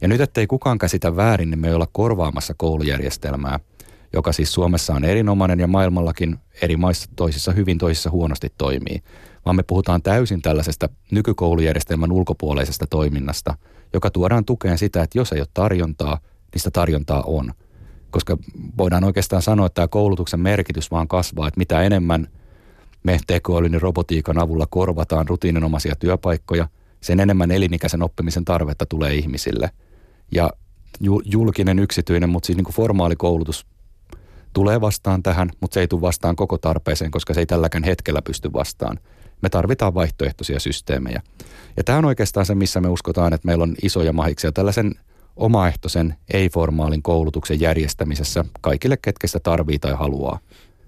Ja 0.00 0.08
nyt 0.08 0.20
ettei 0.20 0.46
kukaan 0.46 0.78
käsitä 0.78 1.16
väärin, 1.16 1.50
niin 1.50 1.58
me 1.58 1.68
ei 1.68 1.74
olla 1.74 1.88
korvaamassa 1.92 2.54
koulujärjestelmää, 2.56 3.60
joka 4.12 4.32
siis 4.32 4.52
Suomessa 4.52 4.94
on 4.94 5.04
erinomainen 5.04 5.60
ja 5.60 5.66
maailmallakin 5.66 6.38
eri 6.62 6.76
maissa 6.76 7.10
toisissa 7.16 7.52
hyvin, 7.52 7.78
toisissa 7.78 8.10
huonosti 8.10 8.52
toimii. 8.58 9.02
Vaan 9.44 9.56
me 9.56 9.62
puhutaan 9.62 10.02
täysin 10.02 10.42
tällaisesta 10.42 10.88
nykykoulujärjestelmän 11.10 12.12
ulkopuoleisesta 12.12 12.86
toiminnasta, 12.86 13.56
joka 13.92 14.10
tuodaan 14.10 14.44
tukeen 14.44 14.78
sitä, 14.78 15.02
että 15.02 15.18
jos 15.18 15.32
ei 15.32 15.40
ole 15.40 15.48
tarjontaa, 15.54 16.18
niin 16.52 16.60
sitä 16.60 16.70
tarjontaa 16.70 17.22
on. 17.26 17.52
Koska 18.10 18.36
voidaan 18.78 19.04
oikeastaan 19.04 19.42
sanoa, 19.42 19.66
että 19.66 19.74
tämä 19.74 19.88
koulutuksen 19.88 20.40
merkitys 20.40 20.90
vaan 20.90 21.08
kasvaa, 21.08 21.48
että 21.48 21.58
mitä 21.58 21.82
enemmän 21.82 22.28
me 23.02 23.20
tekoälyn 23.26 23.72
ja 23.72 23.78
robotiikan 23.78 24.38
avulla 24.38 24.66
korvataan 24.70 25.28
rutiininomaisia 25.28 25.96
työpaikkoja, 25.96 26.68
sen 27.00 27.20
enemmän 27.20 27.50
elinikäisen 27.50 28.02
oppimisen 28.02 28.44
tarvetta 28.44 28.86
tulee 28.86 29.14
ihmisille– 29.14 29.70
ja 30.32 30.50
julkinen, 31.24 31.78
yksityinen, 31.78 32.30
mutta 32.30 32.46
siis 32.46 32.56
niin 32.56 32.64
kuin 32.64 32.74
formaali 32.74 33.16
koulutus 33.16 33.66
tulee 34.52 34.80
vastaan 34.80 35.22
tähän, 35.22 35.50
mutta 35.60 35.74
se 35.74 35.80
ei 35.80 35.88
tule 35.88 36.00
vastaan 36.00 36.36
koko 36.36 36.58
tarpeeseen, 36.58 37.10
koska 37.10 37.34
se 37.34 37.40
ei 37.40 37.46
tälläkään 37.46 37.84
hetkellä 37.84 38.22
pysty 38.22 38.52
vastaan. 38.52 38.98
Me 39.42 39.48
tarvitaan 39.48 39.94
vaihtoehtoisia 39.94 40.60
systeemejä. 40.60 41.22
Ja 41.76 41.84
tämä 41.84 41.98
on 41.98 42.04
oikeastaan 42.04 42.46
se, 42.46 42.54
missä 42.54 42.80
me 42.80 42.88
uskotaan, 42.88 43.32
että 43.32 43.46
meillä 43.46 43.62
on 43.62 43.74
isoja 43.82 44.12
mahiksia 44.12 44.52
tällaisen 44.52 44.94
omaehtoisen, 45.36 46.14
ei-formaalin 46.32 47.02
koulutuksen 47.02 47.60
järjestämisessä 47.60 48.44
kaikille, 48.60 48.96
ketkä 48.96 49.26
sitä 49.26 49.40
tarvii 49.40 49.78
tai 49.78 49.92
haluaa. 49.92 50.38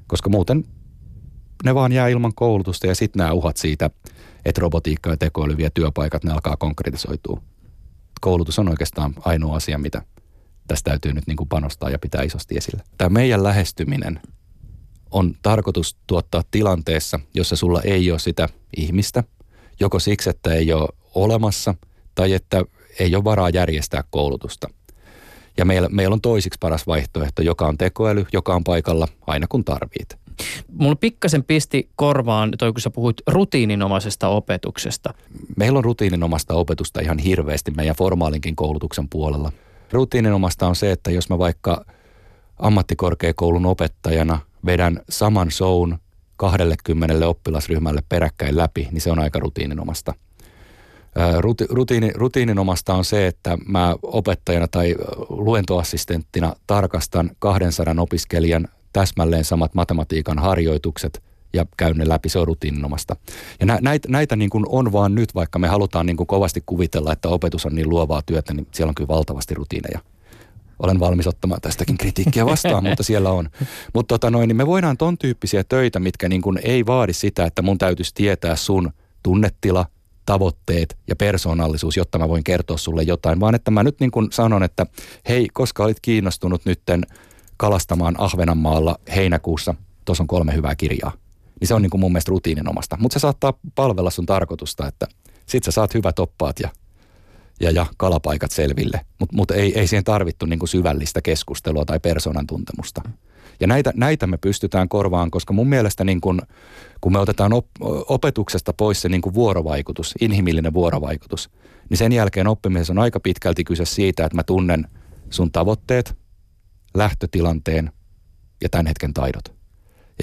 Koska 0.07 0.31
muuten 0.31 0.65
ne 1.65 1.75
vaan 1.75 1.93
jää 1.93 2.09
ilman 2.09 2.35
koulutusta 2.35 2.87
ja 2.87 2.95
sitten 2.95 3.19
nämä 3.19 3.33
uhat 3.33 3.57
siitä, 3.57 3.91
että 4.45 4.61
robotiikka 4.61 5.11
ja 5.11 5.17
tekoäly 5.17 5.57
vie 5.57 5.71
työpaikat, 5.75 6.25
ne 6.25 6.33
alkaa 6.33 6.57
konkretisoitua 6.57 7.43
koulutus 8.23 8.59
on 8.59 8.69
oikeastaan 8.69 9.15
ainoa 9.21 9.57
asia, 9.57 9.79
mitä 9.79 10.03
tässä 10.69 10.85
täytyy 10.85 11.13
nyt 11.13 11.27
niin 11.27 11.37
kuin 11.37 11.49
panostaa 11.49 11.91
ja 11.91 11.99
pitää 11.99 12.23
isosti 12.23 12.57
esillä. 12.57 12.83
Tämä 12.99 13.09
meidän 13.09 13.43
lähestyminen 13.43 14.21
on 15.11 15.35
tarkoitus 15.43 15.97
tuottaa 16.07 16.43
tilanteessa, 16.51 17.21
jossa 17.35 17.57
sulla 17.57 17.83
ei 17.83 18.11
ole 18.11 18.19
sitä 18.19 18.49
ihmistä, 18.77 19.25
joko 19.81 19.99
siksi, 19.99 20.31
että 20.31 20.55
ei 20.55 20.73
ole 20.73 20.89
olemassa 21.15 21.75
tai 22.15 22.33
että 22.33 22.65
ei 22.99 23.15
ole 23.15 23.25
varaa 23.25 23.51
järjestää 23.51 24.05
koulutusta. 24.11 24.69
Ja 25.57 25.65
meillä, 25.65 25.89
meillä 25.89 26.15
on 26.15 26.21
toisiksi 26.21 26.59
paras 26.61 26.87
vaihtoehto, 26.87 27.43
joka 27.43 27.67
on 27.67 27.79
tekoäly, 27.79 28.27
joka 28.33 28.55
on 28.55 28.65
paikalla 28.65 29.09
aina 29.27 29.47
kun 29.49 29.65
tarvit. 29.65 30.22
Mulla 30.79 30.97
pikkasen 30.97 31.45
pisti 31.45 31.89
korvaan 31.97 32.51
toi, 32.59 32.73
kun 32.73 32.81
sä 32.81 32.91
puhuit 32.91 33.17
rutiininomaisesta 33.27 34.29
opetuksesta. 34.29 35.15
Meillä 35.57 35.79
on 35.79 35.85
rutiininomasta 35.85 36.55
opetusta 36.55 37.01
ihan 37.01 37.19
hirveästi 37.19 37.71
meidän 37.71 37.97
formaalinkin 37.97 38.57
koulutuksen 38.57 39.09
puolella. 39.09 39.53
Rutiininomasta 39.93 40.67
on 40.67 40.77
se, 40.77 40.93
että 40.93 41.11
jos 41.11 41.29
mä 41.29 41.39
vaikka 41.39 41.85
ammattikorkeakoulun 42.59 43.67
opettajana 43.67 44.39
vedän 44.67 45.01
saman 45.09 45.51
shown 45.51 45.99
20 46.37 47.29
oppilasryhmälle 47.29 48.01
peräkkäin 48.09 48.57
läpi, 48.57 48.89
niin 48.91 49.01
se 49.01 49.11
on 49.11 49.19
aika 49.19 49.39
rutiininomasta. 49.39 50.15
Ruti, 51.39 51.67
rutiini, 51.71 52.11
rutiininomasta 52.15 52.95
on 52.95 53.05
se, 53.05 53.27
että 53.27 53.59
mä 53.67 53.97
opettajana 54.03 54.69
tai 54.69 54.95
luentoassistenttina 55.29 56.57
tarkastan 56.67 57.31
200 57.39 57.95
opiskelijan 57.99 58.69
täsmälleen 58.93 59.45
samat 59.45 59.75
matematiikan 59.75 60.39
harjoitukset 60.39 61.23
ja 61.53 61.67
käyn 61.77 61.97
ne 61.97 62.09
läpi, 62.09 62.29
se 62.29 62.39
on 62.39 62.47
rutiininomasta. 62.47 63.17
Ja 63.61 63.67
nä, 63.67 63.79
näitä, 63.83 64.09
näitä 64.09 64.37
niin 64.37 64.51
kuin 64.51 64.65
on 64.69 64.93
vaan 64.93 65.15
nyt, 65.15 65.35
vaikka 65.35 65.59
me 65.59 65.69
halutaan 65.69 66.07
niin 66.07 66.17
kuin 66.17 66.27
kovasti 66.27 66.63
kuvitella, 66.67 67.13
että 67.13 67.29
opetus 67.29 67.67
on 67.67 67.75
niin 67.75 67.89
luovaa 67.89 68.23
työtä, 68.23 68.55
niin 68.55 68.67
siellä 68.73 68.89
on 68.89 68.95
kyllä 68.95 69.09
valtavasti 69.09 69.55
rutiineja. 69.55 70.01
olen 70.79 71.01
valmis 71.01 71.27
ottamaan 71.27 71.61
tästäkin 71.61 71.99
kritiikkiä 71.99 72.47
vastaan, 72.47 72.85
mutta 72.89 73.03
siellä 73.03 73.31
on. 73.31 73.51
Mutta 73.95 74.15
tota 74.15 74.31
noin, 74.31 74.49
niin 74.49 74.57
me 74.57 74.67
voidaan 74.67 74.97
ton 74.97 75.19
tyyppisiä 75.19 75.65
töitä, 75.65 76.01
mitkä 76.01 76.29
niin 76.29 76.43
kuin 76.43 76.59
ei 76.63 76.87
vaadi 76.87 77.13
sitä, 77.13 77.45
että 77.45 77.63
mun 77.63 77.79
täytyisi 77.79 78.15
tietää 78.15 78.57
sun 78.57 78.91
tunnetila, 79.23 79.87
tavoitteet 80.27 80.99
ja 81.09 81.17
persoonallisuus, 81.17 81.97
jotta 81.97 82.19
mä 82.19 82.29
voin 82.29 82.45
kertoa 82.45 82.77
sulle 82.77 83.03
jotain, 83.03 83.41
vaan 83.41 83.55
että 83.55 83.71
mä 83.71 83.83
nyt 83.83 84.01
niin 84.01 84.11
kuin 84.11 84.33
sanon, 84.33 84.63
että 84.63 84.87
hei, 85.29 85.49
koska 85.53 85.85
olit 85.85 86.01
kiinnostunut 86.01 86.65
nytten 86.65 87.07
kalastamaan 87.63 88.15
Ahvenanmaalla 88.19 88.99
heinäkuussa, 89.17 89.75
tuossa 90.05 90.23
on 90.23 90.27
kolme 90.27 90.55
hyvää 90.55 90.75
kirjaa. 90.75 91.13
Niin 91.61 91.69
se 91.69 91.75
on 91.75 91.83
niin 91.83 91.91
kuin 91.91 92.01
mun 92.01 92.13
mielestä 92.13 92.31
rutiininomasta. 92.31 92.97
Mutta 93.01 93.15
se 93.15 93.19
saattaa 93.19 93.53
palvella 93.75 94.11
sun 94.11 94.27
tarkoitusta, 94.27 94.87
että 94.87 95.07
sit 95.47 95.65
sä 95.65 95.71
saat 95.71 95.95
hyvät 95.95 96.19
oppaat 96.19 96.61
ja 96.61 96.69
ja, 97.61 97.71
ja 97.71 97.87
kalapaikat 97.97 98.51
selville. 98.51 99.01
Mutta 99.21 99.37
mut 99.37 99.51
ei, 99.51 99.79
ei 99.79 99.87
siihen 99.87 100.05
tarvittu 100.05 100.47
niin 100.47 100.59
kuin 100.59 100.69
syvällistä 100.69 101.23
keskustelua 101.23 101.85
tai 101.85 102.01
persoonan 102.01 102.47
tuntemusta. 102.47 103.03
Ja 103.61 103.67
näitä, 103.67 103.93
näitä 103.97 104.27
me 104.27 104.37
pystytään 104.37 104.89
korvaan, 104.89 105.31
koska 105.31 105.53
mun 105.53 105.69
mielestä 105.69 106.05
niin 106.05 106.21
kun, 106.21 106.43
kun 107.01 107.13
me 107.13 107.19
otetaan 107.19 107.53
op, 107.53 107.67
opetuksesta 108.09 108.73
pois 108.73 109.03
se 109.03 109.09
niin 109.09 109.23
vuorovaikutus, 109.35 110.15
inhimillinen 110.21 110.75
vuorovaikutus, 110.75 111.51
niin 111.91 111.99
sen 111.99 112.13
jälkeen 112.13 112.47
oppimisessa 112.47 112.93
on 112.93 112.99
aika 112.99 113.21
pitkälti 113.21 113.65
kyse 113.65 113.85
siitä, 113.85 114.25
että 114.25 114.37
mä 114.37 114.43
tunnen 114.43 114.89
sun 115.31 115.53
tavoitteet, 115.53 116.22
lähtötilanteen 116.95 117.93
ja 118.63 118.69
tämän 118.69 118.87
hetken 118.87 119.15
taidot. 119.15 119.45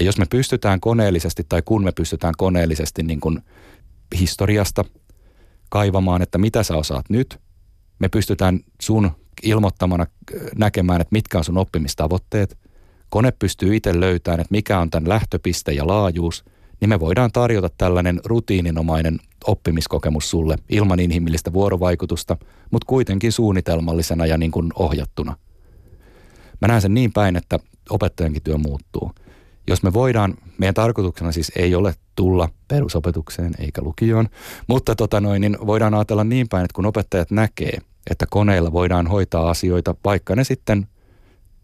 Ja 0.00 0.06
jos 0.06 0.18
me 0.18 0.26
pystytään 0.30 0.80
koneellisesti 0.80 1.44
tai 1.48 1.62
kun 1.64 1.84
me 1.84 1.92
pystytään 1.92 2.34
koneellisesti 2.36 3.02
niin 3.02 3.20
kuin 3.20 3.40
historiasta– 4.20 4.84
kaivamaan, 5.70 6.22
että 6.22 6.38
mitä 6.38 6.62
sä 6.62 6.76
osaat 6.76 7.10
nyt. 7.10 7.40
Me 7.98 8.08
pystytään 8.08 8.60
sun 8.82 9.10
ilmoittamana 9.42 10.02
äh, 10.02 10.40
näkemään, 10.56 11.00
että 11.00 11.12
mitkä 11.12 11.38
on 11.38 11.44
sun 11.44 11.58
oppimistavoitteet. 11.58 12.58
Kone 13.10 13.32
pystyy 13.38 13.76
itse 13.76 14.00
löytämään, 14.00 14.40
että 14.40 14.52
mikä 14.52 14.78
on 14.78 14.90
tämän 14.90 15.08
lähtöpiste 15.08 15.72
ja 15.72 15.86
laajuus. 15.86 16.44
Niin 16.80 16.88
me 16.88 17.00
voidaan 17.00 17.32
tarjota 17.32 17.68
tällainen 17.78 18.20
rutiininomainen 18.24 19.18
oppimiskokemus 19.46 20.30
sulle 20.30 20.56
ilman 20.68 21.00
inhimillistä 21.00 21.52
vuorovaikutusta, 21.52 22.36
mutta 22.70 22.86
kuitenkin 22.86 23.32
suunnitelmallisena 23.32 24.26
ja 24.26 24.38
niin 24.38 24.50
kuin 24.50 24.70
ohjattuna. 24.74 25.36
Mä 26.60 26.68
näen 26.68 26.80
sen 26.80 26.94
niin 26.94 27.12
päin, 27.12 27.36
että 27.36 27.58
opettajankin 27.90 28.42
työ 28.42 28.56
muuttuu 28.56 29.12
jos 29.70 29.82
me 29.82 29.92
voidaan, 29.92 30.34
meidän 30.58 30.74
tarkoituksena 30.74 31.32
siis 31.32 31.52
ei 31.56 31.74
ole 31.74 31.94
tulla 32.16 32.48
perusopetukseen 32.68 33.52
eikä 33.58 33.82
lukioon, 33.82 34.28
mutta 34.66 34.94
tota 34.94 35.20
noin, 35.20 35.40
niin 35.40 35.56
voidaan 35.66 35.94
ajatella 35.94 36.24
niin 36.24 36.48
päin, 36.48 36.64
että 36.64 36.74
kun 36.74 36.86
opettajat 36.86 37.30
näkee, 37.30 37.78
että 38.10 38.26
koneilla 38.30 38.72
voidaan 38.72 39.06
hoitaa 39.06 39.50
asioita, 39.50 39.94
vaikka 40.04 40.36
ne 40.36 40.44
sitten 40.44 40.86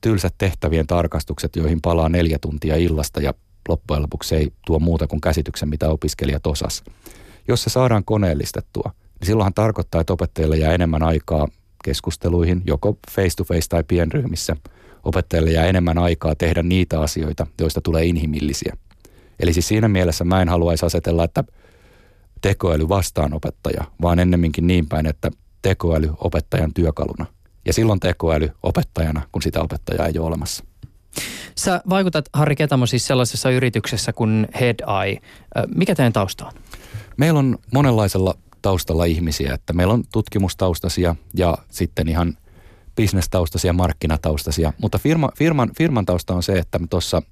tylsät 0.01 0.35
tehtävien 0.39 0.87
tarkastukset, 0.87 1.57
joihin 1.57 1.81
palaa 1.81 2.09
neljä 2.09 2.39
tuntia 2.41 2.77
illasta 2.77 3.21
ja 3.21 3.35
loppujen 3.69 4.03
lopuksi 4.03 4.37
ei 4.37 4.53
tuo 4.67 4.79
muuta 4.79 5.07
kuin 5.07 5.21
käsityksen, 5.21 5.69
mitä 5.69 5.89
opiskelijat 5.89 6.47
osas. 6.47 6.85
Jos 7.49 7.63
se 7.63 7.71
saadaan 7.71 8.05
koneellistettua, 8.05 8.93
niin 9.21 9.27
silloinhan 9.27 9.55
tarkoittaa, 9.55 10.01
että 10.01 10.13
opettajille 10.13 10.57
jää 10.57 10.75
enemmän 10.75 11.03
aikaa 11.03 11.49
keskusteluihin, 11.85 12.63
joko 12.67 12.99
face-to-face 13.11 13.69
tai 13.69 13.85
pienryhmissä– 13.85 14.57
opettajille 15.07 15.51
jää 15.51 15.67
enemmän 15.67 15.99
aikaa 15.99 16.35
tehdä 16.35 16.63
niitä 16.63 17.01
asioita, 17.01 17.47
joista 17.61 17.81
tulee 17.81 18.05
inhimillisiä. 18.05 18.77
Eli 19.41 19.53
siis 19.53 19.69
siinä 19.69 19.89
mielessä 19.89 20.25
mä 20.25 20.43
en 20.43 20.49
haluaisi 20.49 20.87
asetella, 20.87 21.25
että 21.25 21.45
tekoäly 22.41 22.89
vastaan 22.89 23.35
opettaja, 23.35 23.85
vaan 24.03 24.19
ennemminkin 24.19 24.67
niin 24.67 24.89
päin, 24.89 25.07
että 25.07 25.31
tekoäly 25.63 26.11
opettajan 26.19 26.75
työkaluna. 26.75 27.27
Ja 27.65 27.73
silloin 27.73 28.01
tekoäly 28.01 28.51
opettajana, 28.63 29.23
kun 29.33 29.43
sitä 29.43 29.61
opettajaa 29.61 30.07
ei 30.07 30.19
ole 30.19 30.27
olemassa. 30.27 30.65
Sä 31.55 31.83
vaikutat, 31.91 32.29
Harri 32.33 32.57
Ketamo, 32.57 32.87
siis 32.87 33.07
sellaisessa 33.07 33.51
yrityksessä 33.51 34.13
kuin 34.13 34.49
HeadEye. 34.61 35.21
Mikä 35.75 35.95
teidän 35.95 36.13
tausta 36.13 36.47
on? 36.47 36.53
Meillä 37.17 37.39
on 37.39 37.59
monenlaisella 37.73 38.35
taustalla 38.63 39.05
ihmisiä, 39.05 39.55
että 39.55 39.73
meillä 39.73 39.95
on 39.95 40.05
tutkimustaustaisia 40.13 41.17
ja 41.35 41.59
sitten 41.71 42.09
ihan– 42.09 42.37
bisnestaustaisia, 42.97 43.73
markkinataustaisia. 43.73 44.73
Mutta 44.83 44.99
firma, 44.99 45.31
firman, 45.37 45.71
firman 45.79 46.07
tausta 46.07 46.35
on 46.35 46.43
se, 46.43 46.59
että 46.59 46.79
me 46.79 46.87
tuossa 46.91 47.23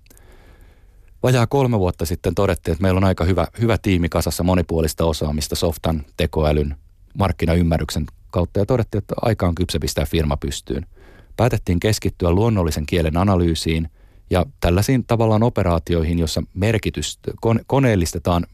vajaa 1.22 1.46
kolme 1.46 1.78
vuotta 1.78 2.06
sitten 2.06 2.34
todettiin, 2.34 2.72
että 2.72 2.82
meillä 2.82 2.98
on 2.98 3.04
aika 3.04 3.24
hyvä, 3.24 3.46
hyvä 3.60 3.78
tiimi 3.78 4.08
kasassa 4.08 4.42
monipuolista 4.42 5.04
osaamista 5.04 5.56
softan, 5.56 6.04
tekoälyn, 6.16 6.76
markkinaymmärryksen 7.18 8.06
kautta 8.30 8.60
ja 8.60 8.66
todettiin, 8.66 8.98
että 8.98 9.14
aika 9.22 9.46
on 9.46 9.54
kypsä 9.54 9.78
pistää 9.80 10.06
firma 10.06 10.36
pystyyn. 10.36 10.86
Päätettiin 11.36 11.80
keskittyä 11.80 12.30
luonnollisen 12.30 12.86
kielen 12.86 13.16
analyysiin 13.16 13.88
ja 14.30 14.46
tällaisiin 14.60 15.04
tavallaan 15.06 15.42
operaatioihin, 15.42 16.18
jossa 16.18 16.42
merkitys, 16.54 17.18
koneellistetaan 17.66 18.46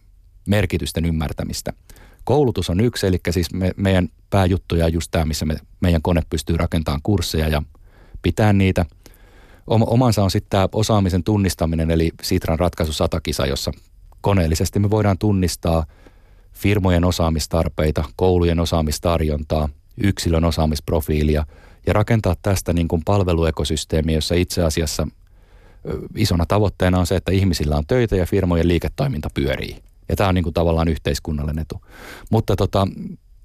merkitysten 0.47 1.05
ymmärtämistä– 1.05 1.73
Koulutus 2.31 2.71
on 2.71 2.81
yksi, 2.81 3.07
eli 3.07 3.21
siis 3.31 3.53
me, 3.53 3.71
meidän 3.77 4.09
pääjuttuja 4.31 4.85
on 4.85 4.93
just 4.93 5.11
tämä, 5.11 5.25
missä 5.25 5.47
me, 5.47 5.57
meidän 5.81 6.03
kone 6.03 6.23
pystyy 6.31 6.57
rakentamaan 6.57 7.01
kursseja 7.03 7.49
ja 7.49 7.63
pitää 8.23 8.53
niitä. 8.53 8.87
Omansa 9.67 10.23
on 10.23 10.31
sitten 10.31 10.51
tämä 10.51 10.69
osaamisen 10.73 11.25
tunnistaminen, 11.25 11.91
eli 11.91 12.11
Sitran 12.23 12.59
ratkaisu 12.59 12.93
satakisa, 12.93 13.47
jossa 13.47 13.73
koneellisesti 14.21 14.79
me 14.79 14.91
voidaan 14.91 15.19
tunnistaa 15.19 15.85
firmojen 16.53 17.05
osaamistarpeita, 17.05 18.05
koulujen 18.17 18.61
osaamistarjontaa, 18.61 19.69
yksilön 20.03 20.45
osaamisprofiilia 20.45 21.45
ja 21.87 21.93
rakentaa 21.93 22.37
tästä 22.43 22.73
niin 22.73 22.89
kuin 22.89 23.03
palveluekosysteemiä, 23.05 24.17
jossa 24.17 24.35
itse 24.35 24.63
asiassa 24.63 25.07
isona 26.17 26.47
tavoitteena 26.47 26.99
on 26.99 27.07
se, 27.07 27.17
että 27.17 27.33
ihmisillä 27.33 27.77
on 27.77 27.87
töitä 27.87 28.17
ja 28.17 28.27
firmojen 28.27 28.69
liiketoiminta 28.69 29.29
pyörii. 29.35 29.90
Ja 30.11 30.17
tämä 30.17 30.29
on 30.29 30.35
niin 30.35 30.43
kuin 30.43 30.55
tavallaan 30.55 30.89
yhteiskunnallinen 30.89 31.63
etu. 31.63 31.81
Mutta 32.31 32.57
tota, 32.57 32.87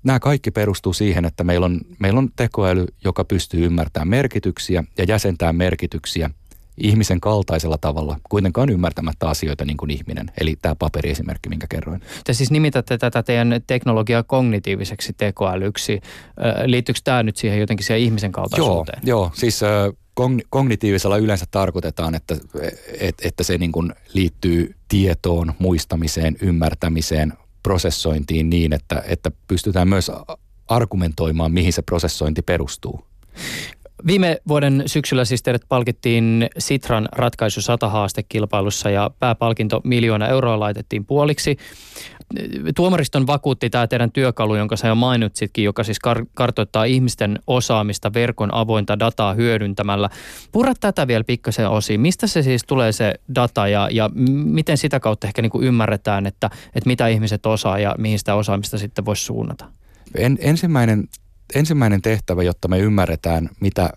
nämä 0.04 0.20
kaikki 0.20 0.52
perustuu 0.52 0.94
siihen, 0.94 1.26
että 1.26 1.44
meillä 1.44 1.66
on, 1.66 1.82
meillä 2.00 2.18
on 2.18 2.30
tekoäly, 2.36 2.86
joka 3.04 3.26
pystyy 3.26 3.66
ymmärtämään 3.66 4.08
merkityksiä 4.08 4.84
ja 4.98 5.04
jäsentämään 5.08 5.56
merkityksiä 5.56 6.30
ihmisen 6.78 7.22
kaltaisella 7.22 7.78
tavalla, 7.78 8.20
kuitenkaan 8.30 8.70
ymmärtämättä 8.70 9.30
asioita 9.30 9.66
niin 9.66 9.78
kuin 9.78 9.92
ihminen. 9.92 10.32
Eli 10.42 10.56
tämä 10.62 10.76
paperiesimerkki, 10.76 11.50
minkä 11.50 11.68
kerroin. 11.70 12.02
Te 12.24 12.34
siis 12.34 12.52
nimitätte 12.52 12.98
tätä 12.98 13.24
teidän 13.24 13.62
teknologiaa 13.68 14.24
kognitiiviseksi 14.24 15.14
tekoälyksi. 15.14 16.02
Liittyykö 16.66 17.00
tämä 17.04 17.24
nyt 17.24 17.38
siihen 17.38 17.60
jotenkin 17.60 17.86
siihen 17.86 18.02
ihmisen 18.02 18.32
kaltaisuuteen? 18.32 19.02
Joo, 19.06 19.20
joo 19.20 19.32
siis 19.34 19.60
kognitiivisella 20.50 21.18
yleensä 21.18 21.46
tarkoitetaan, 21.52 22.16
että, 22.16 22.38
että, 23.00 23.28
että 23.28 23.44
se 23.44 23.58
niin 23.58 23.72
kuin 23.72 23.94
liittyy 24.14 24.76
tietoon, 24.88 25.54
muistamiseen, 25.60 26.36
ymmärtämiseen, 26.42 27.34
prosessointiin 27.64 28.50
niin, 28.50 28.74
että, 28.74 29.04
että 29.08 29.32
pystytään 29.48 29.88
myös 29.88 30.12
argumentoimaan, 30.68 31.52
mihin 31.52 31.74
se 31.74 31.82
prosessointi 31.82 32.42
perustuu. 32.42 33.06
Viime 34.08 34.38
vuoden 34.48 34.84
syksyllä 34.86 35.26
siis 35.26 35.44
teidät 35.44 35.62
palkittiin 35.70 36.50
Sitran 36.58 37.10
ratkaisu 37.12 37.62
100 37.62 37.90
haastekilpailussa 37.90 38.90
ja 38.90 39.12
pääpalkinto 39.20 39.82
miljoona 39.84 40.28
euroa 40.28 40.60
laitettiin 40.60 41.06
puoliksi. 41.06 41.58
Tuomariston 42.76 43.28
vakuutti 43.28 43.70
tämä 43.70 43.88
teidän 43.88 44.12
työkalu, 44.12 44.56
jonka 44.56 44.76
sä 44.76 44.88
jo 44.88 44.96
mainitsitkin, 44.96 45.64
joka 45.64 45.84
siis 45.84 45.98
kar- 46.08 46.26
kartoittaa 46.34 46.84
ihmisten 46.84 47.40
osaamista 47.48 48.14
verkon 48.14 48.54
avointa 48.54 49.00
dataa 49.00 49.34
hyödyntämällä. 49.34 50.10
Purra 50.52 50.74
tätä 50.80 51.08
vielä 51.08 51.24
pikkasen 51.24 51.70
osiin. 51.70 52.02
Mistä 52.02 52.28
se 52.28 52.44
siis 52.44 52.64
tulee 52.68 52.92
se 52.92 53.14
data 53.36 53.68
ja, 53.68 53.90
ja 53.92 54.10
miten 54.46 54.78
sitä 54.78 55.00
kautta 55.00 55.28
ehkä 55.28 55.42
niin 55.42 55.50
kuin 55.50 55.68
ymmärretään, 55.68 56.26
että, 56.26 56.50
että 56.76 56.88
mitä 56.88 57.08
ihmiset 57.08 57.46
osaa 57.46 57.80
ja 57.80 57.96
mihin 57.98 58.20
sitä 58.20 58.36
osaamista 58.36 58.78
sitten 58.78 59.06
voisi 59.06 59.24
suunnata? 59.24 59.66
En, 60.16 60.38
ensimmäinen 60.42 61.08
ensimmäinen 61.56 62.02
tehtävä, 62.02 62.44
jotta 62.44 62.68
me 62.68 62.80
ymmärretään, 62.80 63.50
mitä 63.60 63.90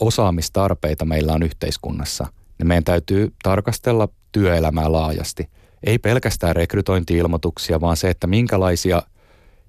osaamistarpeita 0.00 1.04
meillä 1.04 1.32
on 1.32 1.42
yhteiskunnassa, 1.42 2.26
niin 2.58 2.66
meidän 2.66 2.84
täytyy 2.84 3.32
tarkastella 3.42 4.08
työelämää 4.32 4.92
laajasti. 4.92 5.48
Ei 5.86 5.98
pelkästään 5.98 6.56
rekrytointiilmoituksia, 6.56 7.80
vaan 7.80 7.96
se, 7.96 8.10
että 8.10 8.26
minkälaisia 8.26 9.02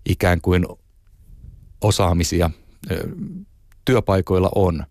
ikään 0.09 0.41
kuin 0.41 0.65
osaamisia 1.81 2.49
työpaikoilla 3.85 4.49
on. 4.55 4.85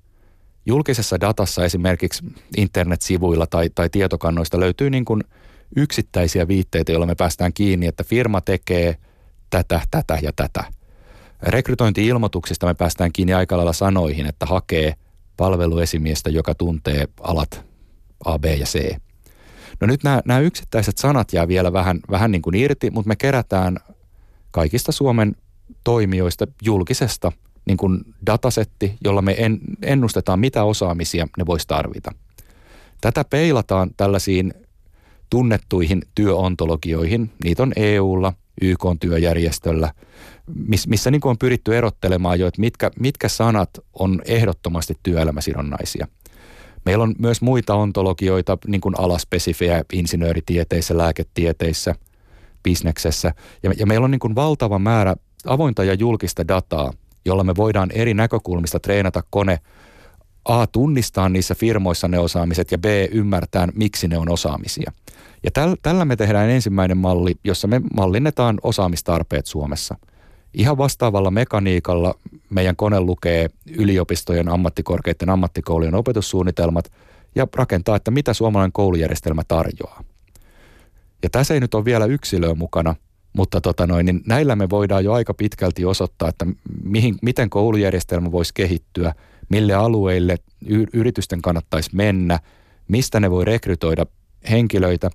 Julkisessa 0.66 1.20
datassa 1.20 1.64
esimerkiksi 1.64 2.24
internetsivuilla 2.56 3.46
tai, 3.46 3.70
tai 3.74 3.90
tietokannoista 3.90 4.60
löytyy 4.60 4.90
niin 4.90 5.04
kuin 5.04 5.24
yksittäisiä 5.76 6.48
viitteitä, 6.48 6.92
joilla 6.92 7.06
me 7.06 7.14
päästään 7.14 7.52
kiinni, 7.52 7.86
että 7.86 8.04
firma 8.04 8.40
tekee 8.40 8.96
tätä, 9.50 9.80
tätä 9.90 10.18
ja 10.22 10.32
tätä– 10.32 10.64
Rekrytointi-ilmoituksista 11.42 12.66
me 12.66 12.74
päästään 12.74 13.12
kiinni 13.12 13.34
aika 13.34 13.56
lailla 13.56 13.72
sanoihin, 13.72 14.26
että 14.26 14.46
hakee 14.46 14.94
palveluesimiestä, 15.36 16.30
joka 16.30 16.54
tuntee 16.54 17.08
alat 17.20 17.64
A, 18.24 18.38
B 18.38 18.44
ja 18.44 18.66
C. 18.66 18.96
No 19.80 19.86
nyt 19.86 20.04
nämä, 20.04 20.22
nämä 20.24 20.40
yksittäiset 20.40 20.98
sanat 20.98 21.32
jää 21.32 21.48
vielä 21.48 21.72
vähän, 21.72 22.00
vähän 22.10 22.30
niin 22.32 22.42
kuin 22.42 22.54
irti, 22.54 22.90
mutta 22.90 23.08
me 23.08 23.16
kerätään 23.16 23.76
kaikista 24.50 24.92
Suomen 24.92 25.36
toimijoista 25.84 26.46
julkisesta 26.62 27.32
niin 27.66 27.76
kuin 27.76 28.00
datasetti, 28.26 28.94
jolla 29.04 29.22
me 29.22 29.34
en, 29.38 29.58
ennustetaan, 29.82 30.40
mitä 30.40 30.64
osaamisia 30.64 31.28
ne 31.38 31.46
voisi 31.46 31.68
tarvita. 31.68 32.12
Tätä 33.00 33.24
peilataan 33.24 33.90
tällaisiin 33.96 34.54
tunnettuihin 35.30 36.02
työontologioihin. 36.14 37.30
Niitä 37.44 37.62
on 37.62 37.72
EUlla, 37.76 38.32
YK-työjärjestöllä, 38.62 39.92
missä 40.86 41.10
niin 41.10 41.20
kuin 41.20 41.30
on 41.30 41.38
pyritty 41.38 41.76
erottelemaan 41.76 42.40
jo, 42.40 42.46
että 42.46 42.60
mitkä, 42.60 42.90
mitkä 43.00 43.28
sanat 43.28 43.70
on 43.92 44.22
ehdottomasti 44.24 44.94
työelämäsidonnaisia. 45.02 46.06
Meillä 46.86 47.02
on 47.02 47.14
myös 47.18 47.42
muita 47.42 47.74
ontologioita, 47.74 48.58
niin 48.66 48.80
kuin 48.80 48.94
alaspesifejä 48.98 49.84
insinööritieteissä, 49.92 50.98
lääketieteissä, 50.98 51.94
bisneksessä. 52.62 53.32
Ja, 53.62 53.72
ja 53.78 53.86
meillä 53.86 54.04
on 54.04 54.10
niin 54.10 54.18
kuin 54.18 54.34
valtava 54.34 54.78
määrä 54.78 55.16
avointa 55.46 55.84
ja 55.84 55.94
julkista 55.94 56.48
dataa, 56.48 56.92
jolla 57.24 57.44
me 57.44 57.56
voidaan 57.56 57.90
eri 57.90 58.14
näkökulmista 58.14 58.80
treenata 58.80 59.22
kone 59.30 59.58
A, 60.44 60.66
tunnistaa 60.66 61.28
niissä 61.28 61.54
firmoissa 61.54 62.08
ne 62.08 62.18
osaamiset 62.18 62.72
ja 62.72 62.78
B, 62.78 62.84
ymmärtää, 63.10 63.68
miksi 63.74 64.08
ne 64.08 64.18
on 64.18 64.28
osaamisia. 64.28 64.92
Ja 65.44 65.50
täl, 65.50 65.76
tällä 65.82 66.04
me 66.04 66.16
tehdään 66.16 66.50
ensimmäinen 66.50 66.96
malli, 66.98 67.34
jossa 67.44 67.68
me 67.68 67.80
mallinnetaan 67.94 68.58
osaamistarpeet 68.62 69.46
Suomessa. 69.46 69.96
Ihan 70.56 70.78
vastaavalla 70.78 71.30
mekaniikalla 71.30 72.14
meidän 72.50 72.76
kone 72.76 73.00
lukee 73.00 73.48
yliopistojen, 73.66 74.48
ammattikorkeiden 74.48 75.30
ammattikoulujen 75.30 75.94
opetussuunnitelmat 75.94 76.92
ja 77.34 77.46
rakentaa, 77.56 77.96
että 77.96 78.10
mitä 78.10 78.34
suomalainen 78.34 78.72
koulujärjestelmä 78.72 79.42
tarjoaa. 79.48 80.04
Ja 81.22 81.30
tässä 81.30 81.54
ei 81.54 81.60
nyt 81.60 81.74
ole 81.74 81.84
vielä 81.84 82.06
yksilöä 82.06 82.54
mukana, 82.54 82.94
mutta 83.32 83.60
tota 83.60 83.86
noin, 83.86 84.06
niin 84.06 84.22
näillä 84.26 84.56
me 84.56 84.70
voidaan 84.70 85.04
jo 85.04 85.12
aika 85.12 85.34
pitkälti 85.34 85.84
osoittaa, 85.84 86.28
että 86.28 86.46
mihin, 86.84 87.14
miten 87.22 87.50
koulujärjestelmä 87.50 88.32
voisi 88.32 88.54
kehittyä, 88.54 89.14
mille 89.48 89.74
alueille 89.74 90.36
y- 90.66 90.86
yritysten 90.92 91.42
kannattaisi 91.42 91.90
mennä, 91.92 92.38
mistä 92.88 93.20
ne 93.20 93.30
voi 93.30 93.44
rekrytoida 93.44 94.06
henkilöitä, 94.50 95.10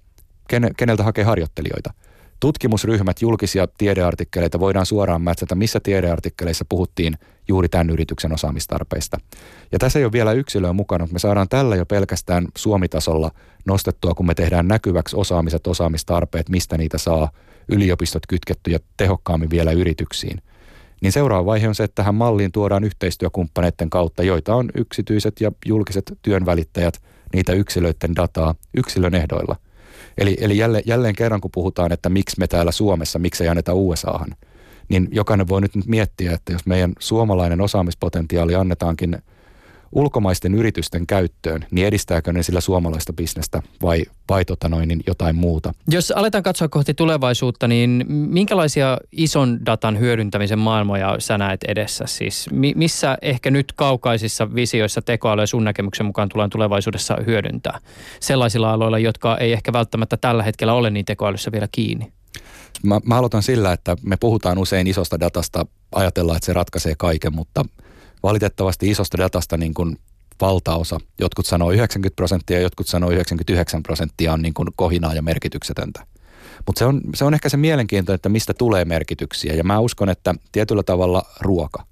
keneltä 0.78 1.04
hakee 1.04 1.24
harjoittelijoita. 1.24 1.94
Tutkimusryhmät, 2.42 3.22
julkisia 3.22 3.68
tiedeartikkeleita 3.78 4.60
voidaan 4.60 4.86
suoraan 4.86 5.22
mätsätä, 5.22 5.56
missä 5.56 5.80
tiedeartikkeleissa 5.80 6.66
puhuttiin 6.70 7.18
juuri 7.48 7.70
tämän 7.70 7.90
yrityksen 7.90 8.34
osaamistarpeista. 8.34 9.18
Ja 9.72 9.80
tässä 9.80 10.00
ei 10.00 10.06
ole 10.06 10.12
vielä 10.12 10.32
yksilöä 10.34 10.74
mukana, 10.74 11.04
mutta 11.04 11.14
me 11.14 11.20
saadaan 11.20 11.50
tällä 11.50 11.76
jo 11.76 11.86
pelkästään 11.86 12.48
Suomitasolla 12.58 13.32
nostettua, 13.66 14.14
kun 14.14 14.26
me 14.26 14.34
tehdään 14.34 14.68
näkyväksi 14.68 15.16
osaamiset, 15.16 15.68
osaamistarpeet, 15.68 16.50
mistä 16.50 16.78
niitä 16.78 16.98
saa– 16.98 17.30
yliopistot 17.72 18.28
kytkettyjä 18.28 18.80
tehokkaammin 18.98 19.50
vielä 19.50 19.72
yrityksiin. 19.72 20.42
Niin 21.02 21.12
seuraava 21.12 21.46
vaihe 21.46 21.68
on 21.68 21.76
se, 21.76 21.84
että 21.84 21.96
tähän 21.96 22.16
malliin 22.16 22.52
tuodaan 22.52 22.84
yhteistyökumppaneiden 22.84 23.90
kautta, 23.90 24.24
joita 24.24 24.56
on 24.56 24.70
yksityiset 24.76 25.42
ja 25.42 25.52
julkiset 25.66 26.14
työnvälittäjät, 26.22 27.02
niitä 27.34 27.54
yksilöiden 27.54 28.16
dataa 28.16 28.56
yksilön 28.78 29.16
ehdoilla. 29.16 29.56
Eli, 30.18 30.38
eli 30.40 30.58
jälleen, 30.58 30.84
jälleen 30.86 31.16
kerran, 31.16 31.42
kun 31.42 31.52
puhutaan, 31.54 31.92
että 31.92 32.10
miksi 32.10 32.40
me 32.40 32.48
täällä 32.48 32.72
Suomessa, 32.72 33.20
miksi 33.20 33.44
ei 33.44 33.50
anneta 33.50 33.74
USAhan, 33.74 34.36
niin 34.90 35.08
jokainen 35.12 35.48
voi 35.48 35.62
nyt 35.62 35.72
miettiä, 35.88 36.32
että 36.32 36.54
jos 36.54 36.66
meidän 36.66 36.94
suomalainen 37.00 37.62
osaamispotentiaali 37.62 38.56
annetaankin– 38.56 39.18
ulkomaisten 39.92 40.56
yritysten 40.56 41.08
käyttöön, 41.08 41.66
niin 41.72 41.88
edistääkö 41.88 42.34
ne 42.34 42.44
sillä 42.44 42.62
suomalaista 42.62 43.14
bisnestä 43.14 43.62
vai, 43.82 44.04
vai 44.30 44.46
tota 44.46 44.70
noin, 44.70 44.88
niin 44.88 45.04
jotain 45.08 45.36
muuta? 45.36 45.74
Jos 45.90 46.12
aletaan 46.12 46.44
katsoa 46.44 46.68
kohti 46.68 46.94
tulevaisuutta, 46.94 47.68
niin 47.68 48.06
minkälaisia 48.08 48.98
ison 49.12 49.66
datan 49.66 50.00
hyödyntämisen 50.00 50.60
maailmoja 50.60 51.16
sä 51.20 51.38
näet 51.38 51.64
edessä? 51.68 52.06
Siis 52.08 52.50
missä 52.76 53.18
ehkä 53.22 53.52
nyt 53.52 53.74
kaukaisissa 53.76 54.56
visioissa 54.56 55.02
tekoälyä 55.02 55.46
sun 55.46 55.64
näkemyksen 55.64 56.06
mukaan 56.06 56.30
tullaan 56.30 56.50
tulevaisuudessa 56.50 57.18
hyödyntää? 57.26 57.80
Sellaisilla 58.20 58.74
aloilla, 58.74 59.00
jotka 59.00 59.38
ei 59.38 59.54
ehkä 59.54 59.74
välttämättä 59.74 60.18
tällä 60.18 60.44
hetkellä 60.44 60.74
ole 60.74 60.90
niin 60.90 61.06
tekoälyssä 61.06 61.52
vielä 61.52 61.68
kiinni. 61.72 62.12
Mä, 62.84 63.00
mä 63.06 63.18
aloitan 63.18 63.44
sillä, 63.44 63.74
että 63.74 63.98
me 64.02 64.18
puhutaan 64.18 64.58
usein 64.58 64.88
isosta 64.88 65.20
datasta, 65.20 65.66
ajatellaan, 65.96 66.36
että 66.36 66.46
se 66.46 66.54
ratkaisee 66.54 66.94
kaiken, 66.98 67.36
mutta– 67.36 67.66
valitettavasti 68.24 68.90
isosta 68.90 69.18
datasta 69.18 69.58
niin 69.58 69.74
kuin 69.74 69.98
valtaosa, 70.42 70.98
jotkut 71.20 71.46
sanoo 71.46 71.72
90 71.72 72.16
prosenttia, 72.16 72.60
jotkut 72.60 72.88
sanoo 72.88 73.12
99 73.12 73.84
prosenttia 73.84 74.34
on 74.34 74.42
niin 74.42 74.54
kuin 74.54 74.68
kohinaa 74.76 75.14
ja 75.14 75.22
merkityksetöntä. 75.22 76.06
Mutta 76.66 76.80
se 76.80 76.86
on, 76.86 77.02
se 77.16 77.26
on 77.26 77.34
ehkä 77.34 77.50
se 77.50 77.58
mielenkiinto, 77.58 78.14
että 78.14 78.30
mistä 78.30 78.54
tulee 78.54 78.86
merkityksiä. 78.86 79.54
Ja 79.54 79.64
mä 79.64 79.80
uskon, 79.80 80.10
että 80.10 80.36
tietyllä 80.52 80.84
tavalla 80.84 81.24
ruoka. 81.40 81.86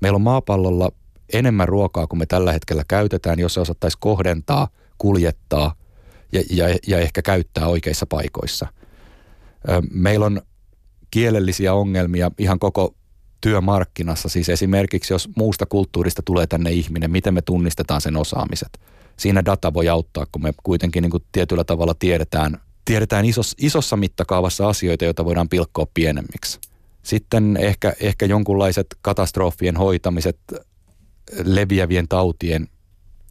Meillä 0.00 0.16
on 0.16 0.22
maapallolla 0.22 0.92
enemmän 1.32 1.68
ruokaa 1.68 2.06
kuin 2.06 2.18
me 2.18 2.26
tällä 2.26 2.52
hetkellä 2.52 2.84
käytetään, 2.88 3.38
jos 3.38 3.54
se 3.54 3.60
osattaisi 3.60 3.98
kohdentaa, 4.00 4.68
kuljettaa 4.98 5.74
ja, 6.32 6.42
ja, 6.50 6.78
ja 6.86 6.98
ehkä 6.98 7.22
käyttää 7.22 7.66
oikeissa 7.66 8.06
paikoissa. 8.06 8.66
Meillä 9.90 10.26
on 10.26 10.42
kielellisiä 11.10 11.74
ongelmia 11.74 12.30
ihan 12.38 12.58
koko 12.58 12.94
työmarkkinassa. 13.42 14.28
Siis 14.28 14.48
esimerkiksi 14.48 15.12
jos 15.12 15.28
muusta 15.36 15.66
kulttuurista 15.66 16.22
tulee 16.24 16.46
tänne 16.46 16.70
ihminen, 16.70 17.10
miten 17.10 17.34
me 17.34 17.42
tunnistetaan 17.42 18.00
sen 18.00 18.16
osaamiset. 18.16 18.80
Siinä 19.16 19.44
data 19.44 19.74
voi 19.74 19.88
auttaa, 19.88 20.26
kun 20.32 20.42
me 20.42 20.54
kuitenkin 20.62 21.02
niin 21.02 21.10
kuin 21.10 21.24
tietyllä 21.32 21.64
tavalla 21.64 21.94
tiedetään, 21.98 22.60
tiedetään 22.84 23.24
isos, 23.24 23.54
isossa 23.58 23.96
mittakaavassa 23.96 24.68
asioita, 24.68 25.04
joita 25.04 25.24
voidaan 25.24 25.48
pilkkoa 25.48 25.86
pienemmiksi. 25.94 26.60
Sitten 27.02 27.56
ehkä, 27.60 27.92
ehkä 28.00 28.26
jonkunlaiset 28.26 28.86
katastrofien 29.02 29.76
hoitamiset, 29.76 30.38
leviävien 31.44 32.08
tautien, 32.08 32.68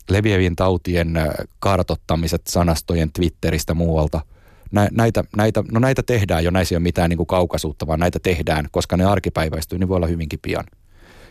leviävien 0.10 0.56
tautien 0.56 1.14
kartottamiset 1.60 2.42
sanastojen 2.48 3.12
Twitteristä 3.12 3.74
muualta– 3.74 4.22
näitä, 4.72 5.24
näitä, 5.38 5.64
no 5.72 5.80
näitä 5.80 6.04
tehdään 6.04 6.44
jo, 6.44 6.52
näissä 6.52 6.76
ei 6.76 6.78
ole 6.78 6.84
mitään 6.84 7.10
niin 7.10 7.18
kuin 7.18 7.28
kaukaisuutta, 7.28 7.88
vaan 7.88 8.00
näitä 8.00 8.20
tehdään, 8.20 8.68
koska 8.72 8.98
ne 8.98 9.06
arkipäiväistyy, 9.06 9.80
niin 9.80 9.88
voi 9.88 9.96
olla 9.96 10.08
hyvinkin 10.08 10.40
pian. 10.42 10.66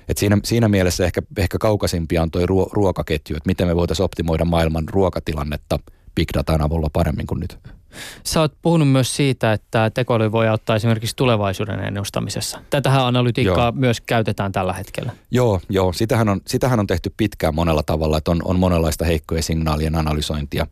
Et 0.08 0.18
siinä, 0.18 0.38
siinä 0.44 0.68
mielessä 0.68 1.04
ehkä, 1.04 1.22
ehkä 1.36 1.58
kaukaisimpia 1.58 2.22
on 2.22 2.30
tuo 2.30 2.46
ruo, 2.46 2.70
ruokaketju, 2.72 3.36
että 3.36 3.48
miten 3.48 3.66
me 3.66 3.76
voitaisiin 3.76 4.04
optimoida 4.04 4.44
maailman 4.44 4.84
ruokatilannetta 4.88 5.78
big 6.14 6.28
datan 6.34 6.62
avulla 6.62 6.88
paremmin 6.92 7.26
kuin 7.26 7.40
nyt. 7.40 7.58
Sä 8.24 8.40
oot 8.40 8.54
puhunut 8.62 8.92
myös 8.92 9.16
siitä, 9.16 9.52
että 9.52 9.90
tekoäly 9.94 10.32
voi 10.32 10.48
auttaa 10.48 10.76
esimerkiksi 10.76 11.16
tulevaisuuden 11.16 11.80
ennustamisessa. 11.80 12.60
Tätähän 12.70 13.06
analytiikkaa 13.06 13.66
joo. 13.66 13.72
myös 13.72 14.00
käytetään 14.00 14.52
tällä 14.52 14.72
hetkellä. 14.72 15.12
Joo, 15.30 15.60
joo. 15.68 15.92
Sitähän 15.92 16.28
on, 16.28 16.40
sitähän 16.46 16.80
on 16.80 16.86
tehty 16.86 17.14
pitkään 17.16 17.54
monella 17.54 17.82
tavalla, 17.82 18.18
että 18.18 18.30
on, 18.30 18.40
on 18.44 18.58
monenlaista 18.58 19.04
heikkojen 19.04 19.42
signaalien 19.42 19.94
analysointia. 19.94 20.66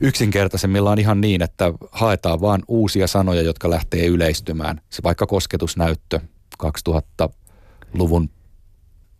Yksinkertaisemmillaan 0.00 0.98
ihan 0.98 1.20
niin, 1.20 1.42
että 1.42 1.72
haetaan 1.90 2.40
vain 2.40 2.62
uusia 2.68 3.06
sanoja, 3.06 3.42
jotka 3.42 3.70
lähtee 3.70 4.06
yleistymään. 4.06 4.80
Se 4.90 5.02
vaikka 5.02 5.26
kosketusnäyttö 5.26 6.20
2000-luvun 6.62 8.30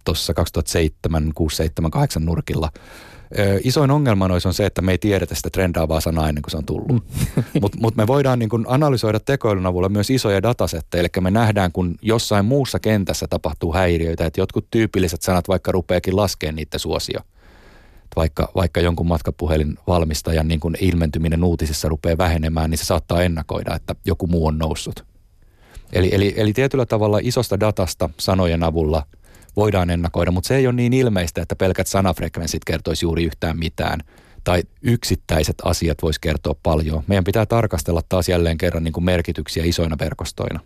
tuossa 0.05 0.35
2007, 0.35 1.31
6, 1.35 1.57
7, 1.57 1.91
8 1.91 2.25
nurkilla– 2.25 2.71
isoin 3.65 3.91
ongelma 3.91 4.29
noissa 4.29 4.49
on 4.49 4.55
se, 4.55 4.67
että 4.67 4.83
me 4.83 4.93
ei 4.93 4.99
tiedetä 4.99 5.35
sitä 5.35 5.51
trendaavaa 5.51 6.01
sanaa 6.01 6.29
ennen 6.29 6.43
kuin 6.43 6.51
se 6.51 6.57
on 6.57 6.65
tullut. 6.65 6.89
Mm. 6.89 7.01
Mutta 7.63 7.79
mut 7.81 7.97
me 7.97 8.07
voidaan 8.07 8.39
niin 8.39 8.49
kun 8.49 8.67
analysoida 8.69 9.21
tekoälyn 9.21 9.67
avulla 9.67 9.89
myös 9.89 10.11
isoja 10.11 10.43
datasetteja, 10.43 11.01
eli 11.01 11.09
me 11.21 11.31
nähdään, 11.31 11.73
kun 11.73 11.95
jossain 12.03 12.45
muussa 12.45 12.79
kentässä 12.79 13.27
tapahtuu 13.31 13.73
häiriöitä, 13.73 14.27
että 14.27 14.41
jotkut 14.41 14.67
tyypilliset 14.71 15.23
sanat 15.23 15.49
vaikka 15.49 15.73
rupeakin 15.73 16.17
laskemaan 16.17 16.57
niiden 16.57 16.81
suosio. 16.81 17.21
Vaikka, 18.17 18.53
vaikka 18.55 18.81
jonkun 18.81 19.07
matkapuhelin 19.07 19.79
valmistajan 19.87 20.49
niin 20.49 20.61
kun 20.61 20.77
ilmentyminen 20.81 21.45
uutisissa 21.45 21.89
rupeaa 21.89 22.19
vähenemään, 22.19 22.71
niin 22.71 22.79
se 22.79 22.85
saattaa 22.85 23.23
ennakoida, 23.23 23.75
että 23.75 23.95
joku 24.05 24.27
muu 24.27 24.47
on 24.47 24.59
noussut. 24.59 25.05
Eli, 25.93 26.11
eli, 26.13 26.35
eli 26.37 26.53
tietyllä 26.53 26.87
tavalla 26.87 27.19
isosta 27.23 27.61
datasta 27.61 28.11
sanojen 28.19 28.63
avulla– 28.63 29.03
voidaan 29.59 29.91
ennakoida, 29.91 30.31
mutta 30.31 30.49
se 30.49 30.57
ei 30.57 30.67
ole 30.67 30.75
niin 30.75 30.93
ilmeistä, 30.93 31.43
että 31.43 31.57
pelkät 31.57 31.87
sanafrekvenssit 31.87 32.65
kertoisi 32.65 33.05
juuri 33.05 33.25
yhtään 33.25 33.59
mitään 33.59 34.01
tai 34.45 34.63
yksittäiset 34.83 35.57
asiat 35.65 35.99
voisi 36.03 36.21
kertoa 36.21 36.55
paljon. 36.63 37.03
Meidän 37.07 37.25
pitää 37.25 37.47
tarkastella 37.47 38.03
taas 38.09 38.29
jälleen 38.29 38.59
kerran 38.59 38.85
niin 38.85 38.93
kuin 38.93 39.05
merkityksiä 39.05 39.65
isoina 39.65 39.97
verkostoina. 40.01 40.61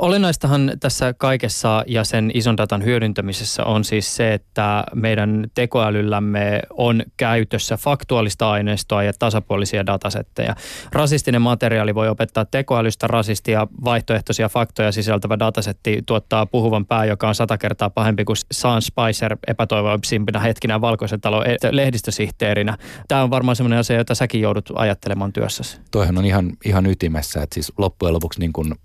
Olennaistahan 0.00 0.72
tässä 0.80 1.14
kaikessa 1.14 1.84
ja 1.86 2.04
sen 2.04 2.30
ison 2.34 2.56
datan 2.56 2.84
hyödyntämisessä 2.84 3.64
on 3.64 3.84
siis 3.84 4.16
se, 4.16 4.34
että 4.34 4.84
meidän 4.94 5.46
tekoälyllämme 5.54 6.62
on 6.70 7.02
käytössä 7.16 7.76
faktuaalista 7.76 8.50
aineistoa 8.50 9.02
ja 9.02 9.12
tasapuolisia 9.18 9.86
datasetteja. 9.86 10.54
Rasistinen 10.92 11.42
materiaali 11.42 11.94
voi 11.94 12.08
opettaa 12.08 12.44
tekoälystä 12.44 13.06
rasistia, 13.06 13.66
vaihtoehtoisia 13.84 14.48
faktoja 14.48 14.92
sisältävä 14.92 15.38
datasetti 15.38 16.02
tuottaa 16.06 16.46
puhuvan 16.46 16.86
pää, 16.86 17.04
joka 17.04 17.28
on 17.28 17.34
sata 17.34 17.58
kertaa 17.58 17.90
pahempi 17.90 18.24
kuin 18.24 18.36
Sean 18.52 18.82
Spicer 18.82 19.36
epätoivoisimpina 19.46 20.40
hetkinä 20.40 20.80
valkoisen 20.80 21.20
talon 21.20 21.46
e- 21.46 21.56
lehdistösihteerinä. 21.70 22.78
Tämä 23.08 23.22
on 23.22 23.30
varmaan 23.30 23.56
sellainen 23.56 23.78
asia, 23.78 23.96
jota 23.96 24.14
säkin 24.14 24.40
joudut 24.40 24.70
ajattelemaan 24.74 25.32
työssäsi. 25.32 25.80
Toihan 25.90 26.18
on 26.18 26.24
ihan, 26.24 26.52
ihan 26.64 26.86
ytimessä, 26.86 27.42
että 27.42 27.54
siis 27.54 27.72
loppujen 27.78 28.14
lopuksi 28.14 28.40
niin 28.40 28.52
kuin– 28.52 28.74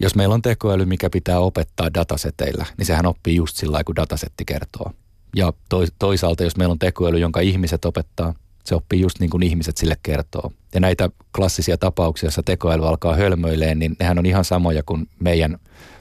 Jos 0.00 0.14
meillä 0.14 0.34
on 0.34 0.42
tekoäly, 0.42 0.84
mikä 0.84 1.10
pitää 1.10 1.38
opettaa 1.38 1.94
dataseteillä, 1.94 2.66
niin 2.76 2.86
sehän 2.86 3.06
oppii 3.06 3.36
just 3.36 3.56
sillä 3.56 3.84
kun 3.84 3.96
datasetti 3.96 4.44
kertoo. 4.44 4.92
Ja 5.36 5.52
toisaalta, 5.98 6.44
jos 6.44 6.56
meillä 6.56 6.72
on 6.72 6.78
tekoäly, 6.78 7.18
jonka 7.18 7.40
ihmiset 7.40 7.84
opettaa, 7.84 8.34
se 8.64 8.74
oppii 8.74 9.00
just 9.00 9.20
niin 9.20 9.30
kuin 9.30 9.42
ihmiset 9.42 9.76
sille 9.76 9.96
kertoo. 10.02 10.52
Ja 10.74 10.80
näitä 10.80 11.10
klassisia 11.36 11.78
tapauksia, 11.78 12.26
joissa 12.26 12.42
tekoäly 12.42 12.88
alkaa 12.88 13.14
hölmöileen, 13.14 13.78
niin 13.78 13.96
nehän 14.00 14.18
on 14.18 14.26
ihan 14.26 14.44
samoja 14.44 14.82
kuin 14.82 15.08
meidän 15.20 15.58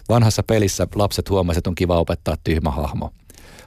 vanhassa 0.10 0.44
pelissä 0.44 0.88
lapset 0.96 1.30
huomasivat, 1.30 1.58
että 1.58 1.70
on 1.70 1.76
kiva 1.76 2.00
opettaa 2.00 2.36
tyhmä 2.44 2.72
hahmo. 2.72 3.14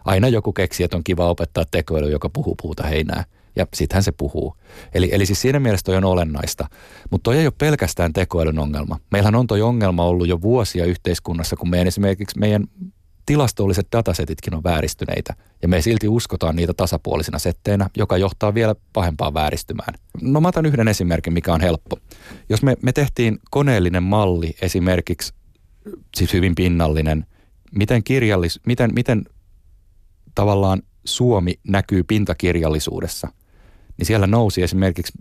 Aina 0.04 0.28
joku 0.28 0.52
keksii, 0.52 0.84
että 0.84 0.96
on 0.96 1.04
kiva 1.04 1.28
opettaa 1.28 1.64
tekoäly, 1.70 2.10
joka 2.10 2.28
puhuu 2.28 2.54
puuta 2.62 2.82
heinää. 2.82 3.24
Ja 3.56 3.66
sittenhän 3.74 4.02
se 4.02 4.12
puhuu. 4.12 4.56
Eli, 4.94 5.08
eli 5.12 5.26
siis 5.26 5.40
siinä 5.40 5.60
mielessä 5.60 5.84
toi 5.84 5.96
on 5.96 6.04
olennaista. 6.04 6.66
Mutta 7.10 7.22
toi 7.22 7.38
ei 7.38 7.46
ole 7.46 7.52
pelkästään 7.58 8.12
tekoälyn 8.12 8.58
ongelma. 8.58 9.00
Meillähän 9.10 9.34
on 9.34 9.46
toi 9.46 9.62
ongelma 9.62 10.04
ollut 10.04 10.28
jo 10.28 10.40
vuosia 10.40 10.84
yhteiskunnassa, 10.84 11.56
kun 11.56 11.70
meidän 11.70 11.88
esimerkiksi 11.88 12.38
meidän 12.38 12.64
tilastolliset 13.26 13.86
datasetitkin 13.92 14.54
on 14.54 14.64
vääristyneitä 14.64 15.34
ja 15.62 15.68
me 15.68 15.82
silti 15.82 16.08
uskotaan 16.08 16.56
niitä 16.56 16.74
tasapuolisina 16.74 17.38
setteinä, 17.38 17.90
joka 17.96 18.16
johtaa 18.16 18.54
vielä 18.54 18.74
pahempaan 18.92 19.34
vääristymään. 19.34 19.94
No 20.22 20.40
mä 20.40 20.48
otan 20.48 20.66
yhden 20.66 20.88
esimerkin, 20.88 21.32
mikä 21.32 21.54
on 21.54 21.60
helppo. 21.60 21.98
Jos 22.48 22.62
me, 22.62 22.76
me 22.82 22.92
tehtiin 22.92 23.38
koneellinen 23.50 24.02
malli 24.02 24.56
esimerkiksi, 24.62 25.34
siis 26.16 26.32
hyvin 26.32 26.54
pinnallinen, 26.54 27.26
miten, 27.74 28.04
kirjallis, 28.04 28.60
miten, 28.66 28.94
miten 28.94 29.24
tavallaan 30.34 30.82
Suomi 31.04 31.54
näkyy 31.68 32.02
pintakirjallisuudessa, 32.04 33.28
niin 34.00 34.06
siellä 34.06 34.26
nousi 34.26 34.62
esimerkiksi 34.62 35.12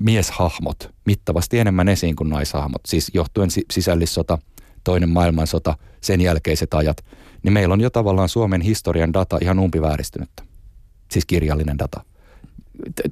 mieshahmot 0.00 0.90
mittavasti 1.06 1.58
enemmän 1.58 1.88
esiin 1.88 2.16
kuin 2.16 2.30
naishahmot, 2.30 2.82
siis 2.86 3.10
johtuen 3.14 3.50
sisällissota, 3.72 4.38
toinen 4.84 5.08
maailmansota, 5.08 5.78
sen 6.00 6.20
jälkeiset 6.20 6.74
ajat– 6.74 7.04
niin 7.42 7.52
meillä 7.52 7.72
on 7.72 7.80
jo 7.80 7.90
tavallaan 7.90 8.28
Suomen 8.28 8.60
historian 8.60 9.12
data 9.12 9.38
ihan 9.42 9.58
umpivääristynyttä. 9.58 10.42
Siis 11.10 11.26
kirjallinen 11.26 11.78
data. 11.78 12.04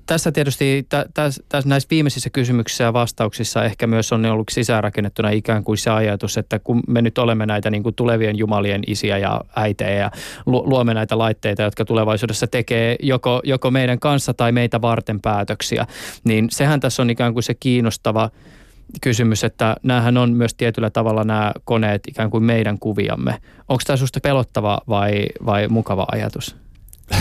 Tässä 0.07 0.33
tietysti 0.33 0.87
tässä, 1.15 1.43
tässä 1.49 1.69
näissä 1.69 1.87
viimeisissä 1.91 2.31
kysymyksissä 2.31 2.85
ja 2.85 2.93
vastauksissa 2.93 3.65
ehkä 3.65 3.87
myös 3.87 4.13
on 4.13 4.27
ollut 4.27 4.49
sisäänrakennettuna 4.51 5.31
ikään 5.31 5.65
kuin 5.65 5.79
se 5.79 5.91
ajatus, 5.91 6.39
että 6.39 6.59
kun 6.59 6.83
me 6.89 7.03
nyt 7.03 7.19
olemme 7.19 7.47
näitä 7.47 7.71
niin 7.71 7.83
kuin 7.83 7.95
tulevien 7.95 8.39
jumalien 8.39 8.83
isiä 8.87 9.19
ja 9.19 9.41
äitejä 9.57 9.91
ja 9.91 10.11
luomme 10.47 10.95
näitä 10.95 11.19
laitteita, 11.19 11.63
jotka 11.63 11.85
tulevaisuudessa 11.85 12.47
tekee 12.47 12.97
joko, 13.03 13.41
joko 13.45 13.71
meidän 13.71 13.99
kanssa 13.99 14.35
tai 14.35 14.53
meitä 14.53 14.81
varten 14.83 15.21
päätöksiä, 15.21 15.87
niin 16.25 16.51
sehän 16.51 16.81
tässä 16.81 17.03
on 17.03 17.11
ikään 17.11 17.33
kuin 17.33 17.43
se 17.43 17.55
kiinnostava– 17.55 18.31
kysymys, 19.01 19.45
että 19.45 19.77
näähän 19.83 20.17
on 20.17 20.33
myös 20.33 20.55
tietyllä 20.55 20.91
tavalla 20.91 21.25
nämä 21.25 21.53
koneet 21.65 22.03
ikään 22.09 22.31
kuin 22.31 22.45
meidän 22.45 22.79
kuviamme. 22.79 23.39
Onko 23.69 23.83
tämä 23.87 23.97
sinusta 23.97 24.21
pelottava 24.21 24.79
vai, 24.89 25.27
vai 25.47 25.69
mukava 25.69 26.07
ajatus? 26.13 26.57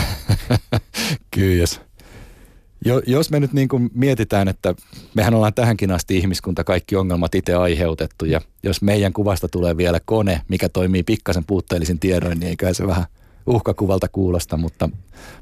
Kyllä, 1.34 1.85
jo, 2.86 3.02
jos 3.06 3.30
me 3.30 3.40
nyt 3.40 3.52
niin 3.52 3.68
kuin 3.68 3.90
mietitään, 3.94 4.48
että 4.48 4.74
mehän 5.14 5.34
ollaan 5.34 5.54
tähänkin 5.54 5.90
asti 5.90 6.16
ihmiskunta 6.16 6.64
kaikki 6.64 6.96
ongelmat 6.96 7.34
itse 7.34 7.54
aiheutettu 7.54 8.24
ja 8.24 8.40
jos 8.62 8.82
meidän 8.82 9.12
kuvasta 9.12 9.48
tulee 9.48 9.76
vielä 9.76 10.00
kone, 10.04 10.40
mikä 10.48 10.68
toimii 10.68 11.02
pikkasen 11.02 11.44
puutteellisin 11.44 11.98
tiedoin, 11.98 12.40
niin 12.40 12.48
eikä 12.48 12.72
se 12.72 12.86
vähän 12.86 13.04
uhkakuvalta 13.46 14.08
kuulosta, 14.08 14.56
mutta 14.56 14.88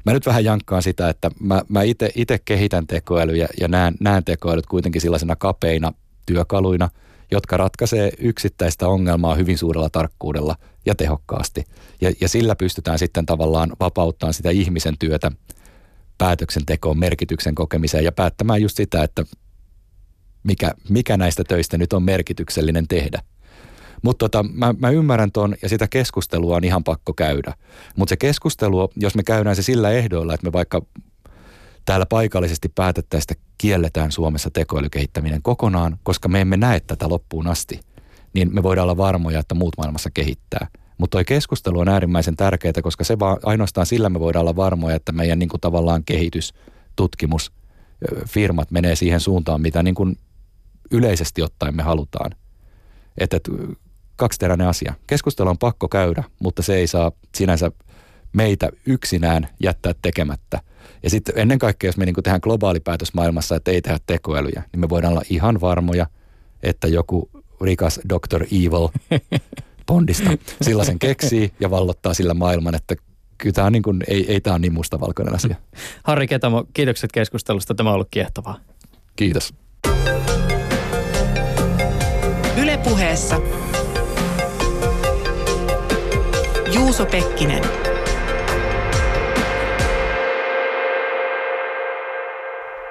mä 0.05 0.13
nyt 0.13 0.25
vähän 0.25 0.43
jankkaan 0.43 0.83
sitä, 0.83 1.09
että 1.09 1.31
mä, 1.39 1.61
mä 1.67 1.81
itse 2.15 2.39
kehitän 2.45 2.87
tekoälyjä 2.87 3.47
ja 3.59 3.67
näen, 3.67 3.95
näen 3.99 4.23
tekoälyt 4.23 4.65
kuitenkin 4.65 5.01
sellaisena 5.01 5.35
kapeina 5.35 5.93
työkaluina, 6.25 6.89
jotka 7.31 7.57
ratkaisee 7.57 8.11
yksittäistä 8.19 8.87
ongelmaa 8.87 9.35
hyvin 9.35 9.57
suurella 9.57 9.89
tarkkuudella 9.89 10.55
ja 10.85 10.95
tehokkaasti. 10.95 11.63
Ja, 12.01 12.11
ja 12.21 12.29
sillä 12.29 12.55
pystytään 12.55 12.99
sitten 12.99 13.25
tavallaan 13.25 13.71
vapauttamaan 13.79 14.33
sitä 14.33 14.49
ihmisen 14.49 14.97
työtä 14.99 15.31
päätöksentekoon, 16.17 16.99
merkityksen 16.99 17.55
kokemiseen 17.55 18.03
ja 18.03 18.11
päättämään 18.11 18.61
just 18.61 18.77
sitä, 18.77 19.03
että 19.03 19.25
mikä, 20.43 20.71
mikä 20.89 21.17
näistä 21.17 21.43
töistä 21.43 21.77
nyt 21.77 21.93
on 21.93 22.03
merkityksellinen 22.03 22.87
tehdä. 22.87 23.21
Mutta 24.01 24.29
tota, 24.29 24.43
mä, 24.53 24.75
mä 24.79 24.89
ymmärrän 24.89 25.31
ton 25.31 25.55
ja 25.61 25.69
sitä 25.69 25.87
keskustelua 25.87 26.55
on 26.55 26.63
ihan 26.63 26.83
pakko 26.83 27.13
käydä. 27.13 27.53
Mutta 27.95 28.09
se 28.09 28.17
keskustelu, 28.17 28.91
jos 28.95 29.15
me 29.15 29.23
käydään 29.23 29.55
se 29.55 29.61
sillä 29.61 29.91
ehdoilla, 29.91 30.33
että 30.33 30.47
me 30.47 30.53
vaikka 30.53 30.81
täällä 31.85 32.05
paikallisesti 32.05 32.69
päätettäistä 32.69 33.33
kielletään 33.57 34.11
Suomessa 34.11 34.49
tekoälykehittäminen 34.51 35.41
kokonaan, 35.41 35.97
koska 36.03 36.27
me 36.27 36.41
emme 36.41 36.57
näe 36.57 36.79
tätä 36.79 37.09
loppuun 37.09 37.47
asti, 37.47 37.79
niin 38.33 38.55
me 38.55 38.63
voidaan 38.63 38.83
olla 38.83 38.97
varmoja, 38.97 39.39
että 39.39 39.55
muut 39.55 39.73
maailmassa 39.77 40.09
kehittää. 40.13 40.67
Mutta 40.97 41.17
tuo 41.17 41.23
keskustelu 41.27 41.79
on 41.79 41.87
äärimmäisen 41.87 42.35
tärkeää, 42.35 42.73
koska 42.83 43.03
se 43.03 43.19
vaan, 43.19 43.37
ainoastaan 43.43 43.85
sillä 43.85 44.09
me 44.09 44.19
voidaan 44.19 44.41
olla 44.41 44.55
varmoja, 44.55 44.95
että 44.95 45.11
meidän 45.11 45.39
niin 45.39 45.49
kuin 45.49 45.61
tavallaan 45.61 46.03
kehitys, 46.05 46.53
tutkimus, 46.95 47.51
firmat 48.27 48.71
menee 48.71 48.95
siihen 48.95 49.19
suuntaan, 49.19 49.61
mitä 49.61 49.83
niin 49.83 49.95
kuin 49.95 50.17
yleisesti 50.91 51.41
ottaen 51.41 51.75
me 51.75 51.83
halutaan. 51.83 52.31
Että 53.17 53.37
et, 53.37 53.49
kaksiteräinen 54.15 54.67
asia. 54.67 54.93
Keskustelu 55.07 55.49
on 55.49 55.57
pakko 55.57 55.87
käydä, 55.87 56.23
mutta 56.39 56.61
se 56.61 56.75
ei 56.75 56.87
saa 56.87 57.11
sinänsä 57.35 57.71
meitä 58.33 58.69
yksinään 58.85 59.47
jättää 59.59 59.93
tekemättä– 60.01 60.61
ja 61.05 61.09
sitten 61.09 61.37
ennen 61.37 61.59
kaikkea, 61.59 61.87
jos 61.87 61.97
me 61.97 62.05
niin 62.05 62.15
tehdään 62.23 62.39
globaali 62.43 62.79
päätös 62.79 63.13
maailmassa, 63.13 63.55
että 63.55 63.71
ei 63.71 63.81
tehdä 63.81 63.99
tekoälyjä, 64.07 64.63
niin 64.71 64.79
me 64.79 64.89
voidaan 64.89 65.13
olla 65.13 65.21
ihan 65.29 65.61
varmoja, 65.61 66.07
että 66.63 66.87
joku 66.87 67.29
rikas 67.61 67.99
Dr. 68.09 68.43
Evil 68.43 68.87
Bondista 69.87 70.29
sellaisen 70.61 70.99
keksii 70.99 71.53
ja 71.59 71.71
vallottaa 71.71 72.13
sillä 72.13 72.33
maailman, 72.33 72.75
että 72.75 72.95
kyllä 73.37 73.53
tämä 73.53 73.67
on 73.67 73.73
niin 73.73 73.83
kuin, 73.83 74.03
ei, 74.07 74.31
ei 74.31 74.41
tämä 74.41 74.53
ole 74.53 74.59
niin 74.59 74.73
mustavalkoinen 74.73 75.35
asia. 75.35 75.55
Harri 76.03 76.27
Ketamo, 76.27 76.65
kiitokset 76.73 77.11
keskustelusta. 77.11 77.75
Tämä 77.75 77.89
on 77.89 77.93
ollut 77.93 78.07
kiehtovaa. 78.11 78.59
Kiitos. 79.15 79.53
Ylepuheessa 82.57 83.41
Juuso 86.73 87.05
Pekkinen. 87.05 87.63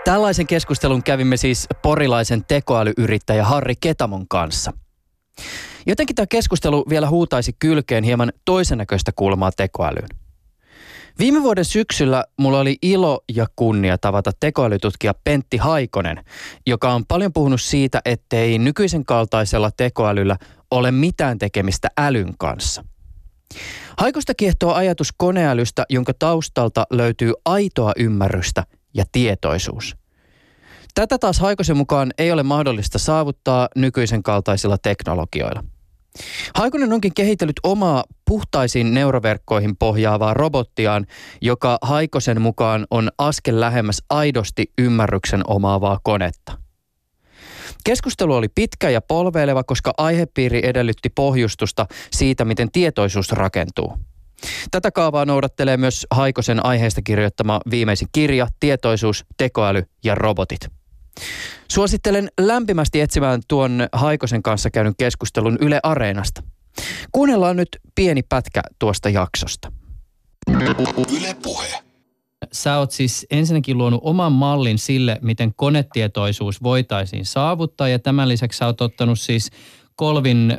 Tällaisen 0.05 0.47
keskustelun 0.47 1.03
kävimme 1.03 1.36
siis 1.36 1.66
porilaisen 1.82 2.45
tekoälyyrittäjä 2.45 3.45
Harri 3.45 3.74
Ketamon 3.80 4.28
kanssa. 4.28 4.72
Jotenkin 5.87 6.16
tämä 6.16 6.26
keskustelu 6.26 6.85
vielä 6.89 7.09
huutaisi 7.09 7.53
kylkeen 7.59 8.05
hieman 8.05 8.32
toisen 8.45 8.78
näköistä 8.78 9.12
kulmaa 9.16 9.53
tekoälyyn. 9.53 10.09
Viime 11.18 11.43
vuoden 11.43 11.64
syksyllä 11.64 12.24
mulla 12.37 12.61
oli 12.61 12.78
ilo 12.82 13.20
ja 13.35 13.47
kunnia 13.57 13.99
tavata 13.99 14.32
tekoälytutkija 14.41 15.14
Pentti 15.24 15.57
Haikonen, 15.57 16.24
joka 16.66 16.95
on 16.95 17.07
paljon 17.07 17.32
puhunut 17.32 17.61
siitä, 17.61 18.01
ettei 18.05 18.59
nykyisen 18.59 19.05
kaltaisella 19.05 19.70
tekoälyllä 19.70 20.37
ole 20.70 20.91
mitään 20.91 21.39
tekemistä 21.39 21.89
älyn 21.99 22.35
kanssa. 22.39 22.85
Haikosta 23.99 24.35
kiehtoo 24.35 24.72
ajatus 24.72 25.12
koneälystä, 25.16 25.85
jonka 25.91 26.12
taustalta 26.18 26.87
löytyy 26.91 27.32
aitoa 27.45 27.93
ymmärrystä 27.99 28.64
ja 28.95 29.05
tietoisuus. 29.12 29.97
Tätä 30.95 31.18
taas 31.18 31.41
Haikosen 31.41 31.76
mukaan 31.76 32.12
ei 32.18 32.32
ole 32.32 32.43
mahdollista 32.43 32.99
saavuttaa 32.99 33.68
nykyisen 33.76 34.22
kaltaisilla 34.22 34.78
teknologioilla. 34.78 35.64
Haikonen 36.55 36.93
onkin 36.93 37.15
kehitellyt 37.15 37.61
omaa 37.62 38.05
puhtaisiin 38.25 38.95
neuroverkkoihin 38.95 39.77
pohjaavaa 39.77 40.35
robottiaan, 40.35 41.07
joka 41.43 41.79
Haikosen 41.83 42.41
mukaan 42.41 42.87
on 42.91 43.11
askel 43.19 43.61
lähemmäs 43.61 44.03
aidosti 44.11 44.73
ymmärryksen 44.79 45.43
omaavaa 45.47 46.01
konetta. 46.03 46.59
Keskustelu 47.85 48.35
oli 48.35 48.49
pitkä 48.49 48.91
ja 48.91 49.01
polveileva, 49.01 49.65
koska 49.65 49.93
aihepiiri 49.99 50.61
edellytti 50.65 51.11
pohjustusta 51.11 51.87
siitä, 52.12 52.45
miten 52.45 52.73
tietoisuus 52.73 53.33
rakentuu– 53.33 53.93
Tätä 54.71 54.91
kaavaa 54.91 55.25
noudattelee 55.25 55.77
myös 55.77 56.07
Haikosen 56.11 56.67
aiheesta 56.67 57.03
kirjoittama 57.03 57.61
viimeisin 57.71 58.09
kirja 58.12 58.47
Tietoisuus, 58.61 59.25
tekoäly 59.37 59.83
ja 60.05 60.15
robotit. 60.15 60.69
Suosittelen 61.69 62.29
lämpimästi 62.41 63.01
etsimään 63.01 63.43
tuon 63.49 63.89
Haikosen 63.93 64.43
kanssa 64.43 64.71
käydyn 64.71 64.95
keskustelun 64.99 65.59
Yle 65.61 65.81
Areenasta. 65.83 66.43
Kuunnellaan 67.12 67.57
nyt 67.57 67.69
pieni 67.95 68.23
pätkä 68.23 68.62
tuosta 68.79 69.09
jaksosta. 69.09 69.73
Yle 71.17 71.37
Puhe. 71.43 71.85
Sä 72.53 72.79
oot 72.79 72.91
siis 72.91 73.27
ensinnäkin 73.31 73.79
luonut 73.79 74.01
oman 74.05 74.33
mallin 74.33 74.79
sille, 74.79 75.19
miten 75.23 75.55
konetietoisuus 75.57 76.62
voitaisiin 76.62 77.25
saavuttaa 77.25 77.89
ja 77.89 77.99
tämän 77.99 78.29
lisäksi 78.29 78.59
sä 78.59 78.67
oot 78.67 78.81
ottanut 78.81 79.21
siis 79.21 79.51
kolvin 79.97 80.51
ö, 80.51 80.57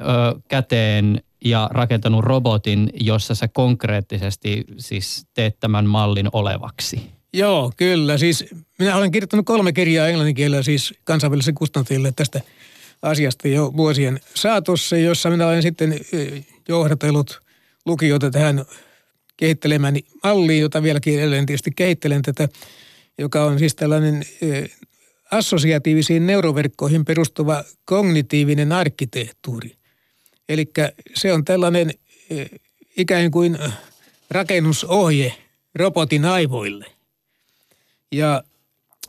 käteen 0.48 1.22
ja 1.46 1.70
rakentanut 1.72 2.24
robotin, 2.24 2.90
jossa 3.00 3.36
sä 3.36 3.48
konkreettisesti 3.48 4.64
siis 4.78 5.28
teet 5.34 5.60
tämän 5.60 5.86
mallin 5.86 6.30
olevaksi. 6.32 7.15
Joo, 7.36 7.72
kyllä. 7.78 8.18
Siis 8.18 8.46
minä 8.80 8.96
olen 8.96 9.12
kirjoittanut 9.12 9.46
kolme 9.46 9.74
kirjaa 9.74 10.08
englannin 10.08 10.36
kielellä 10.36 10.64
siis 10.64 10.94
kansainväliselle 11.04 11.58
kustantille 11.58 12.14
tästä 12.16 12.42
asiasta 13.02 13.48
jo 13.48 13.74
vuosien 13.78 14.20
saatossa, 14.34 14.98
jossa 14.98 15.30
minä 15.30 15.48
olen 15.48 15.62
sitten 15.62 16.00
johdatellut 16.68 17.42
lukijoita 17.86 18.32
tähän 18.32 18.66
kehittelemäni 19.38 20.06
malliin, 20.24 20.62
jota 20.62 20.84
vieläkin 20.84 21.20
edelleen 21.20 21.46
tietysti 21.46 21.72
kehittelen 21.76 22.22
tätä, 22.22 22.50
joka 23.18 23.44
on 23.44 23.60
siis 23.60 23.76
tällainen 23.76 24.26
assosiatiivisiin 25.32 26.28
neuroverkkoihin 26.28 27.06
perustuva 27.06 27.64
kognitiivinen 27.86 28.72
arkkitehtuuri. 28.72 29.72
Eli 30.50 30.66
se 31.16 31.34
on 31.34 31.46
tällainen 31.46 31.92
ikään 32.98 33.32
kuin 33.32 33.58
rakennusohje 34.30 35.34
robotin 35.76 36.26
aivoille. 36.26 36.95
Ja, 38.16 38.44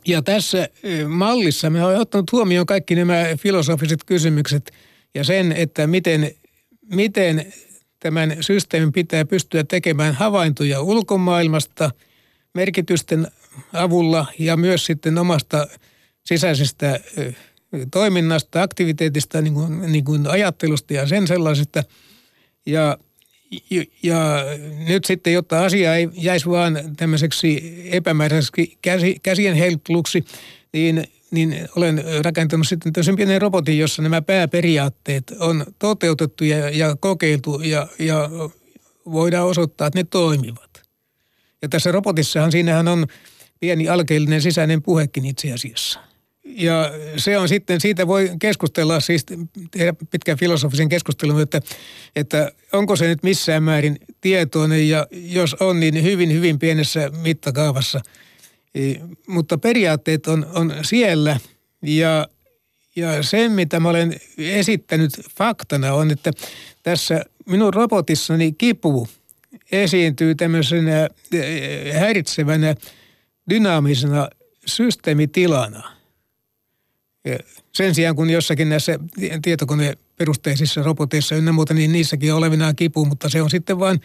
ja 0.07 0.21
tässä 0.21 0.69
mallissa 1.07 1.69
me 1.69 1.83
olemme 1.83 2.01
ottanut 2.01 2.31
huomioon 2.31 2.65
kaikki 2.65 2.95
nämä 2.95 3.25
filosofiset 3.39 4.03
kysymykset 4.05 4.71
ja 5.15 5.23
sen, 5.23 5.51
että 5.51 5.87
miten, 5.87 6.31
miten 6.93 7.53
tämän 7.99 8.37
systeemin 8.41 8.91
pitää 8.91 9.25
pystyä 9.25 9.63
tekemään 9.63 10.13
havaintoja 10.13 10.81
ulkomaailmasta 10.81 11.91
merkitysten 12.53 13.27
avulla 13.73 14.25
ja 14.39 14.57
myös 14.57 14.85
sitten 14.85 15.17
omasta 15.17 15.67
sisäisestä 16.25 16.99
toiminnasta, 17.91 18.61
aktiviteetista, 18.61 19.41
niin 19.41 19.53
kuin, 19.53 19.91
niin 19.91 20.03
kuin 20.03 20.27
ajattelusta 20.27 20.93
ja 20.93 21.07
sen 21.07 21.27
sellaisesta. 21.27 21.83
Ja, 22.65 22.97
ja 24.03 24.43
nyt 24.87 25.05
sitten, 25.05 25.33
jotta 25.33 25.65
asia 25.65 25.95
ei 25.95 26.09
jäisi 26.13 26.49
vaan 26.49 26.79
tämmöiseksi 26.97 27.81
epämääräiseksi 27.91 28.77
käsi, 28.81 29.19
käsien 29.23 29.55
heilutteluksi, 29.55 30.25
niin, 30.73 31.03
niin 31.31 31.69
olen 31.75 32.03
rakentanut 32.21 32.67
sitten 32.67 32.93
tämmöisen 32.93 33.15
pienen 33.15 33.41
robotin, 33.41 33.79
jossa 33.79 34.01
nämä 34.01 34.21
pääperiaatteet 34.21 35.31
on 35.39 35.65
toteutettu 35.79 36.43
ja, 36.43 36.69
ja 36.69 36.95
kokeiltu 36.99 37.61
ja, 37.63 37.87
ja 37.99 38.29
voidaan 39.11 39.47
osoittaa, 39.47 39.87
että 39.87 39.99
ne 39.99 40.03
toimivat. 40.03 40.83
Ja 41.61 41.69
tässä 41.69 41.91
robotissahan 41.91 42.51
siinähän 42.51 42.87
on 42.87 43.07
pieni 43.59 43.89
alkeellinen 43.89 44.41
sisäinen 44.41 44.81
puhekin 44.81 45.25
itse 45.25 45.53
asiassa. 45.53 45.99
Ja 46.55 46.91
se 47.17 47.37
on 47.37 47.49
sitten, 47.49 47.81
siitä 47.81 48.07
voi 48.07 48.31
keskustella, 48.39 48.99
siis 48.99 49.25
tehdä 49.71 49.93
pitkän 50.11 50.37
filosofisen 50.37 50.89
keskustelun, 50.89 51.41
että, 51.41 51.61
että 52.15 52.51
onko 52.73 52.95
se 52.95 53.07
nyt 53.07 53.23
missään 53.23 53.63
määrin 53.63 53.97
tietoinen 54.21 54.89
ja 54.89 55.07
jos 55.11 55.53
on, 55.53 55.79
niin 55.79 56.03
hyvin, 56.03 56.33
hyvin 56.33 56.59
pienessä 56.59 57.09
mittakaavassa. 57.09 58.01
E, 58.75 58.93
mutta 59.27 59.57
periaatteet 59.57 60.27
on, 60.27 60.45
on 60.53 60.73
siellä 60.81 61.39
ja, 61.81 62.27
ja 62.95 63.23
se, 63.23 63.49
mitä 63.49 63.79
mä 63.79 63.89
olen 63.89 64.19
esittänyt 64.37 65.11
faktana 65.37 65.93
on, 65.93 66.11
että 66.11 66.31
tässä 66.83 67.21
minun 67.45 67.73
robotissani 67.73 68.51
kipu 68.51 69.07
esiintyy 69.71 70.35
tämmöisenä 70.35 71.09
e, 71.33 71.91
häiritsevänä 71.91 72.75
dynaamisena 73.49 74.29
systeemitilana– 74.65 75.91
sen 77.73 77.95
sijaan 77.95 78.15
kun 78.15 78.29
jossakin 78.29 78.69
näissä 78.69 78.99
tietokoneperusteisissa 79.41 80.83
roboteissa 80.83 81.35
ynnä 81.35 81.51
muuta, 81.51 81.73
niin 81.73 81.91
niissäkin 81.91 82.31
on 82.31 82.37
olevinaan 82.37 82.75
kipu, 82.75 83.05
mutta 83.05 83.29
se 83.29 83.41
on 83.41 83.49
sitten 83.49 83.79
vain 83.79 84.01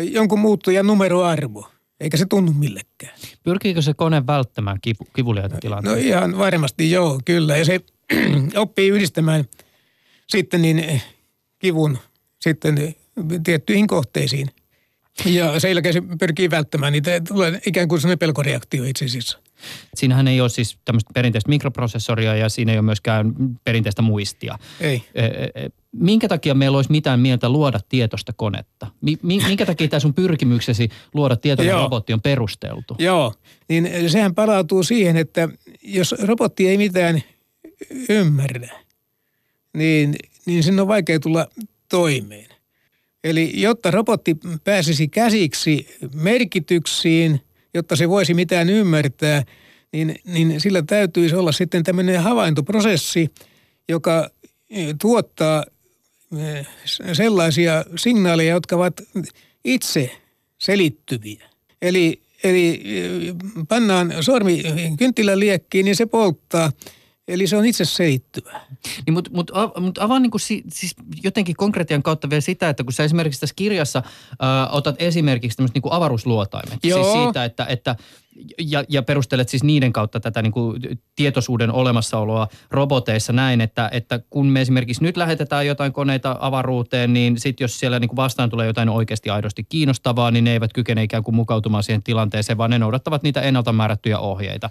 jonkun 0.00 0.38
muuttujan 0.40 0.86
numeroarvo. 0.86 1.70
Eikä 2.00 2.16
se 2.16 2.26
tunnu 2.30 2.52
millekään. 2.52 3.18
Pyrkiikö 3.42 3.82
se 3.82 3.94
kone 3.94 4.26
välttämään 4.26 4.78
kipu, 4.82 5.06
kivuliaita 5.16 5.56
tilanteita? 5.60 5.98
No 5.98 6.06
ihan 6.06 6.38
varmasti 6.38 6.90
joo, 6.90 7.20
kyllä. 7.24 7.56
Ja 7.56 7.64
se 7.64 7.80
oppii 8.56 8.88
yhdistämään 8.88 9.44
sitten 10.28 10.62
niin 10.62 11.02
kivun 11.58 11.98
sitten 12.40 12.94
tiettyihin 13.44 13.86
kohteisiin. 13.86 14.48
Ja 15.24 15.60
sen 15.60 15.70
jälkeen 15.70 15.92
se 15.92 16.02
pyrkii 16.18 16.50
välttämään 16.50 16.92
niitä. 16.92 17.20
Tulee 17.28 17.60
ikään 17.66 17.88
kuin 17.88 18.00
sellainen 18.00 18.18
pelkoreaktio 18.18 18.84
itse 18.84 19.04
asiassa. 19.04 19.38
Siinähän 19.94 20.28
ei 20.28 20.40
ole 20.40 20.48
siis 20.48 20.78
tämmöistä 20.84 21.10
perinteistä 21.14 21.48
mikroprosessoria 21.48 22.36
ja 22.36 22.48
siinä 22.48 22.72
ei 22.72 22.78
ole 22.78 22.84
myöskään 22.84 23.34
perinteistä 23.64 24.02
muistia. 24.02 24.58
Ei. 24.80 25.02
E, 25.14 25.24
e, 25.24 25.50
e, 25.54 25.68
minkä 25.92 26.28
takia 26.28 26.54
meillä 26.54 26.76
olisi 26.76 26.90
mitään 26.90 27.20
mieltä 27.20 27.48
luoda 27.48 27.80
tietoista 27.88 28.32
konetta? 28.32 28.86
Minkä 29.22 29.66
takia 29.66 29.88
tämä 29.88 30.00
sun 30.00 30.14
pyrkimyksesi 30.14 30.88
luoda 31.14 31.36
tietoinen 31.36 31.74
robotti 31.74 32.12
on 32.12 32.20
perusteltu? 32.20 32.96
Joo, 32.98 33.34
niin 33.68 34.10
sehän 34.10 34.34
palautuu 34.34 34.82
siihen, 34.82 35.16
että 35.16 35.48
jos 35.82 36.14
robotti 36.22 36.68
ei 36.68 36.78
mitään 36.78 37.22
ymmärrä, 38.08 38.68
niin, 39.76 40.16
niin 40.46 40.62
sen 40.62 40.80
on 40.80 40.88
vaikea 40.88 41.20
tulla 41.20 41.46
toimeen. 41.88 42.46
Eli 43.24 43.60
jotta 43.60 43.90
robotti 43.90 44.36
pääsisi 44.64 45.08
käsiksi 45.08 45.96
merkityksiin, 46.14 47.40
jotta 47.76 47.96
se 47.96 48.08
voisi 48.08 48.34
mitään 48.34 48.70
ymmärtää, 48.70 49.42
niin, 49.92 50.16
niin 50.24 50.60
sillä 50.60 50.82
täytyisi 50.82 51.34
olla 51.34 51.52
sitten 51.52 51.82
tämmöinen 51.82 52.22
havaintoprosessi, 52.22 53.30
joka 53.88 54.30
e, 54.70 54.94
tuottaa 55.00 55.64
e, 56.38 56.64
sellaisia 57.12 57.84
signaaleja, 57.96 58.54
jotka 58.54 58.76
ovat 58.76 59.00
itse 59.64 60.10
selittyviä. 60.58 61.48
Eli, 61.82 62.22
eli 62.44 62.82
e, 62.84 63.02
pannaan 63.68 64.14
sormi 64.20 64.62
kynttilän 64.98 65.40
liekkiin, 65.40 65.84
niin 65.84 65.96
se 65.96 66.06
polttaa– 66.06 66.72
Eli 67.28 67.46
se 67.46 67.56
on 67.56 67.66
itse 67.66 67.84
seittyvä. 67.84 68.60
Niin, 69.06 69.14
mutta 69.14 69.30
mut, 69.34 69.50
mut 69.80 69.98
avaa 69.98 70.18
niin 70.18 70.30
kuin 70.30 70.40
si, 70.40 70.62
siis 70.68 70.94
jotenkin 71.22 71.56
konkretian 71.56 72.02
kautta 72.02 72.30
vielä 72.30 72.40
sitä, 72.40 72.68
että 72.68 72.84
kun 72.84 72.92
sä 72.92 73.04
esimerkiksi 73.04 73.40
tässä 73.40 73.54
kirjassa 73.56 74.02
ää, 74.40 74.68
otat 74.68 74.96
esimerkiksi 74.98 75.56
tämmöistä 75.56 75.80
niin 75.82 75.92
avaruusluotaimet. 75.92 76.78
Siis 76.82 76.90
Joo. 76.90 77.12
Siis 77.12 77.24
siitä, 77.24 77.44
että, 77.44 77.66
että 77.66 77.96
ja, 78.58 78.84
ja 78.88 79.02
perustelet 79.02 79.48
siis 79.48 79.64
niiden 79.64 79.92
kautta 79.92 80.20
tätä 80.20 80.42
niin 80.42 80.52
kuin 80.52 80.80
tietoisuuden 81.16 81.72
olemassaoloa 81.72 82.48
roboteissa 82.70 83.32
näin, 83.32 83.60
että, 83.60 83.88
että 83.92 84.20
kun 84.30 84.46
me 84.46 84.60
esimerkiksi 84.60 85.02
nyt 85.02 85.16
lähetetään 85.16 85.66
jotain 85.66 85.92
koneita 85.92 86.36
avaruuteen, 86.40 87.12
niin 87.12 87.40
sitten 87.40 87.64
jos 87.64 87.80
siellä 87.80 87.98
niin 87.98 88.08
kuin 88.08 88.16
vastaan 88.16 88.50
tulee 88.50 88.66
jotain 88.66 88.88
oikeasti 88.88 89.30
aidosti 89.30 89.64
kiinnostavaa, 89.64 90.30
niin 90.30 90.44
ne 90.44 90.52
eivät 90.52 90.72
kykene 90.72 91.02
ikään 91.02 91.22
kuin 91.22 91.34
mukautumaan 91.34 91.82
siihen 91.82 92.02
tilanteeseen, 92.02 92.58
vaan 92.58 92.70
ne 92.70 92.78
noudattavat 92.78 93.22
niitä 93.22 93.40
ennalta 93.40 93.72
määrättyjä 93.72 94.18
ohjeita. 94.18 94.70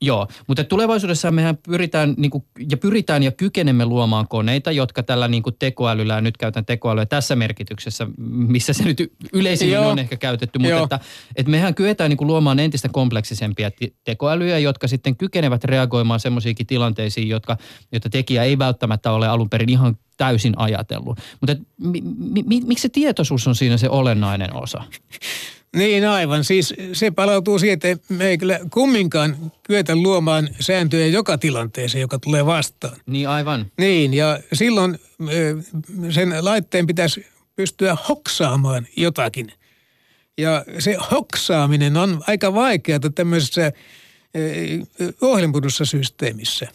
Joo, 0.00 0.28
mutta 0.46 0.64
tulevaisuudessa 0.64 1.30
mehän 1.30 1.56
pyritään 1.56 2.14
niin 2.16 2.30
kuin, 2.30 2.44
ja 2.70 2.76
pyritään 2.76 3.22
ja 3.22 3.32
kykenemme 3.32 3.84
luomaan 3.84 4.28
koneita, 4.28 4.72
jotka 4.72 5.02
tällä 5.02 5.28
niin 5.28 5.42
kuin 5.42 5.56
tekoälyllä, 5.58 6.14
ja 6.14 6.20
nyt 6.20 6.36
käytän 6.36 6.64
tekoälyä 6.64 7.06
tässä 7.06 7.36
merkityksessä, 7.36 8.06
missä 8.28 8.72
se 8.72 8.84
nyt 8.84 9.12
yleisimmin 9.32 9.78
on 9.78 9.98
ehkä 9.98 10.16
käytetty, 10.16 10.58
mutta 10.58 10.82
että, 10.82 11.00
että 11.36 11.50
mehän 11.50 11.74
kyetään 11.74 12.10
niin 12.10 12.16
kuin 12.16 12.28
luomaan 12.28 12.58
entistä 12.58 12.88
kompleksisempia 13.02 13.70
tekoälyjä, 14.04 14.58
jotka 14.58 14.88
sitten 14.88 15.16
kykenevät 15.16 15.64
reagoimaan 15.64 16.20
semmoisiinkin 16.20 16.66
tilanteisiin, 16.66 17.28
jotka, 17.28 17.56
joita 17.92 18.10
tekijä 18.10 18.44
ei 18.44 18.58
välttämättä 18.58 19.12
ole 19.12 19.28
alun 19.28 19.50
perin 19.50 19.68
ihan 19.68 19.96
täysin 20.16 20.58
ajatellut. 20.58 21.18
Mutta 21.40 21.56
mi, 21.78 22.00
mi, 22.16 22.42
mi, 22.46 22.60
miksi 22.60 22.82
se 22.82 22.88
tietoisuus 22.88 23.46
on 23.46 23.54
siinä 23.54 23.76
se 23.76 23.88
olennainen 23.88 24.56
osa? 24.56 24.82
Niin 25.76 26.08
aivan. 26.08 26.44
Siis 26.44 26.74
se 26.92 27.10
palautuu 27.10 27.58
siihen, 27.58 27.78
että 27.82 28.14
me 28.14 28.26
ei 28.26 28.38
kyllä 28.38 28.60
kumminkaan 28.70 29.36
kyetä 29.62 29.96
luomaan 29.96 30.48
sääntöjä 30.60 31.06
joka 31.06 31.38
tilanteeseen, 31.38 32.00
joka 32.00 32.18
tulee 32.18 32.46
vastaan. 32.46 32.96
Niin 33.06 33.28
aivan. 33.28 33.66
Niin 33.78 34.14
ja 34.14 34.40
silloin 34.52 34.98
sen 36.10 36.34
laitteen 36.40 36.86
pitäisi 36.86 37.26
pystyä 37.56 37.96
hoksaamaan 38.08 38.86
jotakin. 38.96 39.52
Ja 40.38 40.64
se 40.78 40.96
hoksaaminen 41.10 41.96
on 41.96 42.22
aika 42.26 42.54
vaikeaa 42.54 43.00
tämmöisessä 43.14 43.66
eh, 43.66 44.80
ohjelmoidussa 45.20 45.84
systeemissä. 45.84 46.68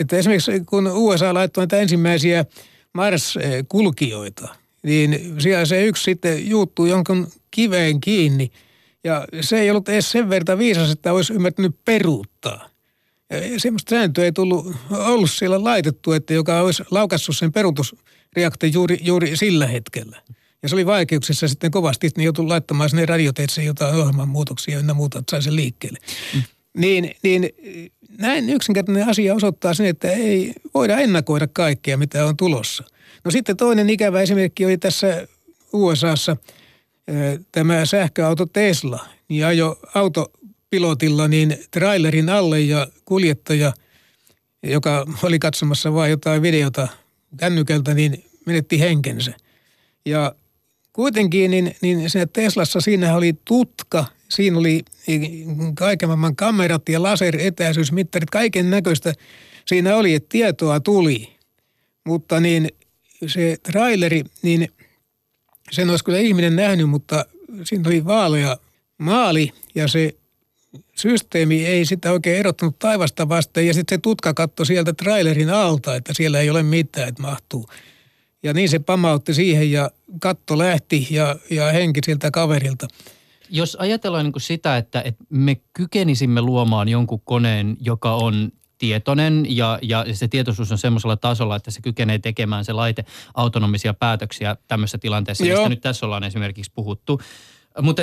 Että 0.00 0.16
esimerkiksi 0.16 0.60
kun 0.66 0.86
USA 0.86 1.34
laittoi 1.34 1.62
näitä 1.62 1.78
ensimmäisiä 1.78 2.44
Mars-kulkijoita, 2.92 4.48
niin 4.82 5.34
siellä 5.38 5.64
se 5.64 5.84
yksi 5.84 6.04
sitten 6.04 6.48
juuttuu 6.48 6.86
jonkun 6.86 7.28
kiveen 7.50 8.00
kiinni. 8.00 8.50
Ja 9.04 9.24
se 9.40 9.60
ei 9.60 9.70
ollut 9.70 9.88
edes 9.88 10.10
sen 10.10 10.30
verran 10.30 10.58
viisas, 10.58 10.90
että 10.90 11.12
olisi 11.12 11.32
ymmärtänyt 11.32 11.76
peruuttaa. 11.84 12.68
Semmoista 13.56 13.90
sääntöä 13.90 14.24
ei 14.24 14.32
tullut, 14.32 14.76
ollut 14.90 15.30
siellä 15.30 15.64
laitettu, 15.64 16.12
että 16.12 16.34
joka 16.34 16.60
olisi 16.60 16.82
laukassut 16.90 17.36
sen 17.36 17.52
peruutusreaktion 17.52 18.72
juuri, 18.72 18.98
juuri 19.02 19.36
sillä 19.36 19.66
hetkellä. 19.66 20.22
Ja 20.62 20.68
se 20.68 20.74
oli 20.74 20.86
vaikeuksissa 20.86 21.48
sitten 21.48 21.70
kovasti, 21.70 22.06
että 22.06 22.20
ne 22.20 22.24
joutui 22.24 22.46
laittamaan 22.46 22.90
sinne 22.90 23.06
radioteitse 23.06 23.62
jotain 23.62 23.94
ohjelman 23.94 24.28
muutoksia 24.28 24.80
ja 24.80 24.94
muuta, 24.94 25.18
että 25.18 25.30
sai 25.30 25.42
sen 25.42 25.56
liikkeelle. 25.56 25.98
Mm. 26.34 26.42
Niin, 26.76 27.14
niin 27.22 27.50
näin 28.18 28.50
yksinkertainen 28.50 29.08
asia 29.08 29.34
osoittaa 29.34 29.74
sen, 29.74 29.86
että 29.86 30.10
ei 30.10 30.52
voida 30.74 30.98
ennakoida 30.98 31.46
kaikkea, 31.46 31.96
mitä 31.96 32.26
on 32.26 32.36
tulossa. 32.36 32.84
No 33.24 33.30
sitten 33.30 33.56
toinen 33.56 33.90
ikävä 33.90 34.20
esimerkki 34.20 34.64
oli 34.64 34.78
tässä 34.78 35.28
USAssa 35.72 36.36
tämä 37.52 37.86
sähköauto 37.86 38.46
Tesla. 38.46 39.06
Niin 39.28 39.46
ajo 39.46 39.80
autopilotilla 39.94 41.28
niin 41.28 41.58
trailerin 41.70 42.28
alle 42.28 42.60
ja 42.60 42.86
kuljettaja 43.04 43.72
joka 44.62 45.06
oli 45.22 45.38
katsomassa 45.38 45.94
vain 45.94 46.10
jotain 46.10 46.42
videota 46.42 46.88
kännykältä, 47.36 47.94
niin 47.94 48.24
menetti 48.46 48.80
henkensä. 48.80 49.32
Ja 50.06 50.34
kuitenkin 51.00 51.50
niin, 51.50 51.76
niin 51.80 52.10
siinä 52.10 52.26
Teslassa 52.32 52.80
siinä 52.80 53.16
oli 53.16 53.34
tutka, 53.44 54.04
siinä 54.28 54.58
oli 54.58 54.84
kaiken 55.74 56.08
maailman 56.08 56.36
kamerat 56.36 56.88
ja 56.88 57.02
laseretäisyysmittarit, 57.02 58.30
kaiken 58.30 58.70
näköistä. 58.70 59.12
Siinä 59.66 59.96
oli, 59.96 60.14
että 60.14 60.28
tietoa 60.28 60.80
tuli. 60.80 61.28
Mutta 62.04 62.40
niin 62.40 62.68
se 63.26 63.56
traileri, 63.62 64.24
niin 64.42 64.68
sen 65.70 65.90
olisi 65.90 66.04
kyllä 66.04 66.18
ihminen 66.18 66.56
nähnyt, 66.56 66.90
mutta 66.90 67.26
siinä 67.64 67.88
oli 67.88 68.04
vaalea 68.04 68.56
maali 68.98 69.52
ja 69.74 69.88
se 69.88 70.14
systeemi 70.96 71.66
ei 71.66 71.84
sitä 71.84 72.12
oikein 72.12 72.38
erottanut 72.38 72.78
taivasta 72.78 73.28
vasten 73.28 73.66
ja 73.66 73.74
sitten 73.74 73.96
se 73.96 74.00
tutka 74.00 74.34
katsoi 74.34 74.66
sieltä 74.66 74.92
trailerin 74.92 75.50
alta, 75.50 75.96
että 75.96 76.14
siellä 76.14 76.40
ei 76.40 76.50
ole 76.50 76.62
mitään, 76.62 77.08
että 77.08 77.22
mahtuu. 77.22 77.68
Ja 78.42 78.54
niin 78.54 78.68
se 78.68 78.78
pamautti 78.78 79.34
siihen 79.34 79.72
ja 79.72 79.90
katto 80.20 80.58
lähti 80.58 81.06
ja, 81.10 81.36
ja 81.50 81.72
henki 81.72 82.00
siltä 82.06 82.30
kaverilta. 82.30 82.88
Jos 83.50 83.76
ajatellaan 83.80 84.24
niin 84.24 84.32
kuin 84.32 84.42
sitä, 84.42 84.76
että, 84.76 85.02
että 85.02 85.24
me 85.30 85.56
kykenisimme 85.72 86.40
luomaan 86.42 86.88
jonkun 86.88 87.20
koneen, 87.24 87.76
joka 87.80 88.14
on 88.14 88.52
tietoinen 88.78 89.46
ja, 89.48 89.78
ja 89.82 90.04
se 90.12 90.28
tietoisuus 90.28 90.72
on 90.72 90.78
semmoisella 90.78 91.16
tasolla, 91.16 91.56
että 91.56 91.70
se 91.70 91.80
kykenee 91.82 92.18
tekemään 92.18 92.64
se 92.64 92.72
laite 92.72 93.04
autonomisia 93.34 93.94
päätöksiä 93.94 94.56
tämmöisessä 94.68 94.98
tilanteessa, 94.98 95.46
Joo. 95.46 95.56
mistä 95.56 95.68
nyt 95.68 95.80
tässä 95.80 96.06
ollaan 96.06 96.24
esimerkiksi 96.24 96.72
puhuttu. 96.74 97.20
Mutta 97.82 98.02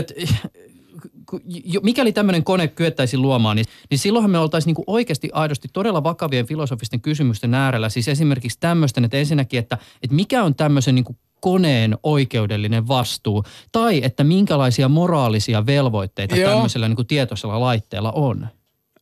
mikäli 1.83 2.11
tämmöinen 2.11 2.43
kone 2.43 2.67
kyettäisiin 2.67 3.21
luomaan, 3.21 3.55
niin, 3.55 3.65
niin 3.89 3.99
silloinhan 3.99 4.31
me 4.31 4.39
oltaisiin 4.39 4.73
niin 4.73 4.83
oikeasti 4.87 5.29
aidosti 5.33 5.67
todella 5.73 6.03
vakavien 6.03 6.45
filosofisten 6.45 7.01
kysymysten 7.01 7.53
äärellä. 7.53 7.89
Siis 7.89 8.07
esimerkiksi 8.07 8.57
tämmöisten, 8.59 9.05
että 9.05 9.17
ensinnäkin, 9.17 9.59
että, 9.59 9.77
että 10.03 10.15
mikä 10.15 10.43
on 10.43 10.55
tämmöisen 10.55 10.95
niin 10.95 11.05
koneen 11.39 11.97
oikeudellinen 12.03 12.87
vastuu, 12.87 13.43
tai 13.71 14.01
että 14.03 14.23
minkälaisia 14.23 14.89
moraalisia 14.89 15.65
velvoitteita 15.65 16.35
Joo. 16.35 16.51
tämmöisellä 16.51 16.87
niin 16.87 17.07
tietoisella 17.07 17.59
laitteella 17.59 18.11
on. 18.11 18.47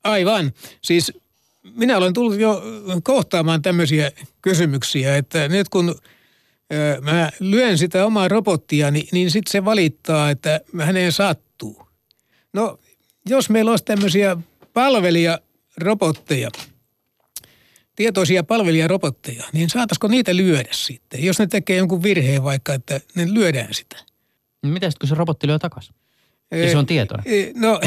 Aivan. 0.03 0.51
Siis 0.81 1.11
minä 1.75 1.97
olen 1.97 2.13
tullut 2.13 2.39
jo 2.39 2.63
kohtaamaan 3.03 3.61
tämmöisiä 3.61 4.11
kysymyksiä, 4.41 5.17
että 5.17 5.47
nyt 5.47 5.69
kun 5.69 5.95
mä 7.01 7.31
lyön 7.39 7.77
sitä 7.77 8.05
omaa 8.05 8.27
robottia, 8.27 8.91
niin, 8.91 9.07
niin 9.11 9.31
sitten 9.31 9.51
se 9.51 9.65
valittaa, 9.65 10.29
että 10.29 10.61
häneen 10.81 11.11
sattuu. 11.11 11.84
No, 12.55 12.79
jos 13.25 13.49
meillä 13.49 13.71
olisi 13.71 13.85
tämmöisiä 13.85 14.37
palvelijarobotteja, 14.73 16.49
tietoisia 17.95 18.43
palvelijarobotteja, 18.43 19.43
niin 19.53 19.69
saataisiko 19.69 20.07
niitä 20.07 20.35
lyödä 20.35 20.69
sitten, 20.71 21.23
jos 21.23 21.39
ne 21.39 21.47
tekee 21.47 21.77
jonkun 21.77 22.03
virheen 22.03 22.43
vaikka, 22.43 22.73
että 22.73 23.01
ne 23.15 23.33
lyödään 23.33 23.73
sitä. 23.73 23.97
No 24.63 24.69
mitä 24.69 24.89
sitten, 24.89 24.99
kun 24.99 25.09
se 25.09 25.15
robotti 25.15 25.47
lyö 25.47 25.59
takaisin? 25.59 25.95
Ja 26.51 26.71
se 26.71 26.77
on 26.77 26.85
tietoinen. 26.85 27.25
No, 27.55 27.81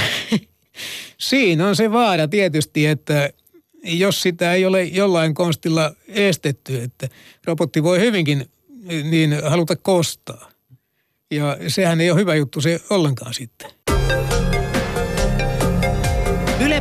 siinä 1.19 1.69
on 1.69 1.77
se 1.77 1.93
vaara 1.93 2.29
tietysti, 2.29 2.87
että 2.87 3.31
jos 3.85 4.23
sitä 4.23 4.53
ei 4.53 4.67
ole 4.67 4.85
jollain 4.85 5.35
konstilla 5.35 5.95
estetty, 6.09 6.83
että 6.83 7.09
robotti 7.45 7.83
voi 7.83 8.01
hyvinkin 8.01 8.51
niin 9.11 9.43
haluta 9.45 9.77
kostaa. 9.77 10.51
Ja 11.31 11.57
sehän 11.69 12.01
ei 12.01 12.11
ole 12.11 12.21
hyvä 12.21 12.35
juttu 12.35 12.61
se 12.61 12.81
ollenkaan 12.91 13.35
sitten. 13.35 13.71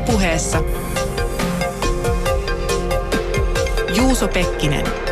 Ylepuheessa 0.08 0.64
Juuso 3.94 4.28
Pekkinen. 4.28 5.07